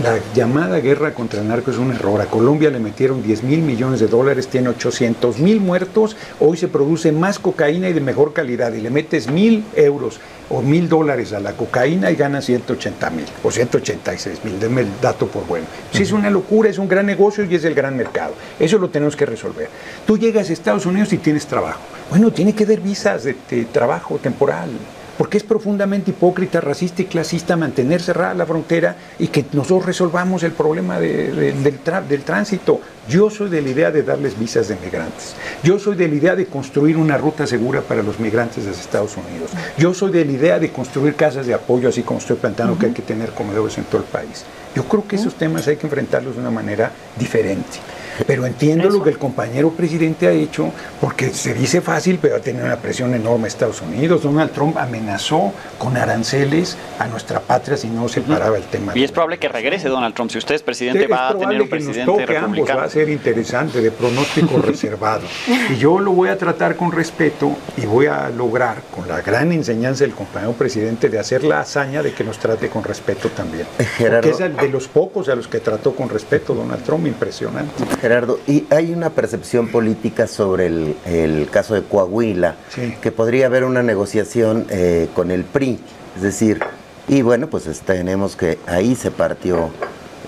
La 0.00 0.18
llamada 0.34 0.80
guerra 0.80 1.12
contra 1.12 1.42
el 1.42 1.48
narco 1.48 1.70
es 1.70 1.76
un 1.76 1.92
error. 1.92 2.20
A 2.22 2.26
Colombia 2.26 2.70
le 2.70 2.78
metieron 2.78 3.22
10 3.22 3.42
mil 3.42 3.60
millones 3.60 4.00
de 4.00 4.08
dólares, 4.08 4.48
tiene 4.48 4.70
800 4.70 5.38
mil 5.38 5.60
muertos. 5.60 6.16
Hoy 6.40 6.56
se 6.56 6.66
produce 6.66 7.12
más 7.12 7.38
cocaína 7.38 7.90
y 7.90 7.92
de 7.92 8.00
mejor 8.00 8.32
calidad. 8.32 8.72
Y 8.72 8.80
le 8.80 8.88
metes 8.88 9.30
mil 9.30 9.64
euros 9.76 10.18
o 10.48 10.62
mil 10.62 10.88
dólares 10.88 11.34
a 11.34 11.40
la 11.40 11.52
cocaína 11.52 12.10
y 12.10 12.16
ganas 12.16 12.46
180 12.46 13.10
mil 13.10 13.26
o 13.44 13.50
186 13.50 14.44
mil. 14.44 14.58
Denme 14.58 14.80
el 14.80 14.88
dato 15.02 15.26
por 15.26 15.46
bueno. 15.46 15.66
Sí, 15.92 16.04
es 16.04 16.12
una 16.12 16.30
locura, 16.30 16.70
es 16.70 16.78
un 16.78 16.88
gran 16.88 17.04
negocio 17.04 17.44
y 17.44 17.54
es 17.54 17.64
el 17.64 17.74
gran 17.74 17.94
mercado. 17.94 18.32
Eso 18.58 18.78
lo 18.78 18.88
tenemos 18.88 19.14
que 19.14 19.26
resolver. 19.26 19.68
Tú 20.06 20.16
llegas 20.16 20.48
a 20.48 20.54
Estados 20.54 20.86
Unidos 20.86 21.12
y 21.12 21.18
tienes 21.18 21.46
trabajo. 21.46 21.80
Bueno, 22.08 22.30
tiene 22.30 22.54
que 22.54 22.64
dar 22.64 22.80
visas 22.80 23.24
de, 23.24 23.36
de 23.50 23.66
trabajo 23.66 24.18
temporal. 24.18 24.70
Porque 25.18 25.36
es 25.36 25.42
profundamente 25.44 26.10
hipócrita, 26.10 26.60
racista 26.60 27.02
y 27.02 27.04
clasista 27.04 27.56
mantener 27.56 28.00
cerrada 28.00 28.34
la 28.34 28.46
frontera 28.46 28.96
y 29.18 29.28
que 29.28 29.44
nosotros 29.52 29.84
resolvamos 29.86 30.42
el 30.42 30.52
problema 30.52 30.98
de- 30.98 31.30
de- 31.32 31.52
del, 31.52 31.84
tra- 31.84 32.02
del 32.06 32.22
tránsito. 32.22 32.80
Yo 33.08 33.28
soy 33.30 33.50
de 33.50 33.60
la 33.60 33.68
idea 33.68 33.90
de 33.90 34.02
darles 34.02 34.38
visas 34.38 34.68
de 34.68 34.76
migrantes. 34.76 35.34
Yo 35.62 35.78
soy 35.78 35.96
de 35.96 36.08
la 36.08 36.14
idea 36.14 36.34
de 36.36 36.46
construir 36.46 36.96
una 36.96 37.18
ruta 37.18 37.46
segura 37.46 37.82
para 37.82 38.02
los 38.02 38.18
migrantes 38.20 38.64
desde 38.64 38.80
Estados 38.80 39.16
Unidos. 39.16 39.50
Yo 39.76 39.92
soy 39.92 40.12
de 40.12 40.24
la 40.24 40.32
idea 40.32 40.58
de 40.58 40.70
construir 40.72 41.14
casas 41.14 41.46
de 41.46 41.54
apoyo, 41.54 41.88
así 41.88 42.02
como 42.02 42.18
estoy 42.18 42.36
planteando 42.36 42.78
que 42.78 42.86
hay 42.86 42.92
que 42.92 43.02
tener 43.02 43.30
comedores 43.32 43.76
en 43.78 43.84
todo 43.84 43.98
el 44.02 44.06
país. 44.06 44.44
Yo 44.74 44.84
creo 44.84 45.06
que 45.06 45.16
esos 45.16 45.34
temas 45.34 45.68
hay 45.68 45.76
que 45.76 45.86
enfrentarlos 45.86 46.34
de 46.36 46.40
una 46.40 46.50
manera 46.50 46.90
diferente. 47.18 47.78
Pero 48.26 48.46
entiendo 48.46 48.88
lo 48.90 49.02
que 49.02 49.10
el 49.10 49.18
compañero 49.18 49.70
presidente 49.70 50.26
ha 50.26 50.32
hecho, 50.32 50.72
porque 51.00 51.30
se 51.30 51.54
dice 51.54 51.80
fácil, 51.80 52.18
pero 52.20 52.36
ha 52.36 52.40
tenido 52.40 52.64
una 52.66 52.76
presión 52.76 53.14
enorme 53.14 53.48
Estados 53.48 53.82
Unidos. 53.82 54.22
Donald 54.22 54.52
Trump 54.52 54.76
amenazó 54.78 55.52
con 55.78 55.96
aranceles 55.96 56.76
a 56.98 57.06
nuestra 57.06 57.40
patria 57.40 57.76
si 57.76 57.88
no 57.88 58.08
se 58.08 58.20
paraba 58.20 58.56
el 58.56 58.64
tema. 58.64 58.92
Y 58.94 59.04
es 59.04 59.12
probable 59.12 59.38
que 59.38 59.48
regrese 59.48 59.88
Donald 59.88 60.14
Trump. 60.14 60.30
Si 60.30 60.38
usted 60.38 60.54
es 60.54 60.62
presidente, 60.62 61.04
Es 61.04 61.10
va 61.10 61.28
a 61.28 61.38
tener 61.38 61.60
un 61.60 61.68
que 61.68 61.76
nos 61.76 61.84
presidente 61.84 62.04
toque 62.04 62.22
ambos, 62.36 62.40
republicano. 62.42 62.80
va 62.80 62.86
a 62.86 62.90
ser 62.90 63.08
interesante, 63.08 63.80
de 63.80 63.90
pronóstico 63.90 64.58
reservado. 64.62 65.22
Y 65.70 65.76
yo 65.76 65.98
lo 65.98 66.12
voy 66.12 66.28
a 66.28 66.38
tratar 66.38 66.76
con 66.76 66.92
respeto 66.92 67.52
y 67.76 67.86
voy 67.86 68.06
a 68.06 68.28
lograr, 68.28 68.82
con 68.94 69.08
la 69.08 69.20
gran 69.20 69.52
enseñanza 69.52 70.04
del 70.04 70.14
compañero 70.14 70.52
presidente, 70.52 71.08
de 71.08 71.18
hacer 71.18 71.44
la 71.44 71.60
hazaña 71.60 72.02
de 72.02 72.12
que 72.12 72.24
nos 72.24 72.38
trate 72.38 72.68
con 72.68 72.84
respeto 72.84 73.28
también. 73.30 73.66
Gerardo. 73.96 74.30
Porque 74.30 74.44
es 74.44 74.56
de 74.56 74.68
los 74.68 74.88
pocos 74.88 75.28
a 75.28 75.34
los 75.34 75.48
que 75.48 75.60
trató 75.60 75.94
con 75.94 76.08
respeto 76.08 76.54
Donald 76.54 76.82
Trump, 76.84 77.06
impresionante. 77.06 77.84
Gerardo, 78.02 78.40
y 78.48 78.64
hay 78.70 78.92
una 78.92 79.10
percepción 79.10 79.68
política 79.68 80.26
sobre 80.26 80.66
el, 80.66 80.96
el 81.06 81.48
caso 81.50 81.74
de 81.74 81.82
Coahuila, 81.82 82.56
Sí. 82.74 82.96
que 83.00 83.12
podría 83.12 83.46
haber 83.46 83.62
una 83.62 83.84
negociación 83.84 84.66
eh, 84.70 85.08
con 85.14 85.30
el 85.30 85.44
PRI, 85.44 85.78
es 86.16 86.22
decir, 86.22 86.60
y 87.06 87.22
bueno, 87.22 87.46
pues 87.46 87.68
es- 87.68 87.80
tenemos 87.82 88.34
que 88.34 88.58
ahí 88.66 88.96
se 88.96 89.12
partió 89.12 89.70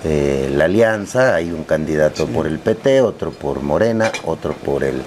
eh, 0.05 0.49
la 0.55 0.65
alianza, 0.65 1.35
hay 1.35 1.51
un 1.51 1.63
candidato 1.65 2.27
por 2.27 2.47
el 2.47 2.59
PT, 2.59 3.01
otro 3.01 3.31
por 3.31 3.61
Morena, 3.61 4.09
otro 4.23 4.53
por 4.53 4.83
el 4.85 5.01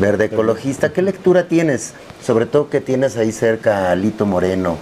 Verde 0.00 0.26
Ecologista. 0.26 0.92
¿Qué 0.92 1.02
lectura 1.02 1.48
tienes? 1.48 1.92
Sobre 2.24 2.46
todo 2.46 2.70
que 2.70 2.80
tienes 2.80 3.16
ahí 3.18 3.30
cerca 3.32 3.90
a 3.90 3.96
Lito 3.96 4.24
Moreno. 4.24 4.78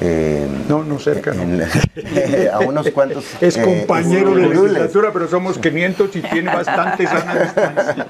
Eh, 0.00 0.46
No, 0.68 0.82
no 0.84 0.98
cerca, 0.98 1.32
no. 1.34 1.42
a 2.52 2.58
unos 2.60 2.88
cuantos. 2.90 3.24
Es 3.40 3.56
eh, 3.56 3.62
compañero 3.62 4.34
de 4.34 4.42
curules. 4.46 4.72
legislatura, 4.72 5.10
pero 5.12 5.28
somos 5.28 5.58
500 5.58 6.16
y 6.16 6.20
tiene 6.22 6.54
bastante 6.54 7.06
sana 7.06 7.34
distancia. 7.44 8.06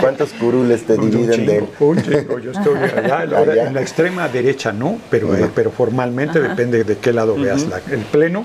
¿Cuántos 0.00 0.30
curules 0.32 0.84
te 0.84 0.94
Un 0.94 1.10
dividen 1.10 1.46
de 1.46 1.56
él? 1.58 1.64
chingo, 1.78 1.90
un 1.90 2.02
chingo. 2.02 2.38
Yo 2.38 2.50
estoy 2.52 2.78
allá, 2.78 3.20
ahora, 3.36 3.52
Allá. 3.52 3.66
en 3.68 3.74
la 3.74 3.80
extrema 3.80 4.28
derecha 4.28 4.72
no, 4.72 4.98
pero, 5.10 5.34
eh, 5.36 5.48
pero 5.54 5.70
formalmente 5.70 6.40
depende 6.40 6.84
de 6.84 6.96
qué 6.98 7.12
lado 7.12 7.34
veas 7.36 7.66
la- 7.66 7.80
el 7.90 8.00
pleno. 8.00 8.44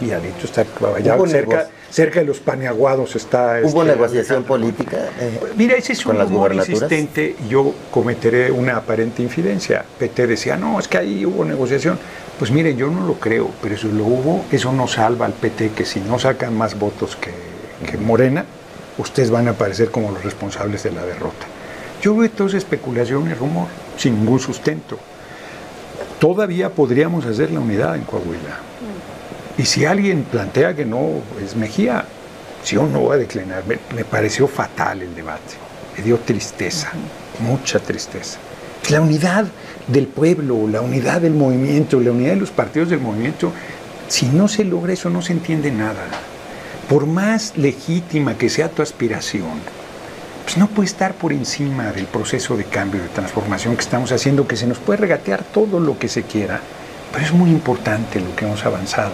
Y 0.00 0.10
Alito 0.10 0.44
está 0.44 0.64
allá 0.96 1.18
cerca, 1.26 1.68
cerca 1.90 2.20
de 2.20 2.26
los 2.26 2.40
paneaguados 2.40 3.16
está. 3.16 3.60
¿Hubo 3.62 3.82
este, 3.82 3.94
negociación 3.94 4.38
Alejandro. 4.38 4.46
política? 4.46 4.96
Eh, 5.20 5.40
Mira, 5.56 5.76
ese 5.76 5.92
es 5.92 6.06
un 6.06 6.18
rumor 6.18 6.54
insistente 6.54 7.36
yo 7.48 7.74
cometeré 7.90 8.50
una 8.50 8.76
aparente 8.76 9.22
infidencia. 9.22 9.84
PT 9.98 10.26
decía, 10.26 10.56
no, 10.56 10.78
es 10.78 10.88
que 10.88 10.98
ahí 10.98 11.24
hubo 11.26 11.44
negociación. 11.44 11.98
Pues 12.38 12.50
mire, 12.50 12.76
yo 12.76 12.88
no 12.88 13.06
lo 13.06 13.14
creo, 13.14 13.50
pero 13.60 13.74
eso 13.74 13.88
lo 13.88 14.04
hubo, 14.04 14.44
eso 14.52 14.72
no 14.72 14.86
salva 14.86 15.26
al 15.26 15.32
PT, 15.32 15.70
que 15.70 15.84
si 15.84 16.00
no 16.00 16.18
sacan 16.20 16.56
más 16.56 16.78
votos 16.78 17.16
que, 17.16 17.32
que 17.90 17.98
Morena, 17.98 18.44
ustedes 18.96 19.30
van 19.30 19.48
a 19.48 19.52
aparecer 19.52 19.90
como 19.90 20.12
los 20.12 20.22
responsables 20.22 20.84
de 20.84 20.92
la 20.92 21.04
derrota. 21.04 21.46
Yo 22.00 22.16
veo 22.16 22.30
toda 22.30 22.48
esa 22.48 22.58
especulación 22.58 23.28
y 23.28 23.34
rumor, 23.34 23.66
sin 23.96 24.20
ningún 24.20 24.38
sustento. 24.38 24.98
Todavía 26.20 26.70
podríamos 26.70 27.26
hacer 27.26 27.50
la 27.50 27.60
unidad 27.60 27.96
en 27.96 28.02
Coahuila. 28.02 28.67
Y 29.58 29.64
si 29.64 29.84
alguien 29.84 30.22
plantea 30.22 30.74
que 30.74 30.84
no, 30.84 31.20
es 31.44 31.56
Mejía, 31.56 32.04
yo 32.64 32.86
no 32.86 33.00
voy 33.00 33.16
a 33.16 33.18
declinar. 33.18 33.64
Me, 33.66 33.78
me 33.94 34.04
pareció 34.04 34.46
fatal 34.46 35.02
el 35.02 35.14
debate. 35.16 35.54
Me 35.96 36.04
dio 36.04 36.16
tristeza, 36.18 36.92
mucha 37.40 37.80
tristeza. 37.80 38.38
La 38.88 39.00
unidad 39.00 39.46
del 39.88 40.06
pueblo, 40.06 40.68
la 40.68 40.80
unidad 40.80 41.20
del 41.20 41.34
movimiento, 41.34 42.00
la 42.00 42.12
unidad 42.12 42.34
de 42.34 42.40
los 42.40 42.52
partidos 42.52 42.88
del 42.88 43.00
movimiento, 43.00 43.52
si 44.06 44.26
no 44.26 44.46
se 44.46 44.64
logra 44.64 44.92
eso 44.92 45.10
no 45.10 45.22
se 45.22 45.32
entiende 45.32 45.72
nada. 45.72 46.04
Por 46.88 47.06
más 47.06 47.56
legítima 47.56 48.38
que 48.38 48.48
sea 48.48 48.70
tu 48.70 48.80
aspiración, 48.80 49.58
pues 50.44 50.56
no 50.56 50.68
puede 50.68 50.86
estar 50.86 51.14
por 51.14 51.32
encima 51.32 51.92
del 51.92 52.06
proceso 52.06 52.56
de 52.56 52.64
cambio, 52.64 53.02
de 53.02 53.08
transformación 53.08 53.74
que 53.74 53.82
estamos 53.82 54.12
haciendo, 54.12 54.46
que 54.46 54.56
se 54.56 54.66
nos 54.68 54.78
puede 54.78 55.00
regatear 55.00 55.42
todo 55.42 55.80
lo 55.80 55.98
que 55.98 56.08
se 56.08 56.22
quiera, 56.22 56.60
pero 57.12 57.24
es 57.24 57.32
muy 57.32 57.50
importante 57.50 58.20
lo 58.20 58.34
que 58.36 58.46
hemos 58.46 58.64
avanzado. 58.64 59.12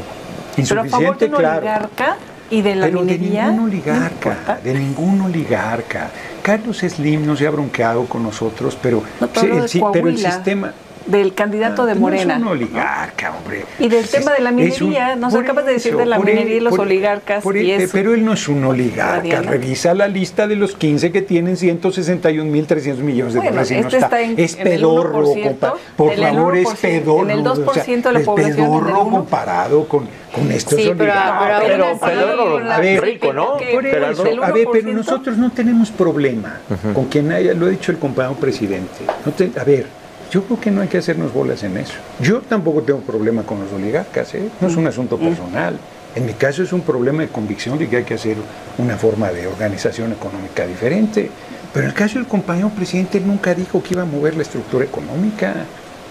Pero 0.56 0.80
a 0.82 0.84
favor 0.84 1.18
de 1.18 1.26
un 1.26 1.34
oligarca 1.34 2.16
y 2.50 2.62
de 2.62 2.74
la 2.74 2.86
Pero 2.86 3.04
de 3.04 3.18
minería. 3.18 3.46
ningún 3.46 3.56
no 3.56 3.64
oligarca, 3.64 4.60
de 4.62 4.74
ningún 4.74 5.20
oligarca. 5.22 6.10
Carlos 6.42 6.78
Slim 6.78 7.26
no 7.26 7.36
se 7.36 7.46
ha 7.46 7.50
bronqueado 7.50 8.04
con 8.06 8.22
nosotros, 8.22 8.76
pero, 8.80 9.02
No, 9.20 9.28
pero 9.28 9.56
el 9.56 9.68
de 9.68 9.80
pero 9.92 10.16
sistema... 10.16 10.72
Del 11.06 11.34
candidato 11.34 11.82
Ah, 11.82 11.86
de 11.86 11.94
no 11.94 12.00
Morena. 12.00 12.36
es 12.36 12.40
un 12.40 12.48
oligarca, 12.48 13.34
hombre. 13.36 13.64
Y 13.78 13.88
del 13.88 14.06
tema 14.08 14.32
de 14.32 14.40
la 14.40 14.50
Es 14.50 14.80
un- 14.80 14.88
minería, 14.88 15.16
nos 15.16 15.34
acabas 15.34 15.66
de 15.66 15.72
decir 15.74 15.96
de 15.96 16.06
la 16.06 16.18
minería 16.18 16.56
y 16.56 16.60
los 16.60 16.70
por 16.70 16.80
oligarcas, 16.80 17.42
por 17.42 17.56
y 17.58 17.70
eso. 17.72 17.90
Pero 17.92 18.14
él 18.14 18.24
no 18.24 18.32
es 18.32 18.48
un 18.48 18.64
oligarca. 18.64 19.42
Revisa 19.42 19.92
la 19.94 20.08
lista 20.08 20.46
de 20.46 20.56
los 20.56 20.74
15 20.76 21.12
que 21.12 21.20
tienen 21.20 21.56
161.300 21.56 23.02
millones 23.02 23.34
de 23.34 23.40
Bueno, 23.40 23.52
dólares 23.52 23.70
y 23.70 23.74
no 23.74 23.80
este 23.80 23.96
está. 23.96 24.06
está 24.06 24.20
en- 24.22 24.38
es 24.38 24.56
pedorro, 24.56 25.18
1%, 25.28 25.60
compa- 25.60 25.74
Por 25.96 26.14
favor, 26.16 26.56
es 26.56 26.66
1%, 26.68 26.80
pedorro. 26.80 27.24
en 27.24 27.30
el 27.30 27.42
2% 27.44 28.08
de 28.08 28.12
la 28.14 28.18
es 28.20 28.24
población, 28.26 28.50
el 28.58 28.64
pedorro 28.64 28.86
1%. 28.88 29.10
comparado 29.10 29.88
con, 29.88 30.08
con 30.34 30.50
estos 30.52 30.78
Sí, 30.78 30.84
pero- 30.96 31.12
oligarcas. 31.12 31.60
pero 31.60 31.68
pero 31.74 31.86
así, 31.86 31.98
Pedro 32.16 32.60
la- 32.60 32.76
a 32.76 32.80
ver, 32.80 33.02
rico, 33.02 33.32
¿no? 33.32 33.56
eso, 33.58 34.22
a 34.42 34.50
ver, 34.52 34.66
pero 34.72 34.88
1%. 34.88 34.92
nosotros 34.94 35.36
no 35.36 35.50
tenemos 35.52 35.90
problema 35.90 36.60
con 36.94 37.04
quien 37.06 37.30
haya, 37.30 37.52
lo 37.54 37.66
ha 37.66 37.68
dicho 37.68 37.92
el 37.92 37.98
compañero 37.98 38.34
presidente. 38.36 39.04
No 39.24 39.32
te- 39.32 39.50
a 39.58 39.64
ver, 39.64 39.86
yo 40.34 40.42
creo 40.42 40.60
que 40.60 40.72
no 40.72 40.80
hay 40.80 40.88
que 40.88 40.98
hacernos 40.98 41.32
bolas 41.32 41.62
en 41.62 41.76
eso. 41.76 41.94
Yo 42.18 42.40
tampoco 42.40 42.82
tengo 42.82 42.98
problema 43.02 43.44
con 43.44 43.60
los 43.60 43.72
oligarcas, 43.72 44.34
¿eh? 44.34 44.48
no 44.60 44.66
es 44.66 44.74
un 44.74 44.84
asunto 44.84 45.16
personal. 45.16 45.78
En 46.16 46.26
mi 46.26 46.32
caso 46.32 46.64
es 46.64 46.72
un 46.72 46.80
problema 46.80 47.22
de 47.22 47.28
convicción 47.28 47.78
de 47.78 47.88
que 47.88 47.98
hay 47.98 48.02
que 48.02 48.14
hacer 48.14 48.36
una 48.78 48.96
forma 48.96 49.30
de 49.30 49.46
organización 49.46 50.10
económica 50.10 50.66
diferente. 50.66 51.30
Pero 51.72 51.84
en 51.84 51.90
el 51.90 51.96
caso 51.96 52.18
del 52.18 52.26
compañero 52.26 52.68
presidente, 52.70 53.18
él 53.18 53.28
nunca 53.28 53.54
dijo 53.54 53.80
que 53.80 53.94
iba 53.94 54.02
a 54.02 54.06
mover 54.06 54.34
la 54.34 54.42
estructura 54.42 54.84
económica. 54.84 55.54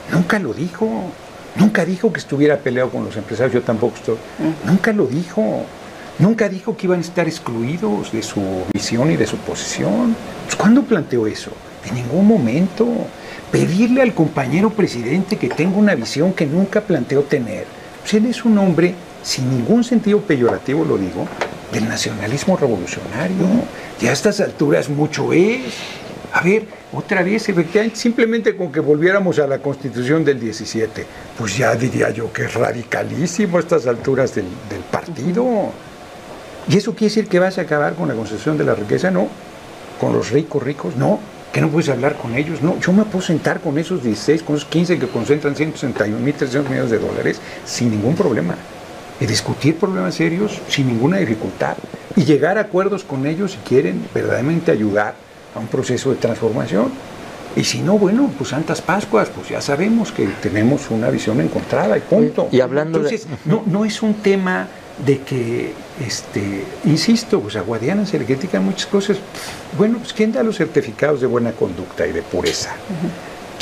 Nunca 0.09 0.39
lo 0.39 0.53
dijo. 0.53 0.87
Nunca 1.57 1.83
dijo 1.83 2.13
que 2.13 2.21
estuviera 2.21 2.55
peleado 2.55 2.91
con 2.91 3.03
los 3.03 3.17
empresarios. 3.17 3.53
Yo 3.53 3.61
tampoco 3.61 3.97
estoy. 3.97 4.15
Nunca 4.65 4.93
lo 4.93 5.05
dijo. 5.05 5.65
Nunca 6.17 6.47
dijo 6.47 6.77
que 6.77 6.87
iban 6.87 6.99
a 6.99 7.01
estar 7.01 7.27
excluidos 7.27 8.13
de 8.13 8.23
su 8.23 8.41
visión 8.73 9.11
y 9.11 9.17
de 9.17 9.27
su 9.27 9.35
posición. 9.35 10.15
Pues, 10.45 10.55
¿Cuándo 10.55 10.81
planteó 10.83 11.27
eso? 11.27 11.51
En 11.85 11.95
ningún 11.95 12.25
momento. 12.25 12.87
Pedirle 13.53 14.01
al 14.01 14.15
compañero 14.15 14.71
presidente 14.71 15.37
que 15.37 15.47
tenga 15.47 15.77
una 15.77 15.93
visión 15.93 16.33
que 16.33 16.47
nunca 16.47 16.81
planteó 16.81 17.21
tener. 17.21 17.65
Pues 18.01 18.15
él 18.15 18.25
es 18.25 18.43
un 18.45 18.57
hombre, 18.57 18.95
sin 19.21 19.47
ningún 19.47 19.83
sentido 19.83 20.21
peyorativo 20.21 20.83
lo 20.83 20.97
digo, 20.97 21.27
del 21.71 21.87
nacionalismo 21.87 22.57
revolucionario. 22.57 23.45
Y 24.01 24.07
a 24.07 24.11
estas 24.11 24.39
alturas 24.39 24.89
mucho 24.89 25.31
es. 25.33 25.61
A 26.33 26.41
ver, 26.41 26.63
otra 26.91 27.21
vez, 27.21 27.47
efectivamente, 27.47 27.95
simplemente 27.95 28.57
con 28.57 28.71
que 28.71 28.79
volviéramos 28.79 29.37
a 29.37 29.45
la 29.45 29.59
constitución 29.59 30.25
del 30.25 30.39
17, 30.39 31.05
pues 31.37 31.55
ya 31.55 31.75
diría 31.75 32.09
yo 32.09 32.33
que 32.33 32.45
es 32.45 32.53
radicalísimo 32.55 33.57
a 33.57 33.59
estas 33.59 33.85
alturas 33.85 34.33
del, 34.33 34.47
partido. 34.89 35.45
¿Y 36.67 36.77
eso 36.77 36.95
quiere 36.95 37.13
decir 37.13 37.27
que 37.27 37.37
vas 37.37 37.59
a 37.59 37.61
acabar 37.61 37.93
con 37.93 38.07
la 38.07 38.15
concepción 38.15 38.57
de 38.57 38.63
la 38.63 38.73
riqueza? 38.73 39.11
No. 39.11 39.27
¿Con 39.99 40.11
los 40.11 40.31
ricos 40.31 40.63
ricos? 40.63 40.95
No. 40.95 41.19
¿Que 41.53 41.61
no 41.61 41.69
puedes 41.69 41.87
hablar 41.89 42.15
con 42.17 42.35
ellos? 42.35 42.61
No. 42.61 42.79
Yo 42.79 42.91
me 42.91 43.05
puedo 43.05 43.23
sentar 43.23 43.61
con 43.61 43.77
esos 43.77 44.03
16, 44.03 44.41
con 44.43 44.55
esos 44.57 44.67
15 44.67 44.97
que 44.99 45.07
concentran 45.07 45.55
161.300 45.55 46.67
millones 46.67 46.89
de 46.89 46.97
dólares 46.99 47.39
sin 47.63 47.91
ningún 47.91 48.15
problema. 48.15 48.55
Y 49.21 49.25
discutir 49.27 49.77
problemas 49.77 50.15
serios 50.15 50.59
sin 50.67 50.87
ninguna 50.87 51.17
dificultad. 51.17 51.75
Y 52.15 52.23
llegar 52.25 52.57
a 52.57 52.61
acuerdos 52.61 53.03
con 53.03 53.25
ellos 53.27 53.51
si 53.51 53.57
quieren 53.59 54.03
verdaderamente 54.13 54.71
ayudar 54.71 55.13
a 55.55 55.59
un 55.59 55.67
proceso 55.67 56.09
de 56.09 56.15
transformación. 56.15 56.91
Y 57.55 57.63
si 57.65 57.81
no, 57.83 57.99
bueno, 57.99 58.31
pues 58.35 58.49
Santas 58.49 58.81
Pascuas, 58.81 59.29
pues 59.29 59.49
ya 59.49 59.61
sabemos 59.61 60.11
que 60.11 60.25
tenemos 60.41 60.89
una 60.89 61.11
visión 61.11 61.39
encontrada 61.39 61.95
y 61.95 62.01
punto. 62.01 62.49
Y 62.51 62.61
hablando 62.61 62.97
de- 62.97 63.09
Entonces, 63.09 63.27
no, 63.45 63.61
no 63.67 63.85
es 63.85 64.01
un 64.01 64.15
tema 64.15 64.67
de 65.05 65.19
que, 65.19 65.73
este, 65.99 66.63
insisto, 66.85 67.39
pues 67.39 67.55
a 67.55 67.61
Guadiana 67.61 68.05
se 68.05 68.17
le 68.19 68.25
muchas 68.59 68.87
cosas. 68.87 69.17
Bueno, 69.77 69.97
pues 69.99 70.13
¿quién 70.13 70.31
da 70.31 70.43
los 70.43 70.57
certificados 70.57 71.21
de 71.21 71.27
buena 71.27 71.51
conducta 71.51 72.07
y 72.07 72.11
de 72.11 72.21
pureza? 72.21 72.75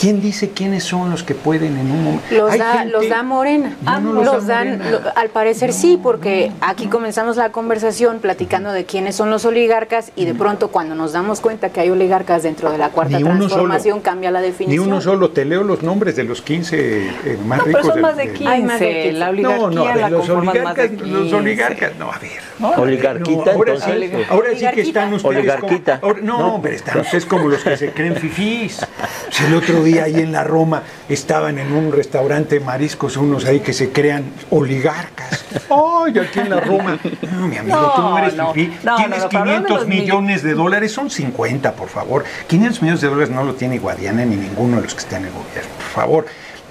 ¿Quién 0.02 0.20
dice 0.20 0.50
quiénes 0.50 0.84
son 0.84 1.12
los 1.12 1.22
que 1.22 1.36
pueden 1.36 1.78
en 1.78 1.92
un 1.92 2.04
momento? 2.04 2.26
Los 2.32 2.58
da, 2.58 2.74
gente- 2.80 2.92
los 2.92 3.08
da 3.08 3.22
Morena. 3.22 3.76
No 3.84 4.14
los 4.14 4.26
los 4.26 4.48
da 4.48 4.56
dan, 4.56 4.78
Morena. 4.80 4.90
lo- 4.90 5.02
al 5.16 5.30
parecer 5.30 5.74
sí, 5.74 6.00
porque 6.02 6.52
aquí 6.60 6.88
comenzamos 6.88 7.38
la 7.38 7.52
conversación 7.52 8.18
platicando 8.20 8.72
de 8.72 8.86
quiénes 8.86 9.16
son 9.16 9.30
los 9.30 9.46
oligarcas 9.46 10.12
y 10.16 10.26
de 10.26 10.34
pronto 10.34 10.70
cuando 10.70 10.96
nos 10.96 11.14
damos 11.14 11.40
cuenta 11.40 11.70
que 11.70 11.82
hay 11.82 11.92
oligarcas 11.92 12.42
dentro 12.42 12.72
de 12.72 12.80
la 12.80 12.90
cuarta 12.90 13.18
Ni 13.20 13.24
transformación 13.24 13.94
solo. 13.98 14.04
cambia 14.04 14.32
la 14.32 14.42
Ni 14.42 14.48
definición. 14.48 14.88
uno 14.88 15.02
solo, 15.02 15.30
te 15.30 15.46
leo 15.46 15.62
los 15.64 15.84
nombres 15.84 16.16
de 16.16 16.24
los 16.24 16.42
15 16.42 17.08
eh, 17.08 17.38
más 17.46 17.60
No, 17.60 17.66
pero 17.66 17.78
ricos. 17.78 17.86
son 17.86 17.94
del- 17.96 18.02
más 18.02 18.18
de 18.18 18.24
del- 18.26 18.34
15. 18.34 18.54
Hay 18.54 18.64
más 18.64 18.80
de 18.80 18.88
15. 19.04 19.12
La 19.14 19.30
oligarquía 19.30 19.58
No, 19.68 19.70
no, 19.70 19.86
la 19.96 20.10
los 20.10 20.28
más 20.28 20.38
oligarcas, 20.38 20.76
de 20.78 20.98
15. 20.98 21.08
los 21.12 21.34
oligarcas, 21.34 21.92
no, 22.00 22.12
a 22.12 22.18
ver. 22.18 22.51
Oligarquita, 22.70 23.46
No, 23.46 23.52
ahora, 23.52 23.74
entonces. 23.74 24.10
sí, 24.12 24.24
ahora 24.30 24.50
sí 24.58 24.66
que 24.74 24.82
están 24.82 25.14
ustedes 25.14 25.38
Oligarquita. 25.38 26.00
como- 26.00 26.12
ahora- 26.12 26.24
no, 26.24 26.38
No. 26.40 26.56
hombre, 26.56 26.76
están 26.76 27.00
ustedes 27.02 27.26
como 27.26 27.48
los 27.48 27.64
que 27.64 27.78
se 27.78 27.92
creen 27.92 28.16
fifís. 28.16 28.86
Si 29.30 29.46
el 29.46 29.56
otro 29.56 29.84
día 29.84 30.04
ahí 30.06 30.16
en 30.16 30.32
la 30.32 30.44
Roma 30.44 30.84
estaban 31.10 31.58
en 31.60 31.72
un 31.74 31.92
restaurante 31.92 32.60
de 32.60 32.66
mariscos 32.66 33.18
unos 33.18 33.46
ahí 33.46 33.60
que 33.62 33.74
se 33.74 33.92
crean 33.92 34.26
oligarcas. 34.50 35.46
Ay, 35.70 36.18
aquí 36.20 36.40
en 36.40 36.50
la 36.50 36.60
Roma. 36.60 37.00
No, 37.32 37.48
mi 37.48 37.58
amigo, 37.58 37.76
No, 37.82 37.92
tú 37.94 38.02
no 38.02 38.18
eres 38.18 38.36
no. 38.36 38.54
fifí. 38.54 38.74
No, 38.84 38.96
Tienes 38.98 39.18
no, 39.20 39.24
no, 39.24 39.30
pero 39.30 39.40
hablando 39.42 39.62
de 39.62 39.66
500 39.68 39.78
los 39.80 39.88
millones 39.88 40.44
de 40.44 40.54
dólares, 40.54 40.92
son 40.92 41.10
50, 41.10 41.74
por 41.74 41.88
favor. 41.90 42.24
500 42.48 42.82
millones 42.82 43.02
de 43.02 43.08
dólares 43.08 43.30
no 43.30 43.44
lo 43.44 43.54
tiene 43.56 43.80
Guadiana 43.80 44.26
ni 44.26 44.36
ninguno 44.36 44.78
de 44.78 44.84
los 44.84 44.94
que 44.94 45.00
están 45.02 45.22
en 45.22 45.28
el 45.28 45.34
gobierno, 45.34 45.72
por 45.78 45.86
favor. 46.04 46.26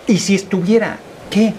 Y 0.07 0.19
si 0.19 0.35
estuviera, 0.35 0.97
¿qué? 1.31 1.55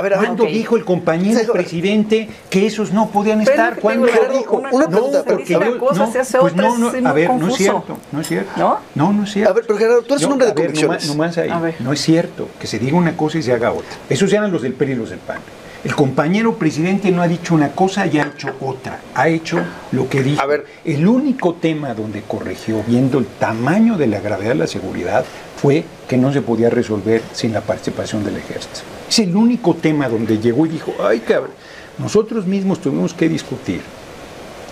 A 0.00 0.02
ver, 0.02 0.14
¿Cuándo 0.16 0.44
ok. 0.44 0.48
dijo 0.48 0.76
el 0.78 0.84
compañero 0.86 1.38
Señor. 1.38 1.52
presidente 1.52 2.26
que 2.48 2.66
esos 2.66 2.90
no 2.92 3.10
podían 3.10 3.42
estar? 3.42 3.78
¿Cuándo 3.78 4.06
lo 4.06 4.12
dijo? 4.38 4.56
una- 4.56 4.70
una 4.70 4.88
pregunta, 4.88 5.18
no, 5.18 5.24
pero 5.24 5.36
porque 5.36 5.56
una 5.56 5.66
yo, 5.66 5.78
cosa 5.78 6.06
no, 6.06 6.12
se 6.12 6.18
hace 6.20 6.38
pues 6.38 6.52
otra, 6.54 6.68
no, 6.68 6.78
no, 6.78 6.88
es 6.90 7.04
a 7.04 7.12
ver, 7.12 7.28
no 7.28 7.34
es 7.34 7.40
confuso. 7.40 7.56
cierto, 7.58 7.98
no 8.12 8.20
es 8.22 8.26
cierto. 8.28 8.50
¿No? 8.56 8.78
No, 8.94 9.12
no 9.12 9.24
es 9.24 9.32
cierto. 9.32 9.50
A 9.50 9.54
ver, 9.54 9.64
pero 9.66 9.78
Gerardo, 9.78 10.02
tú 10.02 10.14
eres 10.14 10.26
un 10.26 10.32
hombre 10.32 10.46
de 10.46 10.54
convicciones. 10.54 11.06
nomás- 11.08 11.36
nomás 11.36 11.38
ahí. 11.38 11.74
No 11.80 11.92
es 11.92 12.00
cierto 12.00 12.48
que 12.58 12.66
se 12.66 12.78
diga 12.78 12.96
una 12.96 13.14
cosa 13.14 13.36
y 13.36 13.42
se 13.42 13.52
haga 13.52 13.72
otra. 13.72 13.90
Esos 14.08 14.32
eran 14.32 14.50
los 14.50 14.62
del 14.62 14.72
PRI 14.72 14.92
y 14.92 14.94
los 14.94 15.10
del 15.10 15.18
PAN. 15.18 15.36
El 15.84 15.94
compañero 15.94 16.54
presidente 16.56 17.10
no 17.10 17.22
ha 17.22 17.28
dicho 17.28 17.54
una 17.54 17.70
cosa 17.72 18.06
y 18.06 18.18
ha 18.18 18.24
hecho 18.24 18.54
otra. 18.60 19.00
Ha 19.14 19.28
hecho 19.28 19.58
lo 19.92 20.08
que 20.08 20.22
dijo. 20.22 20.40
A 20.40 20.46
ver. 20.46 20.64
El 20.84 21.06
único 21.06 21.54
tema 21.54 21.94
donde 21.94 22.22
corrigió, 22.22 22.82
viendo 22.86 23.18
el 23.18 23.26
tamaño 23.26 23.96
de 23.96 24.06
la 24.06 24.20
gravedad 24.20 24.50
de 24.50 24.56
la 24.56 24.66
seguridad, 24.66 25.24
fue 25.56 25.84
que 26.08 26.16
no 26.18 26.32
se 26.32 26.40
podía 26.42 26.68
resolver 26.70 27.22
sin 27.32 27.52
la 27.52 27.60
participación 27.62 28.24
del 28.24 28.36
ejército. 28.36 28.80
Es 29.10 29.18
el 29.18 29.34
único 29.34 29.74
tema 29.74 30.08
donde 30.08 30.38
llegó 30.38 30.66
y 30.66 30.68
dijo, 30.68 30.94
ay 31.02 31.18
cabrón, 31.18 31.50
nosotros 31.98 32.46
mismos 32.46 32.80
tuvimos 32.80 33.12
que 33.12 33.28
discutir, 33.28 33.80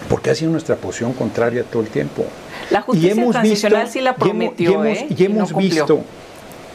porque 0.08 0.30
ha 0.30 0.34
sido 0.36 0.52
nuestra 0.52 0.76
posición 0.76 1.12
contraria 1.12 1.64
todo 1.64 1.82
el 1.82 1.88
tiempo. 1.88 2.24
La 2.70 2.82
justicia 2.82 3.30
transicional 3.30 3.88
sí 3.88 4.00
la 4.00 4.14
prometió, 4.14 4.70
y 4.70 4.74
hemos, 4.74 4.86
¿eh? 4.98 5.06
y 5.10 5.24
hemos 5.24 5.50
no 5.50 5.58
visto, 5.58 6.00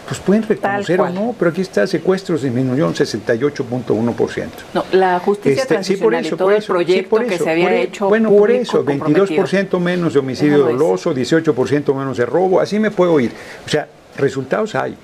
pues 0.10 0.20
pueden 0.20 0.44
reconocer 0.44 1.00
o 1.00 1.10
no, 1.10 1.34
pero 1.40 1.52
aquí 1.52 1.62
está, 1.62 1.88
secuestros 1.88 2.42
disminuyeron 2.42 2.94
68.1%. 2.94 4.48
No, 4.74 4.84
la 4.92 5.20
justicia 5.20 5.62
Este, 5.62 5.84
sí, 5.86 5.96
por 5.96 6.12
transicional 6.12 6.26
eso, 6.26 6.36
y 6.36 6.38
todo 6.38 6.48
por 6.50 6.56
el 6.56 6.62
sí, 6.62 6.68
proyecto 6.68 7.18
que 7.20 7.38
se 7.38 7.50
había 7.50 7.64
por 7.64 7.74
e- 7.74 7.82
hecho 7.82 8.10
Bueno, 8.10 8.30
por 8.30 8.52
eso, 8.52 8.84
comprometido. 8.84 9.26
22% 9.26 9.80
menos 9.80 10.12
de 10.12 10.20
homicidio 10.20 10.58
Déjalo 10.58 10.74
doloso, 10.74 11.16
18% 11.16 11.96
menos 11.96 12.18
de 12.18 12.26
robo, 12.26 12.60
así 12.60 12.78
me 12.78 12.92
puedo 12.92 13.18
ir. 13.22 13.32
O 13.66 13.70
sea, 13.70 13.88
resultados 14.18 14.76
hay, 14.76 14.98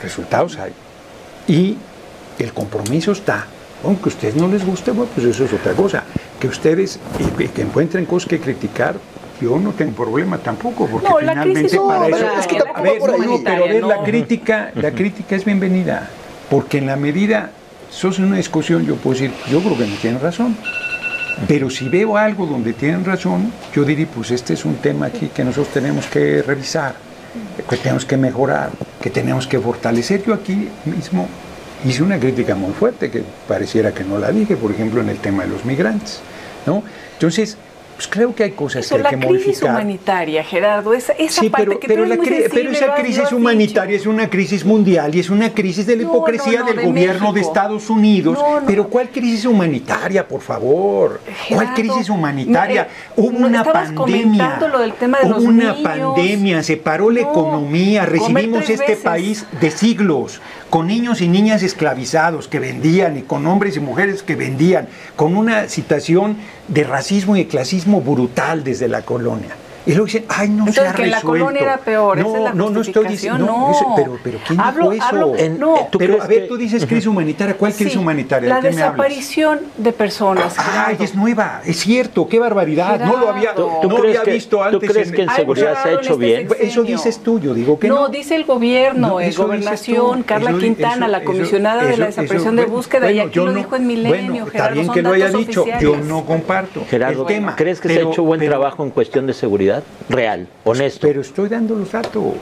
resultados 0.00 0.56
hay. 0.56 0.72
Y 1.48 1.76
el 2.38 2.52
compromiso 2.52 3.12
está. 3.12 3.46
Aunque 3.84 4.04
a 4.04 4.08
ustedes 4.08 4.36
no 4.36 4.46
les 4.48 4.64
guste, 4.64 4.90
bueno, 4.90 5.10
pues 5.14 5.26
eso 5.26 5.44
es 5.44 5.52
otra 5.52 5.72
cosa. 5.72 6.02
Que 6.38 6.48
ustedes 6.48 6.98
y- 7.38 7.42
y 7.44 7.48
que 7.48 7.62
encuentren 7.62 8.04
cosas 8.04 8.28
que 8.28 8.38
criticar, 8.38 8.96
yo 9.40 9.58
no 9.58 9.72
tengo 9.72 9.92
problema 9.92 10.36
tampoco, 10.38 10.86
porque 10.86 11.08
No, 11.08 11.16
finalmente 11.18 11.78
para 11.78 12.08
eso... 12.08 12.26
es 12.40 12.46
que 12.46 12.58
A 12.74 12.82
ver, 12.82 12.98
por 12.98 13.10
ahí, 13.10 13.20
no, 13.20 13.40
pero 13.42 13.64
ver, 13.64 13.82
la 13.84 14.02
crítica, 14.02 14.70
la 14.74 14.90
crítica 14.90 15.34
es 15.34 15.44
bienvenida, 15.46 16.10
porque 16.50 16.76
en 16.78 16.86
la 16.86 16.96
medida, 16.96 17.50
sos 17.90 18.18
en 18.18 18.26
una 18.26 18.36
discusión, 18.36 18.84
yo 18.84 18.96
puedo 18.96 19.14
decir, 19.18 19.32
yo 19.50 19.60
creo 19.62 19.78
que 19.78 19.86
no 19.86 19.96
tienen 19.96 20.20
razón. 20.20 20.56
Pero 21.48 21.70
si 21.70 21.88
veo 21.88 22.18
algo 22.18 22.44
donde 22.44 22.74
tienen 22.74 23.02
razón, 23.02 23.50
yo 23.74 23.84
diría, 23.84 24.06
pues 24.14 24.30
este 24.30 24.52
es 24.52 24.66
un 24.66 24.74
tema 24.76 25.06
aquí 25.06 25.28
que 25.34 25.42
nosotros 25.42 25.72
tenemos 25.72 26.04
que 26.06 26.42
revisar, 26.42 26.94
que 27.68 27.76
tenemos 27.78 28.04
que 28.04 28.18
mejorar, 28.18 28.70
que 29.00 29.10
tenemos 29.10 29.46
que 29.46 29.58
fortalecer. 29.58 30.22
Yo 30.24 30.34
aquí 30.34 30.68
mismo 30.84 31.28
hice 31.84 32.02
una 32.02 32.18
crítica 32.18 32.54
muy 32.54 32.72
fuerte, 32.72 33.10
que 33.10 33.22
pareciera 33.48 33.92
que 33.92 34.04
no 34.04 34.18
la 34.18 34.30
dije, 34.30 34.56
por 34.56 34.70
ejemplo, 34.70 35.00
en 35.00 35.08
el 35.08 35.18
tema 35.18 35.44
de 35.44 35.50
los 35.50 35.64
migrantes. 35.64 36.20
¿no? 36.66 36.82
Entonces, 37.14 37.56
pues 38.00 38.08
creo 38.08 38.34
que 38.34 38.44
hay 38.44 38.52
cosas 38.52 38.86
Eso, 38.86 38.94
que 38.96 39.00
hay 39.00 39.02
la 39.02 39.10
que 39.10 39.16
crisis 39.26 39.46
modificar. 39.46 39.70
humanitaria, 39.74 40.42
Gerardo, 40.42 40.94
esa, 40.94 41.12
esa 41.12 41.42
Sí, 41.42 41.50
parte 41.50 41.66
pero, 41.66 41.80
que 41.80 41.86
pero, 41.88 42.02
tú 42.04 42.08
la 42.08 42.16
muy 42.16 42.26
pero 42.50 42.70
esa 42.70 42.94
crisis 42.94 43.30
humanitaria 43.30 43.94
es 43.94 44.06
una 44.06 44.30
crisis 44.30 44.64
mundial 44.64 45.14
y 45.14 45.20
es 45.20 45.28
una 45.28 45.50
crisis 45.52 45.84
de 45.86 45.96
la 45.96 46.04
hipocresía 46.04 46.60
no, 46.60 46.64
no, 46.64 46.66
del 46.68 46.76
de 46.78 46.84
gobierno 46.86 47.32
de. 47.34 47.40
Estados 47.42 47.90
Unidos. 47.90 48.38
Pero 48.66 48.88
¿cuál 48.88 49.10
crisis 49.10 49.44
humanitaria, 49.44 50.26
por 50.26 50.40
favor? 50.40 51.20
¿Cuál 51.50 51.74
crisis 51.74 52.08
humanitaria? 52.08 52.88
no, 53.18 53.22
Hubo 53.24 53.36
una 53.46 53.64
pandemia. 53.64 53.94
comentando 53.96 54.68
lo 54.68 54.78
del 54.78 54.94
tema 54.94 55.18
de 55.18 55.26
Hubo 55.26 55.34
los 55.34 55.44
una 55.44 55.74
niños. 55.74 55.80
pandemia, 55.82 56.62
se 56.62 56.78
paró 56.78 57.10
la 57.10 57.20
No, 57.20 57.30
economía, 57.32 58.06
recibimos 58.06 58.62
este 58.70 58.82
veces. 58.92 59.04
país 59.04 59.44
de 59.60 59.70
siglos, 59.70 60.40
con 60.70 60.86
niños 60.86 61.20
y 61.20 61.28
niñas 61.28 61.62
esclavizados 61.62 62.48
que 62.48 62.60
vendían 62.60 63.18
y 63.18 63.22
con 63.22 63.46
hombres 63.46 63.76
y 63.76 63.80
mujeres 63.80 64.22
que 64.22 64.36
vendían, 64.36 64.88
con 65.16 65.36
una 65.36 65.68
situación 65.68 66.36
de 66.68 66.84
racismo 66.84 67.36
y 67.36 67.40
de 67.40 67.48
clasismo 67.48 68.00
brutal 68.00 68.62
desde 68.62 68.88
la 68.88 69.02
colonia. 69.02 69.56
Y 69.86 69.90
luego 69.92 70.04
dicen, 70.06 70.24
ay, 70.28 70.48
no 70.50 70.64
se 70.64 70.70
Entonces, 70.70 70.92
ha 70.92 70.94
que 70.94 71.02
en 71.04 71.10
la 71.10 71.16
resuelto. 71.18 71.44
colonia 71.46 71.62
era 71.62 71.76
peor, 71.78 72.18
esa 72.18 72.28
no, 72.28 72.36
es 72.36 72.42
la 72.42 72.52
no, 72.54 72.70
no 72.70 72.80
estoy 72.82 73.06
diciendo, 73.08 73.46
no, 73.46 73.70
eso- 73.70 73.88
no. 73.88 73.94
pero, 73.96 74.18
pero 74.22 74.38
¿quién 74.46 74.60
Hablo- 74.60 74.90
dijo 74.90 75.04
eso? 75.06 75.16
hablo- 75.16 75.36
En- 75.38 75.58
no. 75.58 75.88
¿tú 75.90 75.98
pero 75.98 76.22
a 76.22 76.26
ver, 76.26 76.42
que- 76.42 76.48
tú 76.48 76.56
dices 76.58 76.84
crisis 76.84 77.06
humanitaria, 77.06 77.56
¿cuál 77.56 77.72
crisis 77.72 77.94
Sí, 77.94 77.98
humanitaria? 77.98 78.48
La 78.48 78.54
¿De 78.56 78.68
hablas? 78.68 78.76
desaparición 78.76 79.60
de 79.78 79.92
personas. 79.92 80.54
Ay, 80.58 80.64
Gerardo. 80.70 81.04
es 81.04 81.14
nueva, 81.14 81.62
es 81.64 81.78
cierto, 81.78 82.28
qué 82.28 82.38
barbaridad. 82.38 83.00
No 83.00 83.16
lo 83.16 83.28
había, 83.30 83.40
Gerardo. 83.52 83.70
no 83.82 83.88
¿Tú 83.88 83.96
había 83.96 84.00
crees 84.00 84.20
que- 84.20 84.30
visto 84.32 84.56
tú 84.58 84.62
antes. 84.62 84.90
crees 84.90 85.12
que 85.12 85.22
en 85.22 85.30
seguridad 85.30 85.72
se 85.72 85.78
ha 85.78 85.82
Gerardo 85.82 86.00
hecho 86.00 86.14
en 86.14 86.22
este 86.22 86.26
bien? 86.26 86.48
sexenio. 86.48 86.70
Eso 86.70 86.82
dices 86.82 87.18
tú, 87.22 87.40
yo 87.40 87.54
digo 87.54 87.78
que 87.78 87.88
no. 87.88 87.94
no, 87.94 88.08
dice 88.10 88.36
el 88.36 88.44
gobierno, 88.44 89.08
No, 89.08 89.18
dices 89.18 89.38
gobernación, 89.38 90.18
tú, 90.18 90.24
Carla 90.26 90.52
Quintana, 90.58 91.08
la 91.08 91.24
comisionada 91.24 91.84
de 91.84 91.96
la 91.96 92.06
desaparición 92.06 92.54
de 92.56 92.66
búsqueda, 92.66 93.10
y 93.10 93.18
aquí 93.18 93.38
lo 93.38 93.46
no- 93.46 93.52
dijo 93.54 93.76
en 93.76 93.86
Milenio, 93.86 94.18
bueno, 94.20 94.46
está 94.46 94.52
Gerardo, 94.52 94.74
bien 94.74 94.92
que 94.92 95.02
lo 95.02 95.12
haya 95.12 95.28
dicho, 95.30 95.64
yo 95.80 95.96
no 95.96 96.24
comparto 96.26 96.82
Gerardo, 96.88 97.22
el 97.22 97.26
tema. 97.26 97.56
¿crees 97.56 97.80
que 97.80 97.88
se 97.88 97.98
ha 98.00 98.02
hecho 98.02 98.22
buen 98.24 98.40
trabajo 98.40 98.84
en 98.84 98.90
cuestión 98.90 99.26
de 99.26 99.32
seguridad? 99.32 99.69
Real, 100.08 100.48
honesto. 100.64 101.06
Pero 101.06 101.20
estoy 101.20 101.48
dando 101.48 101.74
los 101.74 101.92
datos. 101.92 102.34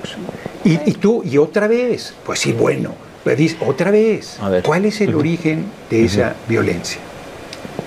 Y, 0.65 0.79
y 0.91 0.93
tú, 0.95 1.23
y 1.25 1.39
otra 1.39 1.69
vez, 1.69 2.15
pues 2.25 2.41
sí, 2.41 2.53
bueno, 2.53 2.93
dices, 3.37 3.59
otra 3.67 3.91
vez, 3.91 4.39
A 4.41 4.49
ver. 4.49 4.63
¿cuál 4.63 4.85
es 4.85 5.01
el 5.01 5.15
origen 5.15 5.67
de 5.91 6.05
esa 6.05 6.35
violencia? 6.49 7.01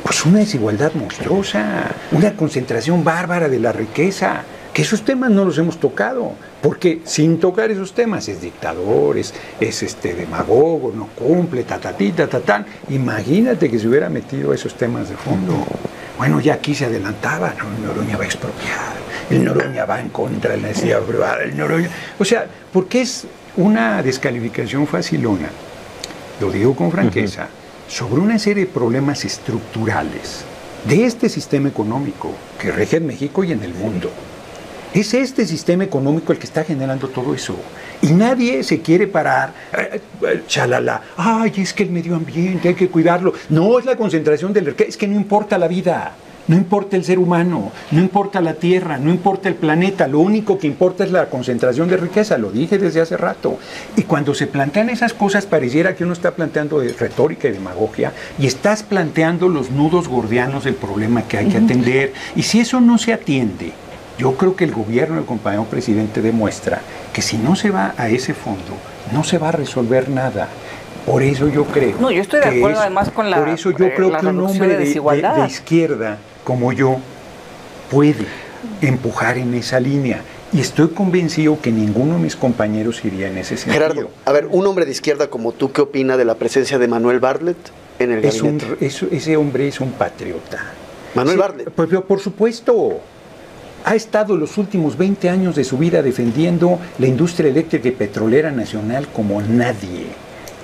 Pues 0.04 0.26
una 0.26 0.40
desigualdad 0.40 0.94
monstruosa, 0.94 1.92
una 2.12 2.36
concentración 2.36 3.04
bárbara 3.04 3.50
de 3.50 3.60
la 3.60 3.72
riqueza, 3.72 4.44
que 4.74 4.82
esos 4.84 5.04
temas 5.04 5.32
no 5.32 5.46
los 5.46 5.58
hemos 5.58 5.80
tocado, 5.80 6.32
porque 6.62 7.02
sin 7.06 7.40
tocar 7.40 7.72
esos 7.72 7.94
temas 7.94 8.28
es 8.28 8.42
dictador, 8.42 9.18
es, 9.18 9.34
es 9.60 9.84
este 9.84 10.14
demagogo, 10.14 10.92
no 10.96 11.08
cumple, 11.08 11.64
ta, 11.64 11.78
ta, 11.78 11.92
ti, 11.94 12.12
ta, 12.12 12.28
ta, 12.28 12.40
tan. 12.40 12.66
Imagínate 12.90 13.70
que 13.70 13.80
se 13.80 13.88
hubiera 13.88 14.10
metido 14.10 14.52
a 14.52 14.56
esos 14.56 14.76
temas 14.76 15.10
de 15.10 15.16
fondo. 15.16 15.66
Bueno, 16.18 16.40
ya 16.40 16.56
aquí 16.56 16.76
se 16.76 16.86
adelantaba, 16.86 17.54
¿no? 17.58 17.88
Noroña 17.88 18.16
va 18.18 18.24
a 18.24 18.28
expropiar, 18.28 18.94
el 19.32 19.44
Noroña 19.44 19.86
va 19.86 20.00
en 20.00 20.10
contra 20.10 20.56
de 20.56 20.62
la 20.62 21.00
privada, 21.02 21.44
el 21.44 21.58
Noroña... 21.58 21.90
O 22.20 22.26
sea, 22.26 22.46
porque 22.72 23.02
es 23.02 23.26
una 23.58 24.02
descalificación 24.04 24.88
facilona, 24.88 25.50
lo 26.40 26.52
digo 26.52 26.76
con 26.76 26.92
franqueza, 26.92 27.48
sobre 27.88 28.22
una 28.22 28.40
serie 28.40 28.66
de 28.66 28.72
problemas 28.72 29.26
estructurales 29.26 30.46
de 30.86 31.06
este 31.06 31.30
sistema 31.30 31.70
económico 31.70 32.34
que 32.60 32.72
rige 32.72 32.98
en 32.98 33.08
México 33.08 33.44
y 33.44 33.52
en 33.52 33.64
el 33.64 33.74
mundo. 33.74 34.10
Es 34.94 35.14
este 35.14 35.46
sistema 35.46 35.86
económico 35.86 36.34
el 36.34 36.40
que 36.40 36.46
está 36.46 36.64
generando 36.64 37.08
todo 37.08 37.34
eso. 37.34 37.56
Y 38.02 38.08
nadie 38.08 38.64
se 38.64 38.82
quiere 38.82 39.08
parar, 39.08 39.54
eh, 39.78 40.02
eh, 40.28 40.44
chalala, 40.48 41.02
ay, 41.16 41.54
es 41.58 41.74
que 41.74 41.84
el 41.84 41.92
medio 41.92 42.16
ambiente 42.16 42.68
hay 42.68 42.76
que 42.76 42.90
cuidarlo. 42.90 43.34
No 43.50 43.80
es 43.80 43.86
la 43.86 43.96
concentración 43.96 44.52
del 44.52 44.76
es 44.78 44.98
que 44.98 45.08
no 45.08 45.16
importa 45.16 45.58
la 45.58 45.68
vida, 45.68 46.14
no 46.48 46.56
importa 46.56 46.96
el 46.98 47.04
ser 47.04 47.20
humano, 47.20 47.72
no 47.92 48.00
importa 48.02 48.42
la 48.42 48.56
tierra, 48.56 48.98
no 48.98 49.10
importa 49.12 49.48
el 49.50 49.56
planeta, 49.56 50.08
lo 50.08 50.20
único 50.20 50.58
que 50.58 50.68
importa 50.68 51.04
es 51.04 51.12
la 51.12 51.28
concentración 51.30 51.88
de 51.88 51.98
riqueza, 51.98 52.38
lo 52.38 52.52
dije 52.52 52.78
desde 52.78 53.02
hace 53.02 53.16
rato. 53.18 53.58
Y 53.96 54.04
cuando 54.04 54.34
se 54.34 54.48
plantean 54.48 54.90
esas 54.90 55.14
cosas 55.14 55.46
pareciera 55.46 55.96
que 55.96 56.04
uno 56.04 56.14
está 56.14 56.32
planteando 56.32 56.80
de 56.80 56.94
retórica 56.94 57.48
y 57.48 57.52
demagogia 57.52 58.12
y 58.40 58.48
estás 58.48 58.84
planteando 58.84 59.48
los 59.50 59.72
nudos 59.72 60.08
gordianos 60.08 60.64
del 60.66 60.76
problema 60.76 61.22
que 61.24 61.38
hay 61.38 61.48
que 61.48 61.58
atender. 61.58 62.14
Y 62.36 62.44
si 62.44 62.60
eso 62.60 62.82
no 62.82 62.98
se 62.98 63.14
atiende, 63.14 63.72
yo 64.18 64.34
creo 64.36 64.56
que 64.56 64.66
el 64.66 64.72
gobierno 64.72 65.16
del 65.16 65.26
compañero 65.26 65.66
presidente 65.66 66.22
demuestra 66.22 66.82
que 67.14 67.22
si 67.22 67.38
no 67.38 67.56
se 67.56 67.70
va 67.72 67.94
a 67.98 68.10
ese 68.10 68.34
fondo, 68.34 68.74
no 69.14 69.24
se 69.24 69.38
va 69.38 69.50
a 69.50 69.54
resolver 69.54 70.10
nada. 70.10 70.48
Por 71.06 71.24
eso 71.24 71.48
yo 71.48 71.66
creo. 71.66 71.96
No, 72.00 72.12
yo 72.12 72.22
estoy 72.22 72.42
de 72.42 72.58
acuerdo 72.60 72.80
además 72.82 73.10
con 73.10 73.32
la- 73.32 73.38
Por 73.40 73.50
eso 73.50 73.72
yo 73.72 73.78
creo 73.96 74.16
que 74.16 74.26
un 74.28 74.40
hombre 74.42 74.68
de 74.68 74.74
de, 74.74 74.80
de- 74.80 74.86
desigualdad. 74.86 75.36
de 75.38 75.48
izquierda 75.48 76.18
como 76.44 76.72
yo 76.74 76.98
puede 77.90 78.26
empujar 78.82 79.38
en 79.38 79.54
esa 79.54 79.80
línea. 79.80 80.22
Y 80.54 80.60
estoy 80.60 80.90
convencido 80.90 81.60
que 81.62 81.72
ninguno 81.72 82.16
de 82.16 82.20
mis 82.22 82.36
compañeros 82.36 83.04
iría 83.06 83.30
en 83.30 83.38
ese 83.38 83.56
sentido. 83.56 83.74
Gerardo, 83.74 84.10
a 84.26 84.32
ver, 84.34 84.48
un 84.52 84.68
hombre 84.68 84.86
de 84.86 84.92
izquierda 84.92 85.28
como 85.30 85.54
tú, 85.54 85.72
¿qué 85.72 85.82
opina 85.82 86.18
de 86.18 86.26
la 86.26 86.36
presencia 86.36 86.78
de 86.78 86.88
Manuel 86.88 87.20
Bartlett 87.20 87.58
en 88.00 88.12
el 88.12 88.26
Es 88.26 88.42
un- 88.42 88.58
gabinete? 88.58 88.86
es- 88.86 89.04
ese 89.04 89.38
hombre 89.38 89.68
es 89.70 89.80
un 89.80 89.92
patriota. 89.94 90.60
Manuel 91.16 91.36
Sí, 91.38 91.40
Bartlett. 91.42 91.70
pues, 91.72 91.90
por 92.08 92.20
supuesto. 92.20 93.00
Ha 93.84 93.96
estado 93.96 94.38
los 94.38 94.58
últimos 94.60 94.96
20 94.98 95.28
años 95.30 95.56
de 95.56 95.64
su 95.64 95.78
vida 95.78 96.04
defendiendo 96.04 96.78
la 97.00 97.08
industria 97.08 97.50
eléctrica 97.50 97.88
y 97.88 97.92
petrolera 97.92 98.52
nacional 98.52 99.08
como 99.08 99.42
nadie. 99.42 100.06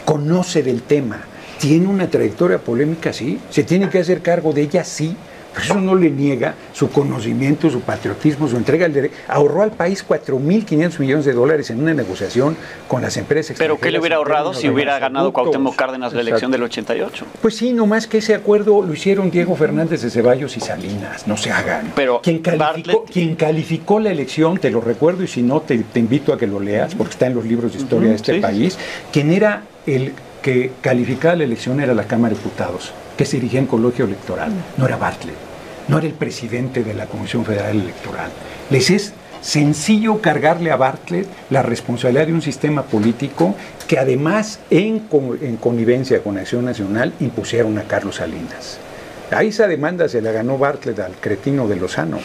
Conoce 0.05 0.61
del 0.61 0.84
tema. 0.84 1.21
Tiene 1.59 1.88
una 1.88 2.07
trayectoria 2.09 2.59
polémica, 2.59 3.11
sí. 3.13 3.39
Se 3.49 3.63
tiene 3.63 3.89
que 3.89 3.99
hacer 3.99 4.21
cargo 4.21 4.53
de 4.53 4.61
ella, 4.61 4.84
sí. 4.84 5.15
Eso 5.64 5.80
no 5.80 5.95
le 5.95 6.10
niega 6.10 6.55
su 6.74 6.89
conocimiento, 6.89 7.70
su 7.70 7.82
patriotismo, 7.82 8.47
su 8.47 8.58
entrega 8.58 8.86
al 8.86 8.93
derecho. 8.93 9.16
Ahorró 9.28 9.64
al 9.64 9.72
país 9.72 10.05
4.500 10.08 10.99
millones 10.99 11.26
de 11.26 11.34
dólares 11.34 11.70
en 11.70 11.82
una 11.82 11.93
negociación 11.93 12.55
con 12.88 13.01
las 13.01 13.18
empresas 13.18 13.55
Pero 13.58 13.80
¿qué 13.80 13.91
le 13.91 13.99
hubiera 13.99 14.18
ahorrado 14.18 14.53
si 14.53 14.70
hubiera 14.70 14.99
ganado. 14.99 15.34
Cuauhtémoc 15.34 15.76
Cárdenas 15.76 16.14
la 16.14 16.22
elección 16.22 16.51
del 16.51 16.64
88? 16.64 17.26
Pues 17.41 17.55
sí, 17.55 17.74
nomás 17.74 18.08
que 18.08 18.20
ese 18.20 18.36
acuerdo 18.36 18.82
lo 18.82 18.93
hicieron 18.93 19.32
Diego 19.32 19.55
Fernández 19.55 20.01
de 20.01 20.10
Ceballos 20.10 20.58
y 20.58 20.60
Salinas, 20.60 21.28
no 21.28 21.38
se 21.38 21.51
hagan. 21.51 21.91
Pero 21.95 22.22
quien 22.22 22.39
calificó, 22.39 22.64
Bartlett- 23.03 23.12
quien 23.12 23.36
calificó 23.36 23.99
la 23.99 24.12
elección, 24.12 24.58
te 24.58 24.70
lo 24.72 24.82
recuerdo 24.82 25.24
y 25.24 25.28
si 25.28 25.41
no 25.41 25.62
te, 25.62 25.78
te 25.80 25.99
invito 25.99 26.34
a 26.34 26.38
que 26.38 26.47
lo 26.47 26.60
leas 26.60 26.95
porque 26.95 27.12
está 27.14 27.28
en 27.28 27.36
los 27.36 27.45
libros 27.45 27.74
de 27.74 27.80
historia 27.80 28.10
de 28.10 28.16
este 28.16 28.36
sí, 28.36 28.39
país, 28.39 28.78
quien 29.12 29.32
era 29.32 29.64
el 29.86 30.14
que 30.41 30.72
calificaba 30.82 31.36
la 31.36 31.43
elección 31.43 31.80
era 31.82 31.93
la 31.93 32.03
Cámara 32.03 32.34
de 32.34 32.39
Diputados, 32.41 32.91
que 33.18 33.26
se 33.26 33.38
dirigía 33.38 33.60
en 33.60 33.66
colegio 33.66 34.05
electoral, 34.05 34.51
no 34.78 34.86
era 34.86 34.95
Bartlett, 34.97 35.36
no 35.88 35.98
era 35.98 36.08
el 36.08 36.14
presidente 36.14 36.84
de 36.84 36.94
la 36.94 37.06
Comisión 37.06 37.46
Federal 37.46 37.80
Electoral. 37.80 38.30
Les 38.70 38.90
es 38.90 39.14
sencillo 39.42 40.20
cargarle 40.22 40.72
a 40.72 40.76
Bartlett 40.76 41.28
la 41.50 41.62
responsabilidad 41.62 42.28
de 42.28 42.34
un 42.34 42.42
sistema 42.42 42.84
político 42.84 43.56
que 43.88 43.98
además 44.00 44.60
en, 44.70 45.00
con- 45.00 45.38
en 45.42 45.58
connivencia 45.58 46.22
con 46.22 46.38
Acción 46.38 46.66
Nacional 46.66 47.14
impusieron 47.20 47.78
a 47.78 47.84
Carlos 47.84 48.16
Salinas. 48.18 48.80
A 49.32 49.44
esa 49.44 49.68
demanda 49.68 50.10
se 50.10 50.22
la 50.22 50.32
ganó 50.32 50.58
Bartlett 50.58 51.00
al 51.00 51.14
cretino 51.14 51.68
de 51.68 51.76
Lozano, 51.76 52.20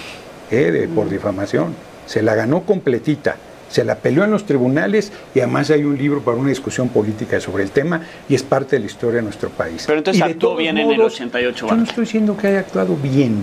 eh, 0.50 0.70
de- 0.70 0.88
por 0.88 1.08
difamación. 1.08 1.74
Se 2.06 2.22
la 2.22 2.34
ganó 2.34 2.62
completita. 2.62 3.36
Se 3.72 3.84
la 3.84 3.94
peleó 3.94 4.24
en 4.24 4.30
los 4.30 4.44
tribunales 4.44 5.12
y 5.34 5.40
además 5.40 5.70
hay 5.70 5.84
un 5.84 5.96
libro 5.96 6.20
para 6.20 6.36
una 6.36 6.50
discusión 6.50 6.90
política 6.90 7.40
sobre 7.40 7.62
el 7.64 7.70
tema 7.70 8.02
y 8.28 8.34
es 8.34 8.42
parte 8.42 8.76
de 8.76 8.80
la 8.80 8.86
historia 8.86 9.16
de 9.16 9.22
nuestro 9.22 9.48
país. 9.48 9.84
Pero 9.86 9.96
entonces 9.96 10.22
actuó 10.22 10.56
bien 10.56 10.76
en 10.76 10.90
el 10.90 10.98
modos, 10.98 11.14
88, 11.14 11.68
Yo 11.68 11.74
no 11.74 11.84
estoy 11.84 12.04
diciendo 12.04 12.36
que 12.36 12.48
haya 12.48 12.58
actuado 12.58 12.94
bien. 12.96 13.36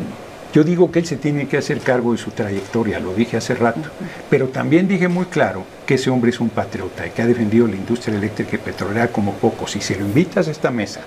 Yo 0.54 0.64
digo 0.64 0.92
que 0.92 1.00
él 1.00 1.08
se 1.08 1.16
tiene 1.16 1.48
que 1.48 1.58
hacer 1.58 1.80
cargo 1.80 2.12
de 2.12 2.20
su 2.20 2.30
trayectoria, 2.30 3.00
lo 3.00 3.16
dije 3.16 3.38
hace 3.38 3.56
rato. 3.56 3.90
Pero 4.30 4.50
también 4.50 4.88
dije 4.88 5.08
muy 5.08 5.26
claro 5.26 5.64
que 5.88 5.96
ese 5.96 6.12
hombre 6.12 6.30
es 6.30 6.40
un 6.40 6.50
patriota 6.50 7.08
y 7.08 7.10
que 7.10 7.24
ha 7.24 7.28
defendido 7.28 7.66
la 7.66 7.76
industria 7.76 8.16
eléctrica 8.16 8.56
y 8.56 8.60
petrolera 8.60 9.08
como 9.08 9.34
pocos. 9.34 9.76
Y 9.76 9.82
si 9.82 9.96
lo 9.96 10.02
invitas 10.02 10.48
a 10.48 10.52
esta 10.52 10.70
mesa 10.70 11.02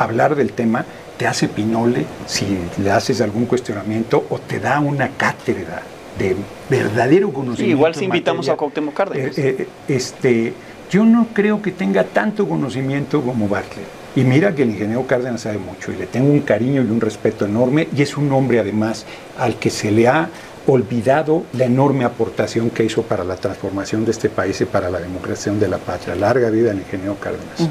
a 0.00 0.02
hablar 0.02 0.34
del 0.34 0.52
tema, 0.52 0.84
te 1.16 1.28
hace 1.28 1.46
pinole 1.46 2.06
si 2.26 2.58
le 2.82 2.90
haces 2.90 3.20
algún 3.20 3.46
cuestionamiento 3.46 4.26
o 4.30 4.40
te 4.40 4.58
da 4.58 4.80
una 4.80 5.10
cátedra 5.10 5.82
de 6.18 6.36
verdadero 6.70 7.28
conocimiento. 7.32 7.64
Sí, 7.64 7.70
igual 7.70 7.94
si 7.94 8.04
invitamos 8.04 8.46
materia. 8.46 8.54
a 8.54 8.56
Cuauhtémoc 8.56 8.94
Cárdenas. 8.94 9.38
Eh, 9.38 9.56
eh, 9.60 9.68
este, 9.88 10.52
yo 10.90 11.04
no 11.04 11.28
creo 11.32 11.60
que 11.62 11.72
tenga 11.72 12.04
tanto 12.04 12.48
conocimiento 12.48 13.20
como 13.22 13.48
Bartlett. 13.48 13.86
Y 14.16 14.22
mira 14.22 14.54
que 14.54 14.62
el 14.62 14.70
ingeniero 14.70 15.06
Cárdenas 15.08 15.40
sabe 15.40 15.58
mucho 15.58 15.90
y 15.90 15.96
le 15.96 16.06
tengo 16.06 16.30
un 16.30 16.40
cariño 16.40 16.82
y 16.82 16.86
un 16.90 17.00
respeto 17.00 17.46
enorme 17.46 17.88
y 17.96 18.02
es 18.02 18.16
un 18.16 18.30
hombre 18.32 18.60
además 18.60 19.06
al 19.38 19.56
que 19.56 19.70
se 19.70 19.90
le 19.90 20.06
ha 20.06 20.28
olvidado 20.68 21.42
la 21.52 21.64
enorme 21.64 22.04
aportación 22.04 22.70
que 22.70 22.84
hizo 22.84 23.02
para 23.02 23.24
la 23.24 23.34
transformación 23.36 24.04
de 24.04 24.12
este 24.12 24.30
país 24.30 24.60
y 24.60 24.64
para 24.66 24.88
la 24.88 25.00
democracia 25.00 25.52
de 25.52 25.66
la 25.68 25.78
patria. 25.78 26.14
Larga 26.14 26.48
vida 26.50 26.70
al 26.70 26.78
ingeniero 26.78 27.16
Cárdenas. 27.16 27.68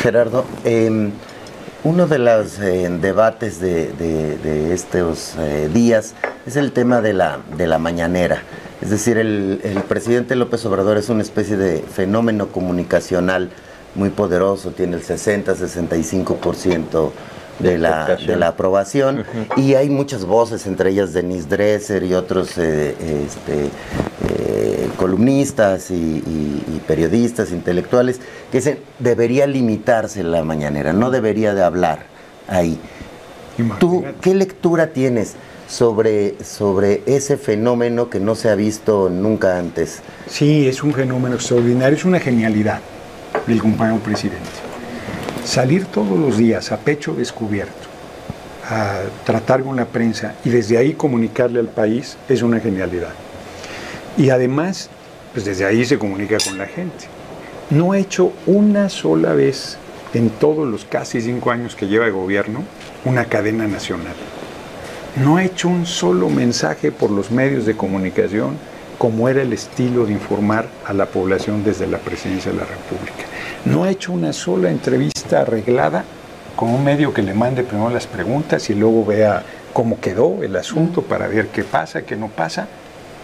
Gerardo, 0.00 0.44
eh, 0.64 1.10
uno 1.84 2.06
de 2.06 2.18
los 2.18 2.58
eh, 2.60 2.88
debates 3.00 3.58
de, 3.60 3.92
de- 3.92 4.36
de 4.38 4.72
estos 4.74 5.34
eh, 5.38 5.68
días 5.72 6.14
es 6.46 6.56
el 6.56 6.72
tema 6.72 7.00
de 7.00 7.12
la, 7.12 7.38
de 7.56 7.66
la 7.66 7.78
mañanera. 7.78 8.42
Es 8.80 8.90
decir, 8.90 9.18
el, 9.18 9.60
el 9.62 9.80
presidente 9.82 10.34
López 10.36 10.64
Obrador 10.66 10.96
es 10.98 11.08
una 11.08 11.22
especie 11.22 11.56
de 11.56 11.82
fenómeno 11.82 12.48
comunicacional 12.48 13.50
muy 13.94 14.10
poderoso, 14.10 14.70
tiene 14.70 14.96
el 14.96 15.02
60-65% 15.02 17.10
de 17.58 17.78
la, 17.78 18.16
de 18.16 18.36
la 18.36 18.48
aprobación 18.48 19.24
y 19.56 19.74
hay 19.74 19.88
muchas 19.90 20.24
voces, 20.24 20.66
entre 20.66 20.90
ellas 20.90 21.12
Denise 21.12 21.48
Dresser 21.48 22.02
y 22.02 22.14
otros 22.14 22.56
eh, 22.58 22.96
este, 23.26 23.68
eh, 24.28 24.88
columnistas 24.96 25.90
y, 25.90 25.94
y- 25.94 26.64
y 26.76 26.80
periodistas 26.86 27.52
intelectuales 27.52 28.20
que 28.50 28.58
dicen 28.58 28.78
debería 28.98 29.46
limitarse 29.46 30.22
la 30.24 30.42
mañanera, 30.42 30.92
no 30.92 31.10
debería 31.10 31.54
de 31.54 31.62
hablar 31.62 32.00
ahí. 32.48 32.78
¿Tú 33.78 34.02
qué 34.22 34.34
lectura 34.34 34.88
tienes 34.88 35.34
sobre, 35.72 36.34
sobre 36.44 37.02
ese 37.06 37.38
fenómeno 37.38 38.10
que 38.10 38.20
no 38.20 38.34
se 38.34 38.50
ha 38.50 38.54
visto 38.54 39.08
nunca 39.08 39.58
antes? 39.58 40.02
Sí, 40.28 40.68
es 40.68 40.82
un 40.82 40.92
fenómeno 40.92 41.36
extraordinario, 41.36 41.96
es 41.96 42.04
una 42.04 42.20
genialidad 42.20 42.80
del 43.46 43.62
compañero 43.62 43.98
presidente. 44.00 44.50
Salir 45.46 45.86
todos 45.86 46.18
los 46.18 46.36
días 46.36 46.72
a 46.72 46.76
pecho 46.76 47.14
descubierto, 47.14 47.88
a 48.68 49.00
tratar 49.24 49.62
con 49.62 49.76
la 49.76 49.86
prensa 49.86 50.34
y 50.44 50.50
desde 50.50 50.76
ahí 50.76 50.92
comunicarle 50.92 51.60
al 51.60 51.68
país 51.68 52.18
es 52.28 52.42
una 52.42 52.60
genialidad. 52.60 53.14
Y 54.18 54.28
además, 54.28 54.90
pues 55.32 55.46
desde 55.46 55.64
ahí 55.64 55.86
se 55.86 55.98
comunica 55.98 56.36
con 56.44 56.58
la 56.58 56.66
gente. 56.66 57.06
No 57.70 57.92
ha 57.92 57.98
hecho 57.98 58.34
una 58.44 58.90
sola 58.90 59.32
vez 59.32 59.78
en 60.12 60.28
todos 60.28 60.68
los 60.68 60.84
casi 60.84 61.22
cinco 61.22 61.50
años 61.50 61.74
que 61.74 61.86
lleva 61.86 62.04
de 62.04 62.10
gobierno 62.10 62.62
una 63.06 63.24
cadena 63.24 63.66
nacional 63.66 64.14
no 65.16 65.36
ha 65.36 65.44
hecho 65.44 65.68
un 65.68 65.84
solo 65.84 66.30
mensaje 66.30 66.90
por 66.90 67.10
los 67.10 67.30
medios 67.30 67.66
de 67.66 67.76
comunicación 67.76 68.56
como 68.96 69.28
era 69.28 69.42
el 69.42 69.52
estilo 69.52 70.06
de 70.06 70.12
informar 70.12 70.66
a 70.86 70.92
la 70.92 71.06
población 71.06 71.64
desde 71.64 71.86
la 71.86 71.98
presidencia 71.98 72.52
de 72.52 72.58
la 72.58 72.64
República. 72.64 73.24
No 73.64 73.84
ha 73.84 73.90
hecho 73.90 74.12
una 74.12 74.32
sola 74.32 74.70
entrevista 74.70 75.40
arreglada 75.40 76.04
con 76.56 76.70
un 76.70 76.84
medio 76.84 77.12
que 77.12 77.22
le 77.22 77.34
mande 77.34 77.62
primero 77.62 77.90
las 77.90 78.06
preguntas 78.06 78.70
y 78.70 78.74
luego 78.74 79.04
vea 79.04 79.42
cómo 79.72 80.00
quedó 80.00 80.42
el 80.42 80.54
asunto 80.56 81.02
para 81.02 81.26
ver 81.26 81.48
qué 81.48 81.64
pasa, 81.64 82.02
qué 82.02 82.16
no 82.16 82.28
pasa, 82.28 82.68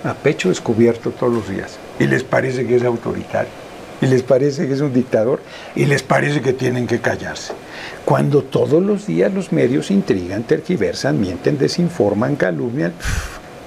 a 0.04 0.14
pecho 0.14 0.48
descubierto 0.48 1.10
todos 1.10 1.32
los 1.32 1.48
días. 1.48 1.78
Y 1.98 2.06
les 2.06 2.24
parece 2.24 2.66
que 2.66 2.76
es 2.76 2.84
autoritario, 2.84 3.50
y 4.00 4.06
les 4.06 4.22
parece 4.22 4.66
que 4.66 4.74
es 4.74 4.80
un 4.80 4.92
dictador, 4.92 5.40
y 5.74 5.86
les 5.86 6.02
parece 6.02 6.40
que 6.40 6.52
tienen 6.52 6.86
que 6.86 7.00
callarse. 7.00 7.52
Cuando 8.04 8.42
todos 8.42 8.82
los 8.82 9.06
días 9.06 9.32
los 9.32 9.52
medios 9.52 9.90
intrigan, 9.90 10.42
tergiversan, 10.44 11.20
mienten, 11.20 11.58
desinforman, 11.58 12.36
calumnian, 12.36 12.92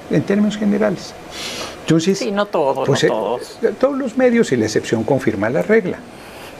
en 0.09 0.23
términos 0.23 0.57
generales. 0.57 1.13
Entonces, 1.81 2.19
Sí, 2.19 2.31
no 2.31 2.45
todos, 2.45 2.87
pues, 2.87 3.03
no 3.03 3.07
eh, 3.07 3.11
todos. 3.11 3.59
todos 3.79 3.97
los 3.97 4.17
medios 4.17 4.51
y 4.51 4.57
la 4.57 4.65
excepción 4.65 5.03
confirma 5.03 5.49
la 5.49 5.61
regla. 5.61 5.97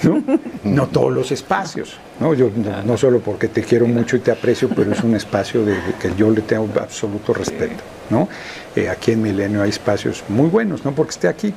¿no? 0.03 0.23
No 0.63 0.87
todos 0.87 1.11
los 1.11 1.31
espacios, 1.31 1.97
¿no? 2.19 2.33
Yo 2.33 2.49
no, 2.55 2.83
no 2.83 2.97
solo 2.97 3.19
porque 3.19 3.47
te 3.47 3.61
quiero 3.63 3.87
mucho 3.87 4.15
y 4.15 4.19
te 4.19 4.31
aprecio, 4.31 4.69
pero 4.69 4.91
es 4.93 5.03
un 5.03 5.15
espacio 5.15 5.63
de, 5.65 5.73
de 5.73 5.93
que 5.99 6.13
yo 6.15 6.29
le 6.29 6.41
tengo 6.41 6.67
absoluto 6.79 7.33
respeto, 7.33 7.81
¿no? 8.09 8.27
Eh, 8.75 8.89
aquí 8.89 9.11
en 9.11 9.21
Milenio 9.21 9.61
hay 9.61 9.69
espacios 9.69 10.23
muy 10.27 10.47
buenos, 10.49 10.85
no 10.85 10.91
porque 10.93 11.11
esté 11.11 11.27
aquí. 11.27 11.53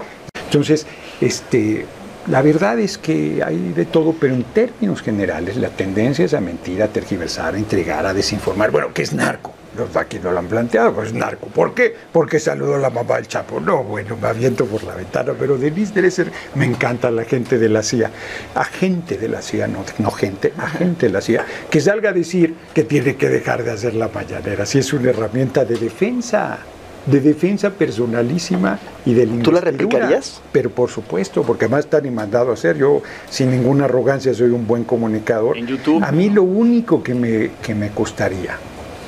Entonces, 0.46 0.86
este, 1.20 1.86
la 2.27 2.41
verdad 2.41 2.79
es 2.79 2.97
que 2.97 3.43
hay 3.45 3.72
de 3.72 3.85
todo, 3.85 4.14
pero 4.18 4.35
en 4.35 4.45
términos 4.45 5.03
generales 5.03 5.57
la 5.57 5.68
tendencia 5.68 6.25
es 6.25 6.33
a 6.33 6.41
mentir, 6.41 6.83
a 6.83 6.89
tergiversar, 6.89 7.55
a 7.55 7.59
intrigar, 7.59 8.07
a 8.07 8.14
desinformar. 8.14 8.70
Bueno, 8.70 8.89
¿qué 8.95 9.03
es 9.03 9.12
narco? 9.12 9.53
Los 9.77 9.95
aquí 9.97 10.20
no 10.22 10.31
lo 10.31 10.39
han 10.39 10.47
planteado, 10.47 10.95
pues 10.95 11.09
es 11.09 11.14
narco. 11.14 11.49
¿Por 11.49 11.75
qué? 11.75 11.95
Porque 12.12 12.39
saludó 12.39 12.77
a 12.77 12.79
la 12.79 12.91
mamá 12.91 13.16
del 13.16 13.27
Chapo. 13.27 13.61
No, 13.61 13.83
bueno, 13.83 14.16
me 14.16 14.29
aviento 14.29 14.64
por 14.66 14.85
la 14.85 14.95
ventana, 14.95 15.33
pero 15.39 15.59
Denise 15.59 15.93
Dresser 15.93 16.31
me 16.55 16.64
encanta 16.64 17.11
la 17.11 17.25
gente 17.25 17.59
de 17.59 17.68
la 17.68 17.83
CIA. 17.83 18.11
Agente 18.55 19.18
de 19.18 19.29
la 19.29 19.43
CIA, 19.43 19.66
no, 19.66 19.85
no 19.99 20.11
gente, 20.12 20.53
agente 20.57 21.07
de 21.07 21.12
la 21.12 21.20
CIA, 21.20 21.45
que 21.68 21.81
salga 21.81 22.11
a 22.11 22.12
decir 22.12 22.55
que 22.72 22.85
tiene 22.85 23.16
que 23.16 23.29
dejar 23.29 23.64
de 23.64 23.72
hacer 23.72 23.95
la 23.95 24.09
mañanera, 24.09 24.64
si 24.64 24.79
es 24.79 24.93
una 24.93 25.11
herramienta 25.11 25.64
de 25.64 25.77
defensa 25.77 26.61
de 27.07 27.20
defensa 27.20 27.70
personalísima 27.70 28.78
y 29.05 29.14
de 29.14 29.26
¿Tú 29.26 29.52
la 29.52 29.61
replicarías? 29.61 30.40
Pero 30.52 30.70
por 30.70 30.90
supuesto, 30.90 31.42
porque 31.42 31.66
además 31.66 31.84
está 31.84 32.00
ni 32.00 32.11
mandado 32.11 32.50
a 32.50 32.55
hacer. 32.55 32.76
Yo, 32.78 33.02
sin 33.28 33.50
ninguna 33.50 33.84
arrogancia, 33.84 34.32
soy 34.34 34.50
un 34.50 34.66
buen 34.66 34.84
comunicador. 34.84 35.57
En 35.57 35.66
YouTube. 35.66 36.02
A 36.02 36.12
mí 36.12 36.30
lo 36.30 36.42
único 36.42 37.02
que 37.02 37.14
me, 37.14 37.50
que 37.62 37.74
me 37.74 37.90
costaría, 37.90 38.57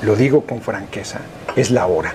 lo 0.03 0.15
digo 0.17 0.43
con 0.43 0.61
franqueza, 0.61 1.21
es 1.57 1.71
la 1.71 1.87
hora. 1.87 2.15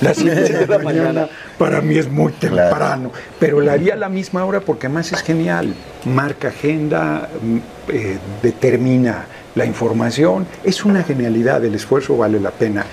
Las 0.00 0.16
7 0.18 0.40
de 0.58 0.66
la 0.66 0.78
mañana 0.78 1.28
para 1.56 1.80
mí 1.80 1.96
es 1.96 2.10
muy 2.10 2.32
Claro. 2.32 2.56
temprano, 2.56 3.10
pero 3.38 3.60
la 3.60 3.72
haría 3.72 3.94
a 3.94 3.96
la 3.96 4.08
misma 4.08 4.44
hora 4.44 4.60
porque 4.60 4.86
además 4.88 5.12
es 5.12 5.22
genial. 5.22 5.72
Marca 6.04 6.48
agenda, 6.48 7.28
mm, 7.40 7.56
eh, 7.88 8.18
determina 8.42 9.24
la 9.54 9.64
información. 9.64 10.46
Es 10.64 10.84
una 10.84 11.02
genialidad, 11.04 11.64
el 11.64 11.74
esfuerzo 11.76 12.16
vale 12.16 12.40
la 12.40 12.50
pena. 12.50 12.84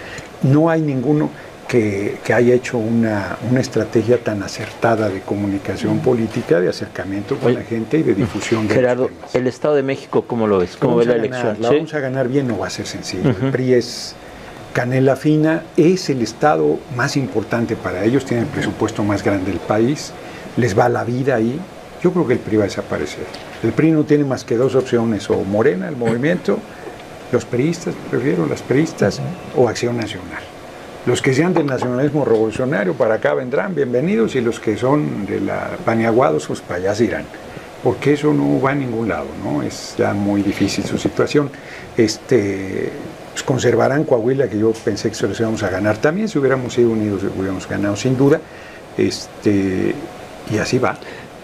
No 0.43 0.69
hay 0.69 0.81
ninguno 0.81 1.29
que, 1.71 2.17
que 2.25 2.33
haya 2.33 2.53
hecho 2.53 2.77
una, 2.77 3.37
una 3.49 3.61
estrategia 3.61 4.21
tan 4.21 4.43
acertada 4.43 5.07
de 5.07 5.21
comunicación 5.21 5.99
política, 5.99 6.59
de 6.59 6.67
acercamiento 6.67 7.37
con 7.37 7.47
Oye, 7.47 7.59
la 7.59 7.63
gente 7.63 7.99
y 7.99 8.03
de 8.03 8.13
difusión 8.13 8.67
de 8.67 8.73
los 8.73 8.75
Gerardo, 8.75 9.05
temas. 9.05 9.35
el 9.35 9.47
Estado 9.47 9.75
de 9.75 9.83
México, 9.83 10.25
¿cómo 10.27 10.47
lo 10.47 10.57
ves? 10.57 10.75
¿Cómo 10.75 10.97
ves 10.97 11.07
la 11.07 11.13
ganar, 11.13 11.27
elección? 11.29 11.61
La 11.61 11.69
¿Sí? 11.69 11.75
vamos 11.75 11.93
a 11.93 11.99
ganar 12.01 12.27
bien, 12.27 12.45
no 12.49 12.57
va 12.57 12.67
a 12.67 12.69
ser 12.69 12.87
sencillo. 12.87 13.29
El 13.29 13.51
PRI 13.51 13.75
es 13.75 14.15
canela 14.73 15.15
fina, 15.15 15.63
es 15.77 16.09
el 16.09 16.21
estado 16.21 16.77
más 16.97 17.15
importante 17.15 17.77
para 17.77 18.03
ellos, 18.03 18.25
tiene 18.25 18.43
el 18.43 18.49
presupuesto 18.49 19.05
más 19.05 19.23
grande 19.23 19.51
del 19.51 19.61
país, 19.61 20.11
les 20.57 20.77
va 20.77 20.89
la 20.89 21.05
vida 21.05 21.35
ahí. 21.35 21.57
Yo 22.03 22.11
creo 22.11 22.27
que 22.27 22.33
el 22.33 22.39
PRI 22.39 22.57
va 22.57 22.63
a 22.63 22.67
desaparecer. 22.67 23.23
El 23.63 23.71
PRI 23.71 23.91
no 23.91 24.03
tiene 24.03 24.25
más 24.25 24.43
que 24.43 24.57
dos 24.57 24.75
opciones, 24.75 25.29
o 25.29 25.41
Morena, 25.45 25.87
el 25.87 25.95
movimiento, 25.95 26.59
los 27.31 27.45
priistas, 27.45 27.95
prefiero 28.09 28.45
las 28.45 28.61
priistas, 28.61 29.21
o 29.55 29.69
Acción 29.69 29.95
Nacional. 29.95 30.50
Los 31.05 31.19
que 31.21 31.33
sean 31.33 31.53
del 31.55 31.65
nacionalismo 31.65 32.23
revolucionario 32.25 32.93
para 32.93 33.15
acá 33.15 33.33
vendrán, 33.33 33.73
bienvenidos, 33.73 34.35
y 34.35 34.41
los 34.41 34.59
que 34.59 34.77
son 34.77 35.25
de 35.25 35.41
la 35.41 35.71
paneaguados, 35.83 36.45
pues 36.45 36.61
para 36.61 36.75
allá 36.75 36.95
se 36.95 37.05
irán. 37.05 37.25
Porque 37.83 38.13
eso 38.13 38.31
no 38.31 38.61
va 38.61 38.71
a 38.71 38.75
ningún 38.75 39.09
lado, 39.09 39.25
¿no? 39.43 39.63
Es 39.63 39.95
ya 39.97 40.13
muy 40.13 40.43
difícil 40.43 40.85
su 40.85 40.99
situación. 40.99 41.49
Este, 41.97 42.91
pues 43.31 43.41
conservarán 43.41 44.03
Coahuila, 44.03 44.47
que 44.47 44.59
yo 44.59 44.71
pensé 44.73 45.09
que 45.09 45.15
se 45.15 45.27
los 45.27 45.39
íbamos 45.39 45.63
a 45.63 45.69
ganar 45.69 45.97
también, 45.97 46.29
si 46.29 46.37
hubiéramos 46.37 46.73
sido 46.73 46.91
unidos, 46.91 47.23
hubiéramos 47.35 47.67
ganado 47.67 47.95
sin 47.95 48.15
duda. 48.15 48.39
Este, 48.95 49.95
y 50.51 50.57
así 50.59 50.77
va. 50.77 50.95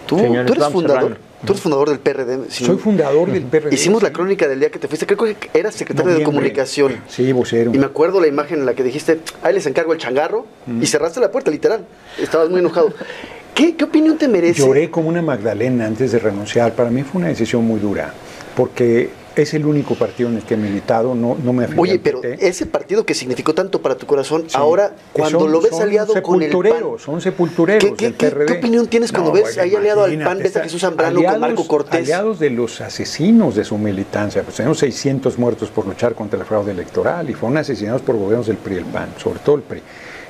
Tú, 0.06 0.20
Señores, 0.20 0.46
tú 0.46 0.52
eres 0.52 0.72
fundador. 0.72 1.02
cerrando. 1.02 1.27
Tú 1.44 1.52
eres 1.52 1.62
fundador 1.62 1.88
del 1.88 1.98
PRD. 2.00 2.50
si 2.50 2.64
Soy 2.64 2.74
no- 2.76 2.80
fundador 2.82 3.30
del 3.30 3.44
PRD. 3.44 3.74
Hicimos 3.74 4.02
la 4.02 4.12
crónica 4.12 4.48
del 4.48 4.58
día 4.58 4.70
que 4.70 4.78
te 4.78 4.88
fuiste. 4.88 5.06
Creo 5.06 5.18
que 5.18 5.36
eras 5.54 5.74
secretario 5.74 6.14
de 6.14 6.24
comunicación. 6.24 6.96
Sí, 7.08 7.30
vocero. 7.32 7.70
Y 7.72 7.78
me 7.78 7.86
acuerdo 7.86 8.20
la 8.20 8.26
imagen 8.26 8.58
en 8.60 8.66
la 8.66 8.74
que 8.74 8.82
dijiste, 8.82 9.20
ahí 9.42 9.54
les 9.54 9.66
encargo 9.66 9.92
el 9.92 9.98
changarro, 9.98 10.46
y 10.80 10.86
cerraste 10.86 11.20
la 11.20 11.30
puerta, 11.30 11.50
literal. 11.50 11.84
Estabas 12.20 12.50
muy 12.50 12.60
enojado. 12.60 12.92
¿Qué, 13.54 13.74
qué 13.76 13.84
opinión 13.84 14.16
te 14.18 14.28
merece? 14.28 14.62
Lloré 14.62 14.88
como 14.90 15.08
una 15.08 15.20
Magdalena 15.22 15.86
antes 15.86 16.12
de 16.12 16.18
renunciar. 16.20 16.74
Para 16.74 16.90
mí 16.90 17.02
fue 17.02 17.20
una 17.20 17.28
decisión 17.28 17.64
muy 17.64 17.80
dura, 17.80 18.14
porque 18.56 19.10
es 19.42 19.54
el 19.54 19.64
único 19.66 19.94
partido 19.94 20.28
en 20.28 20.36
el 20.36 20.42
que 20.42 20.54
he 20.54 20.56
militado, 20.56 21.14
no, 21.14 21.36
no 21.42 21.52
me 21.52 21.64
afilié 21.64 21.80
Oye, 21.82 21.98
pero 21.98 22.20
ese 22.22 22.66
partido 22.66 23.04
que 23.04 23.14
significó 23.14 23.54
tanto 23.54 23.80
para 23.80 23.96
tu 23.96 24.06
corazón, 24.06 24.44
Sí, 24.48 24.56
ahora 24.56 24.90
que 24.90 25.20
cuando 25.20 25.40
son- 25.40 25.52
lo 25.52 25.60
ves 25.60 25.72
aliado 25.80 26.12
con 26.22 26.42
el 26.42 26.50
PAN, 26.50 26.62
sepultureros, 26.62 27.02
son 27.02 27.20
sepultureros 27.20 27.84
¿Qué- 27.96 28.14
qué- 28.14 28.30
del 28.30 28.46
qué- 28.46 28.52
opinión 28.58 28.86
tienes 28.86 29.12
cuando 29.12 29.32
ves 29.32 29.56
ahí 29.58 29.74
aliado 29.74 30.04
al 30.04 30.18
PAN, 30.18 30.38
ves 30.38 30.56
a 30.56 30.62
Jesús 30.62 30.80
Zambrano 30.80 31.22
con 31.22 31.40
Marco 31.40 31.66
Cortés? 31.66 32.00
Aliados 32.00 32.38
de 32.38 32.50
los 32.50 32.80
asesinos 32.80 33.54
de 33.54 33.64
su 33.64 33.78
militancia, 33.78 34.42
pues 34.42 34.56
tenemos 34.56 34.78
600 34.78 35.38
muertos 35.38 35.70
por 35.70 35.86
luchar 35.86 36.14
contra 36.14 36.38
el 36.38 36.44
fraude 36.46 36.72
electoral 36.72 37.28
y 37.30 37.34
fueron 37.34 37.58
asesinados 37.58 38.02
por 38.02 38.16
gobiernos 38.16 38.46
del 38.46 38.56
PRI 38.56 38.74
y 38.74 38.78
el 38.78 38.84
PAN, 38.84 39.08
sobre 39.22 39.38
todo 39.40 39.56
el 39.56 39.62
PRI. 39.62 39.82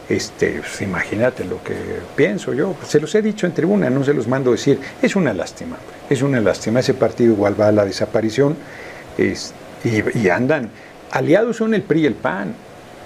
Este, 0.09 0.61
pues, 0.61 0.81
imagínate 0.81 1.45
lo 1.45 1.63
que 1.63 1.75
pienso 2.17 2.55
yo, 2.55 2.75
se 2.87 2.99
los 2.99 3.15
he 3.15 3.21
dicho 3.21 3.47
en 3.47 3.53
tribuna, 3.53 3.91
no 3.91 4.03
se 4.03 4.15
los 4.15 4.27
mando 4.27 4.53
decir, 4.53 4.81
es 5.03 5.15
una 5.17 5.35
lástima, 5.35 5.77
es 6.09 6.23
una 6.23 6.41
lástima, 6.41 6.81
ese 6.81 6.95
partido 6.95 7.35
igual 7.35 7.61
va 7.61 7.69
a 7.69 7.73
la 7.73 7.85
desaparición 7.85 8.57
es- 9.19 9.53
y, 9.85 10.19
y 10.19 10.29
andan, 10.31 10.71
aliados 11.11 11.57
son 11.57 11.75
el 11.75 11.83
PRI 11.83 12.01
y 12.03 12.07
el 12.07 12.15
PAN, 12.15 12.55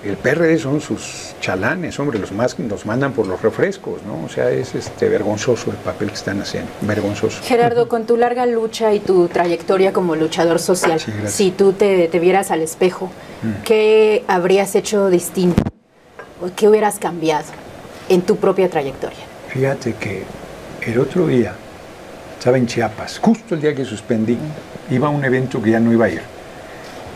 el 0.05 0.17
PRD 0.17 0.59
son 0.59 0.81
sus 0.81 1.35
chalanes, 1.41 1.97
hombre, 2.01 2.19
los 2.19 2.33
más 2.33 2.59
los 2.59 2.87
mandan 2.87 3.13
por 3.13 3.27
los 3.29 3.41
refrescos, 3.41 4.03
¿no? 4.03 4.25
O 4.25 4.29
sea, 4.29 4.51
es 4.51 4.75
este 4.75 5.09
vergonzoso 5.09 5.71
el 5.71 5.77
papel 5.77 6.09
que 6.09 6.15
están 6.15 6.41
haciendo, 6.41 6.69
vergonzoso. 6.81 7.41
Gerardo, 7.45 7.87
con 7.89 8.05
tu 8.05 8.17
larga 8.17 8.45
lucha 8.47 8.93
y 8.95 8.99
tu 8.99 9.29
trayectoria 9.29 9.93
como 9.93 10.17
luchador 10.17 10.59
social, 10.59 10.99
Sí, 10.99 11.13
si 11.27 11.51
tú 11.53 11.73
te, 11.73 12.09
te 12.09 12.19
vieras 12.19 12.51
al 12.51 12.63
espejo, 12.63 13.13
¿qué 13.65 14.25
habrías 14.27 14.75
hecho 14.75 15.09
distinto? 15.09 15.63
¿O 16.43 16.51
¿Qué 16.57 16.69
hubieras 16.69 16.99
cambiado 16.99 17.45
en 18.09 18.23
tu 18.23 18.37
propia 18.37 18.69
trayectoria? 18.69 19.19
Fíjate 19.51 19.95
que 19.95 20.25
el 20.85 20.99
otro 20.99 21.29
día 21.29 21.55
estaba 22.39 22.59
en 22.59 22.67
Chiapas, 22.67 23.21
justo 23.21 23.55
el 23.55 23.61
día 23.61 23.73
que 23.73 23.85
suspendí, 23.85 24.37
iba 24.93 25.09
a 25.09 25.11
un 25.11 25.25
evento 25.25 25.63
que 25.63 25.71
ya 25.71 25.81
no 25.81 25.93
iba 25.93 26.07
a 26.07 26.09
ir. 26.11 26.23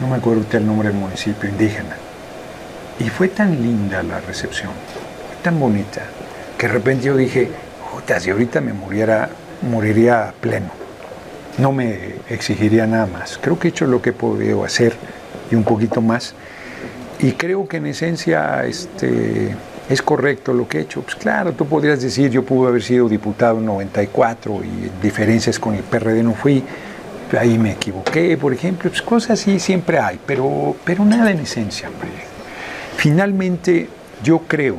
No 0.00 0.08
me 0.08 0.16
acuerdo 0.16 0.40
ahorita 0.40 0.58
el 0.58 0.66
nombre 0.66 0.88
del 0.88 0.96
municipio, 0.96 1.48
indígena. 1.48 1.96
Y 2.98 3.08
fue 3.10 3.28
tan 3.28 3.62
linda 3.62 4.02
la 4.02 4.20
recepción, 4.20 4.72
tan 5.42 5.60
bonita, 5.60 6.02
que 6.56 6.66
de 6.66 6.72
repente 6.72 7.06
yo 7.06 7.16
dije, 7.16 7.50
puta, 7.92 8.18
si 8.20 8.30
ahorita 8.30 8.60
me 8.60 8.72
muriera, 8.72 9.28
moriría 9.62 10.32
pleno. 10.40 10.70
No 11.58 11.72
me 11.72 12.16
exigiría 12.28 12.86
nada 12.86 13.06
más. 13.06 13.38
Creo 13.40 13.58
que 13.58 13.68
he 13.68 13.70
hecho 13.70 13.86
lo 13.86 14.02
que 14.02 14.10
he 14.10 14.12
podido 14.12 14.64
hacer 14.64 14.94
y 15.50 15.54
un 15.54 15.64
poquito 15.64 16.00
más. 16.00 16.34
Y 17.18 17.32
creo 17.32 17.66
que 17.66 17.78
en 17.78 17.86
esencia 17.86 18.64
este, 18.66 19.54
es 19.88 20.02
correcto 20.02 20.52
lo 20.52 20.68
que 20.68 20.78
he 20.78 20.80
hecho. 20.82 21.02
Pues 21.02 21.14
claro, 21.14 21.52
tú 21.52 21.66
podrías 21.66 22.02
decir, 22.02 22.30
yo 22.30 22.44
pude 22.44 22.68
haber 22.68 22.82
sido 22.82 23.08
diputado 23.08 23.58
en 23.58 23.66
94 23.66 24.60
y 24.64 25.02
diferencias 25.02 25.58
con 25.58 25.74
el 25.74 25.82
PRD 25.82 26.22
no 26.22 26.34
fui, 26.34 26.62
ahí 27.38 27.58
me 27.58 27.72
equivoqué, 27.72 28.36
por 28.36 28.52
ejemplo, 28.52 28.90
pues 28.90 29.02
cosas 29.02 29.40
así 29.40 29.58
siempre 29.58 29.98
hay, 29.98 30.18
pero, 30.26 30.76
pero 30.84 31.04
nada 31.04 31.30
en 31.30 31.40
esencia, 31.40 31.88
hombre. 31.88 32.08
Finalmente, 32.96 33.88
yo 34.22 34.40
creo 34.46 34.76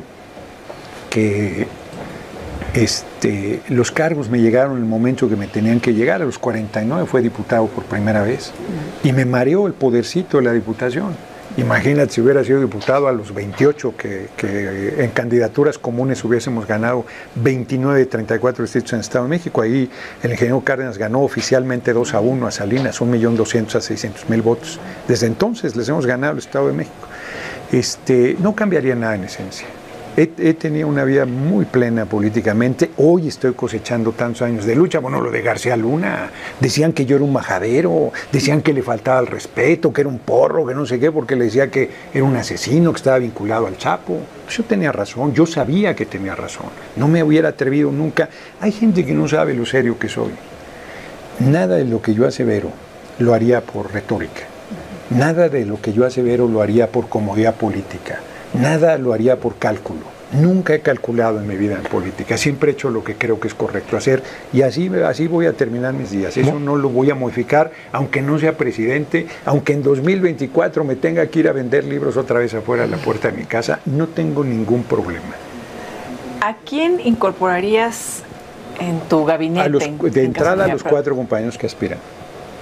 que 1.10 1.66
este, 2.74 3.62
los 3.68 3.90
cargos 3.90 4.28
me 4.28 4.40
llegaron 4.40 4.76
en 4.76 4.82
el 4.82 4.88
momento 4.88 5.28
que 5.28 5.36
me 5.36 5.46
tenían 5.46 5.80
que 5.80 5.94
llegar. 5.94 6.22
A 6.22 6.24
los 6.24 6.38
49 6.38 7.06
fue 7.06 7.22
diputado 7.22 7.66
por 7.66 7.84
primera 7.84 8.22
vez 8.22 8.52
y 9.02 9.12
me 9.12 9.24
mareó 9.24 9.66
el 9.66 9.72
podercito 9.72 10.38
de 10.38 10.44
la 10.44 10.52
diputación. 10.52 11.16
Imagínate 11.58 12.12
si 12.12 12.20
hubiera 12.20 12.44
sido 12.44 12.60
diputado 12.60 13.08
a 13.08 13.12
los 13.12 13.34
28, 13.34 13.94
que, 13.96 14.28
en 14.96 15.10
candidaturas 15.10 15.76
comunes 15.76 16.22
hubiésemos 16.22 16.68
ganado 16.68 17.04
29 17.34 17.98
de 17.98 18.06
34 18.06 18.62
distritos 18.62 18.92
en 18.92 18.98
el 18.98 19.00
Estado 19.00 19.24
de 19.24 19.30
México. 19.30 19.60
Ahí 19.60 19.90
el 20.22 20.30
ingeniero 20.30 20.60
Cárdenas 20.60 20.98
ganó 20.98 21.20
oficialmente 21.22 21.92
2 21.92 22.14
a 22.14 22.20
1 22.20 22.46
a 22.46 22.50
Salinas, 22.52 23.00
1.200.000 23.00 23.74
a 23.74 23.80
600.000 23.80 24.42
votos. 24.42 24.78
Desde 25.08 25.26
entonces 25.26 25.74
les 25.74 25.88
hemos 25.88 26.06
ganado 26.06 26.34
el 26.34 26.38
Estado 26.38 26.68
de 26.68 26.74
México. 26.74 27.08
Este, 27.72 28.36
no 28.38 28.54
cambiaría 28.54 28.94
nada 28.94 29.16
en 29.16 29.24
esencia. 29.24 29.66
He, 30.20 30.54
tenido 30.54 30.88
una 30.88 31.04
vida 31.04 31.26
muy 31.26 31.64
plena 31.64 32.04
políticamente. 32.04 32.90
Hoy 32.96 33.28
estoy 33.28 33.52
cosechando 33.52 34.10
tantos 34.10 34.42
años 34.42 34.64
de 34.64 34.74
lucha. 34.74 34.98
Bueno, 34.98 35.20
lo 35.20 35.30
de 35.30 35.42
García 35.42 35.76
Luna. 35.76 36.30
Decían 36.58 36.92
que 36.92 37.06
yo 37.06 37.14
era 37.14 37.24
un 37.24 37.32
majadero, 37.32 38.10
decían 38.32 38.62
que 38.62 38.72
le 38.72 38.82
faltaba 38.82 39.20
el 39.20 39.28
respeto, 39.28 39.92
que 39.92 40.00
era 40.00 40.10
un 40.10 40.18
porro, 40.18 40.66
que 40.66 40.74
no 40.74 40.86
sé 40.86 40.98
qué, 40.98 41.12
porque 41.12 41.36
le 41.36 41.44
decía 41.44 41.70
que 41.70 41.88
era 42.12 42.24
un 42.24 42.34
asesino, 42.34 42.90
que 42.92 42.96
estaba 42.96 43.20
vinculado 43.20 43.68
al 43.68 43.76
Chapo. 43.76 44.18
Pues 44.44 44.56
yo 44.56 44.64
tenía 44.64 44.90
razón, 44.90 45.34
yo 45.34 45.46
sabía 45.46 45.94
que 45.94 46.04
tenía 46.04 46.34
razón. 46.34 46.66
No 46.96 47.06
me 47.06 47.22
hubiera 47.22 47.50
atrevido 47.50 47.92
nunca. 47.92 48.28
Hay 48.60 48.72
gente 48.72 49.06
que 49.06 49.14
no 49.14 49.28
sabe 49.28 49.54
lo 49.54 49.64
serio 49.66 50.00
que 50.00 50.08
soy. 50.08 50.32
Nada 51.38 51.76
de 51.76 51.84
lo 51.84 52.02
que 52.02 52.14
yo 52.14 52.26
asevero 52.26 52.72
lo 53.20 53.34
haría 53.34 53.60
por 53.60 53.92
retórica. 53.92 54.42
Nada 55.10 55.48
de 55.48 55.64
lo 55.64 55.80
que 55.80 55.92
yo 55.92 56.04
asevero 56.04 56.48
lo 56.48 56.60
haría 56.60 56.90
por 56.90 57.08
comodidad 57.08 57.54
política. 57.54 58.18
Nada 58.54 58.98
lo 58.98 59.12
haría 59.12 59.36
por 59.36 59.56
cálculo. 59.56 60.18
Nunca 60.32 60.74
he 60.74 60.80
calculado 60.80 61.38
en 61.38 61.46
mi 61.46 61.56
vida 61.56 61.76
en 61.76 61.84
política. 61.84 62.36
Siempre 62.36 62.70
he 62.70 62.74
hecho 62.74 62.90
lo 62.90 63.02
que 63.02 63.14
creo 63.14 63.40
que 63.40 63.48
es 63.48 63.54
correcto 63.54 63.96
hacer 63.96 64.22
y 64.52 64.60
así, 64.60 64.90
así 65.04 65.26
voy 65.26 65.46
a 65.46 65.54
terminar 65.54 65.94
mis 65.94 66.10
días. 66.10 66.36
Eso 66.36 66.58
no 66.60 66.76
lo 66.76 66.90
voy 66.90 67.10
a 67.10 67.14
modificar, 67.14 67.70
aunque 67.92 68.20
no 68.20 68.38
sea 68.38 68.56
presidente, 68.56 69.26
aunque 69.46 69.72
en 69.72 69.82
2024 69.82 70.84
me 70.84 70.96
tenga 70.96 71.26
que 71.28 71.38
ir 71.40 71.48
a 71.48 71.52
vender 71.52 71.84
libros 71.84 72.18
otra 72.18 72.40
vez 72.40 72.52
afuera 72.52 72.82
de 72.82 72.90
la 72.90 72.98
puerta 72.98 73.30
de 73.30 73.38
mi 73.38 73.44
casa. 73.44 73.80
No 73.86 74.08
tengo 74.08 74.44
ningún 74.44 74.82
problema. 74.82 75.34
¿A 76.42 76.56
quién 76.56 77.00
incorporarías 77.02 78.22
en 78.80 79.00
tu 79.00 79.24
gabinete? 79.24 79.66
A 79.66 79.68
los, 79.68 79.82
de 79.82 80.20
en 80.20 80.26
entrada 80.26 80.66
a 80.66 80.68
los 80.68 80.82
cuatro 80.82 81.16
compañeros 81.16 81.56
que 81.56 81.66
aspiran, 81.66 81.98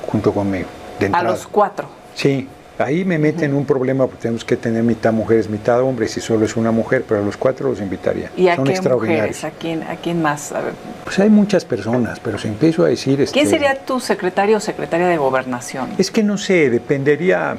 junto 0.07 0.33
conmigo. 0.33 0.69
De 1.01 1.11
A 1.13 1.23
los 1.25 1.49
cuatro. 1.49 1.89
Sí, 2.15 2.49
ahí 2.79 3.05
me 3.05 3.19
meten 3.19 3.51
en 3.51 3.55
un 3.57 3.65
problema 3.65 4.07
porque 4.07 4.23
tenemos 4.23 4.45
que 4.45 4.57
tener 4.57 4.83
mitad 4.83 5.13
mujeres, 5.13 5.49
mitad 5.49 5.81
hombres, 5.81 6.11
si 6.13 6.21
solo 6.21 6.45
es 6.45 6.57
una 6.57 6.71
mujer, 6.71 7.05
pero 7.09 7.21
a 7.21 7.25
los 7.25 7.37
cuatro 7.37 7.71
los 7.71 7.81
invitaría. 7.81 8.31
¿Y 8.37 8.49
a 8.49 8.57
Son 8.57 8.65
qué 8.67 8.73
extraordinarios. 8.73 9.37
mujeres? 9.37 9.45
¿A 9.45 9.51
quién, 9.59 9.83
¿A 9.83 9.97
quién 9.97 10.23
más? 10.23 10.53
A 10.53 10.61
ver, 10.61 10.73
Pues 11.05 11.19
hay 11.19 11.31
muchas 11.31 11.65
personas, 11.65 12.21
pero 12.21 12.39
si 12.39 12.49
empiezo 12.49 12.85
a 12.85 12.89
decir... 12.89 13.17
¿Quién 13.33 13.45
este, 13.47 13.47
sería 13.59 13.75
tu 13.85 14.01
secretario 14.01 14.59
o 14.59 14.61
secretaria 14.61 15.07
de 15.09 15.17
gobernación? 15.17 15.89
Es 15.99 16.11
que 16.11 16.23
no 16.23 16.37
sé, 16.39 16.71
dependería... 16.71 17.57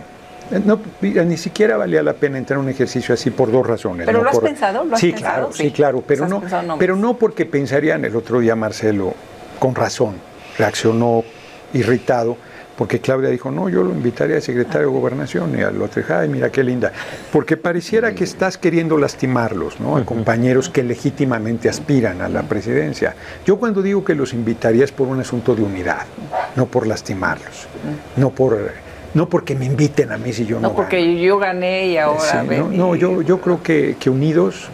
No, 0.64 0.80
ni 1.02 1.36
siquiera 1.36 1.76
valía 1.76 2.02
la 2.02 2.14
pena 2.14 2.38
entrar 2.38 2.58
a 2.58 2.62
un 2.62 2.70
ejercicio 2.70 3.14
así 3.14 3.32
por 3.32 3.52
dos 3.52 3.68
razones. 3.68 4.06
¿Pero 4.06 4.20
no 4.20 4.24
lo 4.24 4.30
has 4.30 4.36
por- 4.38 4.46
pensado? 4.46 4.86
¿Lo 4.86 4.94
has 4.96 5.00
sí, 5.02 5.12
pensado? 5.12 5.34
claro, 5.36 5.52
Sí. 5.54 5.64
sí, 5.64 5.72
claro, 5.72 6.04
pero 6.08 6.24
¿Has 6.24 6.30
no, 6.30 6.78
pero 6.80 6.96
no 6.96 7.18
porque 7.18 7.46
pensarían 7.46 8.06
el 8.06 8.16
otro 8.16 8.40
día 8.40 8.56
Marcelo, 8.56 9.14
con 9.60 9.76
razón, 9.76 10.16
reaccionó 10.58 11.26
irritado, 11.74 12.38
porque 12.78 13.00
Claudia 13.02 13.30
dijo, 13.30 13.50
no, 13.50 13.70
yo 13.70 13.84
lo 13.84 13.92
invitaría 13.92 14.36
al 14.36 14.42
secretario 14.42 14.88
de 14.88 14.94
Gobernación 14.94 15.58
y 15.58 15.64
al 15.64 15.82
otro, 15.82 16.04
ay, 16.10 16.30
mira 16.30 16.52
qué 16.52 16.64
linda, 16.64 16.94
porque 17.32 17.58
pareciera 17.58 18.14
que 18.14 18.24
estás 18.24 18.58
queriendo 18.58 18.98
lastimarlos, 18.98 19.80
¿no? 19.80 19.98
A 19.98 20.06
compañeros 20.06 20.70
que 20.70 20.84
legítimamente 20.84 21.70
aspiran 21.70 22.22
a 22.22 22.30
la 22.30 22.44
presidencia. 22.44 23.16
Yo 23.46 23.58
cuando 23.58 23.82
digo 23.82 24.06
que 24.06 24.14
los 24.14 24.34
invitaría 24.34 24.84
es 24.84 24.92
por 24.92 25.08
un 25.08 25.20
asunto 25.20 25.56
de 25.56 25.64
unidad, 25.64 26.06
no 26.56 26.68
por 26.68 26.86
lastimarlos, 26.86 27.68
no 28.16 28.30
por... 28.30 28.88
No 29.14 29.28
porque 29.30 29.56
me 29.56 29.66
inviten 29.66 30.12
a 30.12 30.18
mí 30.18 30.32
si 30.32 30.46
yo 30.46 30.60
no, 30.60 30.68
No, 30.68 30.76
porque 30.76 31.00
gano. 31.00 31.18
yo 31.20 31.40
gané 31.40 31.88
y 31.88 31.98
ahora... 31.98 32.42
Sí, 32.44 32.56
no, 32.56 32.68
no, 32.70 32.96
yo, 32.96 33.24
yo 33.24 33.40
creo 33.42 33.64
que, 33.64 33.96
que 34.00 34.10
unidos 34.12 34.70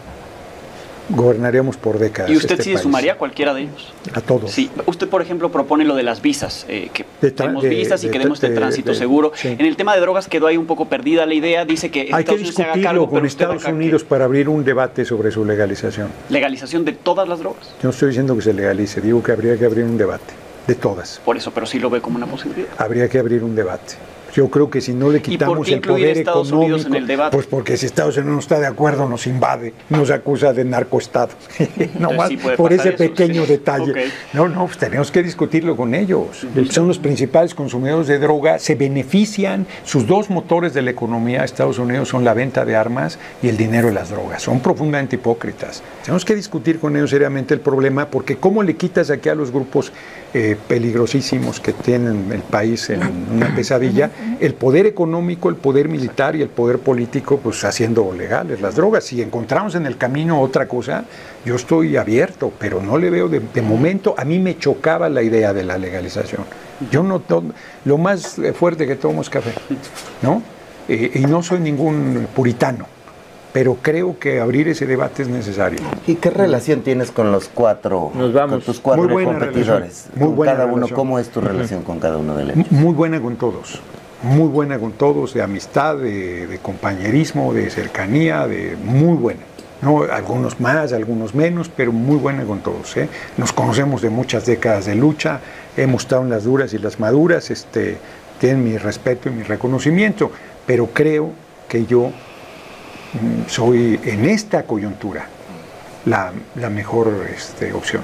gobernaríamos 1.10 1.78
por 1.78 1.99
décadas. 1.99 2.32
¿Y 2.32 2.36
usted 2.38 2.51
este 2.51 2.64
sí 2.64 2.76
se 2.78 2.84
sumaría 2.84 3.14
a 3.14 3.18
cualquiera 3.18 3.54
de 3.54 3.64
ellos? 3.64 3.93
A 4.14 4.22
todos. 4.22 4.51
Sí, 4.51 4.70
usted 4.86 5.08
por 5.08 5.22
ejemplo 5.22 5.51
propone 5.51 5.84
lo 5.86 5.95
de 5.95 6.04
las 6.04 6.22
visas, 6.22 6.66
eh, 6.70 6.89
que 6.93 7.04
tenemos 7.32 7.64
de- 7.64 7.70
visas 7.70 8.04
y 8.04 8.10
queremos 8.10 8.39
de- 8.39 8.47
este 8.47 8.58
tránsito 8.60 8.91
de- 8.91 8.97
seguro. 8.97 9.32
sí. 9.36 9.49
En 9.49 9.66
el 9.66 9.76
tema 9.76 9.93
de 9.95 10.01
drogas 10.01 10.28
quedó 10.28 10.47
ahí 10.47 10.58
un 10.58 10.66
poco 10.66 10.88
perdida 10.88 11.26
la 11.26 11.34
idea, 11.34 11.66
dice 11.66 11.91
que 11.91 12.01
Hay 12.01 12.06
que 12.08 12.20
Estados 12.20 12.39
Unidos 12.41 12.56
se 12.56 12.64
haga 12.64 12.74
discutirlo 12.74 13.01
cargo, 13.01 13.10
con 13.10 13.26
Estados 13.26 13.64
que- 13.66 13.72
Unidos 13.72 14.04
para 14.04 14.26
abrir 14.26 14.49
un 14.49 14.64
debate 14.64 15.06
sobre 15.06 15.32
su 15.32 15.43
legalización. 15.45 16.10
legalización 16.30 16.86
de 16.86 16.93
todas 16.93 17.28
las 17.28 17.39
drogas. 17.39 17.68
Yo 17.82 17.84
no 17.84 17.89
estoy 17.89 18.10
diciendo 18.10 18.36
que 18.36 18.41
se 18.41 18.54
legalice, 18.54 19.01
digo 19.01 19.22
que 19.22 19.32
habría 19.32 19.58
que 19.58 19.66
abrir 19.66 19.84
un 19.86 19.97
debate, 19.97 20.34
de 20.68 20.76
todas. 20.76 21.20
Por 21.26 21.36
eso, 21.38 21.51
pero 21.51 21.66
sí 21.66 21.80
lo 21.80 21.89
ve 21.89 21.99
como 22.01 22.18
una 22.18 22.26
posibilidad. 22.28 22.70
Habría 22.78 23.10
que 23.10 23.20
abrir 23.20 23.43
un 23.43 23.56
debate. 23.56 23.95
Yo 24.34 24.50
creo 24.50 24.70
que 24.70 24.82
si 24.82 24.94
no 24.94 25.10
le 25.10 25.20
por 25.20 25.30
quitamos 25.30 25.68
qué 25.68 25.76
el 25.76 25.82
poder 25.82 26.18
Estados 26.18 26.48
económico, 26.48 26.74
Unidos 26.74 26.86
en 26.88 26.96
el 26.96 27.08
debate? 27.08 27.36
pues 27.36 27.48
porque 27.48 27.78
si 27.78 27.86
Estados 27.86 28.18
Unidos 28.18 28.34
no 28.34 28.40
está 28.40 28.60
de 28.60 28.66
acuerdo 28.66 29.08
nos 29.08 29.28
invade, 29.28 29.74
nos 29.90 30.10
acusa 30.10 30.54
de 30.54 30.66
narcoestado. 30.66 31.30
no 32.00 32.12
más 32.14 32.30
sí 32.30 32.38
por 32.58 32.74
ese 32.74 32.90
eso, 32.90 32.98
pequeño 32.98 33.44
sí. 33.44 33.52
detalle. 33.52 33.94
No, 34.34 34.48
no, 34.48 34.66
pues 34.66 34.78
tenemos 34.78 35.12
que 35.12 35.22
discutirlo 35.22 35.76
con 35.76 35.94
ellos. 35.94 36.48
Son 36.70 36.88
los 36.88 36.98
principales 36.98 37.54
consumidores 37.54 38.08
de 38.08 38.18
droga, 38.20 38.58
se 38.60 38.76
benefician, 38.76 39.68
sus 39.84 40.08
dos 40.08 40.30
motores 40.30 40.74
de 40.74 40.82
la 40.82 40.92
economía 40.92 41.40
de 41.40 41.46
Estados 41.46 41.78
Unidos 41.78 42.10
son 42.10 42.24
la 42.24 42.34
venta 42.34 42.66
de 42.66 42.76
armas 42.76 43.20
y 43.42 43.50
el 43.50 43.58
dinero 43.58 43.88
de 43.88 43.94
las 43.94 44.10
drogas. 44.10 44.42
Son 44.42 44.60
profundamente 44.62 45.16
hipócritas. 45.18 45.84
Tenemos 46.04 46.26
que 46.26 46.36
discutir 46.36 46.80
con 46.80 46.96
ellos 46.96 47.12
seriamente 47.12 47.54
el 47.54 47.60
problema 47.60 48.08
porque 48.08 48.38
cómo 48.38 48.64
le 48.64 48.76
quitas 48.76 49.10
aquí 49.10 49.30
a 49.30 49.36
los 49.36 49.52
grupos 49.52 49.92
eh, 50.34 50.58
peligrosísimos 50.68 51.60
que 51.60 51.74
tienen 51.74 52.32
el 52.32 52.42
país 52.42 52.90
en 52.90 53.02
una 53.36 53.54
pesadilla, 53.56 54.10
el 54.40 54.54
poder 54.56 54.86
económico, 54.88 55.50
el 55.50 55.56
poder 55.56 55.88
militar 55.90 56.36
y 56.36 56.42
el 56.42 56.50
poder 56.50 56.80
político, 56.80 57.38
pues 57.38 57.64
haciendo 57.64 58.12
legales 58.14 58.60
las 58.62 58.76
drogas. 58.76 59.04
Si 59.04 59.22
encontramos 59.22 59.76
en 59.76 59.86
el 59.86 59.98
camino 59.98 60.42
otra 60.42 60.68
cosa, 60.68 61.06
yo 61.46 61.56
estoy 61.56 61.98
abierto, 61.98 62.52
pero 62.60 62.82
no 62.82 62.98
le 62.98 63.10
veo 63.10 63.28
de, 63.30 63.62
momento, 63.62 64.16
a 64.18 64.26
mí 64.26 64.40
me 64.40 64.58
chocaba 64.58 65.10
la 65.10 65.22
idea 65.22 65.54
de 65.54 65.64
la 65.64 65.78
legalización. 65.78 66.44
Yo 66.92 67.04
no 67.04 67.20
to- 67.20 67.44
lo 67.86 67.98
más 67.98 68.40
eh, 68.40 68.54
fuerte 68.54 68.88
que 68.88 68.96
tomo 68.96 69.22
es 69.22 69.30
café, 69.30 69.52
¿no? 70.22 70.42
Eh, 70.88 71.12
y 71.16 71.20
no 71.20 71.42
soy 71.44 71.60
ningún 71.60 72.28
puritano, 72.36 72.88
pero 73.54 73.78
creo 73.82 74.18
que 74.20 74.39
abrir 74.41 74.68
ese 74.68 74.86
debate 74.88 75.22
es 75.22 75.30
necesario. 75.30 75.80
¿Y 76.08 76.16
qué 76.16 76.32
relación 76.32 76.82
tienes 76.82 77.12
con 77.12 77.32
los 77.32 77.47
cuatro, 77.49 78.12
Nos 78.16 78.34
vamos. 78.34 78.51
con 78.56 78.62
tus 78.64 78.80
cuatro 78.80 79.04
Muy 79.04 79.14
buena 79.14 79.39
competidores? 79.39 79.70
relación, 79.70 80.12
muy 80.16 80.28
Con 80.28 80.36
buena 80.36 80.54
cada 80.54 80.66
uno. 80.66 80.88
¿cómo 80.89 81.20
es 81.20 81.30
tu 81.30 81.39
relación 81.39 81.84
con 81.84 81.99
cada 81.99 82.18
uno 82.18 82.36
de 82.36 82.43
ellos? 82.43 82.72
Muy 82.72 82.93
buena 82.93 83.22
con 83.22 83.36
todos, 83.36 83.80
muy 84.24 84.47
buena 84.47 84.80
con 84.80 84.91
todos, 84.93 85.34
de 85.36 85.43
amistad, 85.43 85.97
de, 85.97 86.47
de 86.47 86.58
compañerismo, 86.58 87.54
de 87.54 87.70
cercanía, 87.70 88.47
de 88.47 88.76
muy 88.84 89.16
buena. 89.16 89.41
¿no? 89.84 90.04
Algunos 90.04 90.60
más, 90.60 90.93
algunos 90.93 91.36
menos, 91.36 91.70
pero 91.70 91.91
muy 91.91 92.16
buena 92.16 92.45
con 92.45 92.60
todos. 92.62 92.95
¿eh? 92.97 93.08
Nos 93.38 93.51
conocemos 93.54 94.01
de 94.01 94.10
muchas 94.10 94.45
décadas 94.45 94.86
de 94.86 94.95
lucha, 94.95 95.41
hemos 95.78 96.04
estado 96.04 96.24
en 96.24 96.30
las 96.30 96.45
duras 96.45 96.74
y 96.74 96.80
las 96.80 96.99
maduras, 96.99 97.51
este, 97.51 97.97
tienen 98.39 98.64
mi 98.64 98.78
respeto 98.78 99.30
y 99.30 99.34
mi 99.34 99.43
reconocimiento, 99.43 100.32
pero 100.66 100.88
creo 100.88 101.32
que 101.68 101.86
yo 101.86 102.12
soy 103.47 103.99
en 104.03 104.26
esta 104.26 104.64
coyuntura 104.64 105.26
la, 106.05 106.32
la 106.55 106.70
mejor 106.70 107.28
este, 107.34 107.74
opción. 107.74 108.03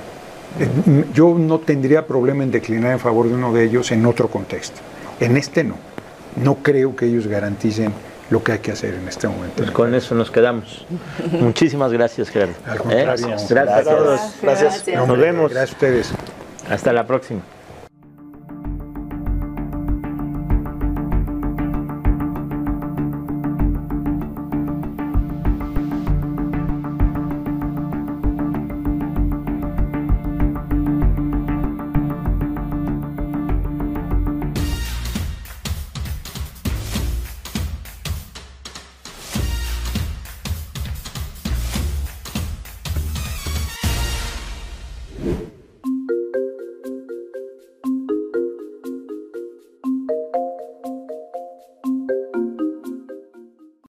Eh, 0.59 0.67
mm, 0.85 1.13
Yo 1.13 1.35
no 1.37 1.59
tendría 1.59 2.05
problema 2.05 2.43
en 2.43 2.51
declinar 2.51 2.91
en 2.93 2.99
favor 2.99 3.27
de 3.27 3.35
uno 3.35 3.53
de 3.53 3.63
ellos 3.63 3.91
en 3.91 4.05
otro 4.05 4.29
contexto. 4.29 4.79
En 5.19 5.37
este 5.37 5.63
no. 5.63 5.75
No 6.35 6.55
creo 6.55 6.95
que 6.95 7.05
ellos 7.05 7.27
garanticen 7.27 7.91
lo 8.29 8.43
que 8.43 8.53
hay 8.53 8.59
que 8.59 8.71
hacer 8.71 8.93
en 8.93 9.07
este 9.07 9.27
momento. 9.27 9.55
Pues 9.57 9.71
con 9.71 9.93
eso 9.95 10.15
nos 10.15 10.31
quedamos. 10.31 10.85
Muchísimas 11.31 11.91
gracias, 11.91 12.29
Gerardo. 12.29 12.53
Al 12.65 12.77
contrario. 12.77 13.27
Gracias 13.27 13.51
a 13.51 13.83
todos. 13.83 14.21
Gracias. 14.41 14.85
No, 14.95 15.07
Nos 15.07 15.17
vemos. 15.17 15.51
Gracias 15.51 15.71
a 15.71 15.73
ustedes. 15.73 16.11
Hasta 16.69 16.93
la 16.93 17.05
próxima. 17.05 17.41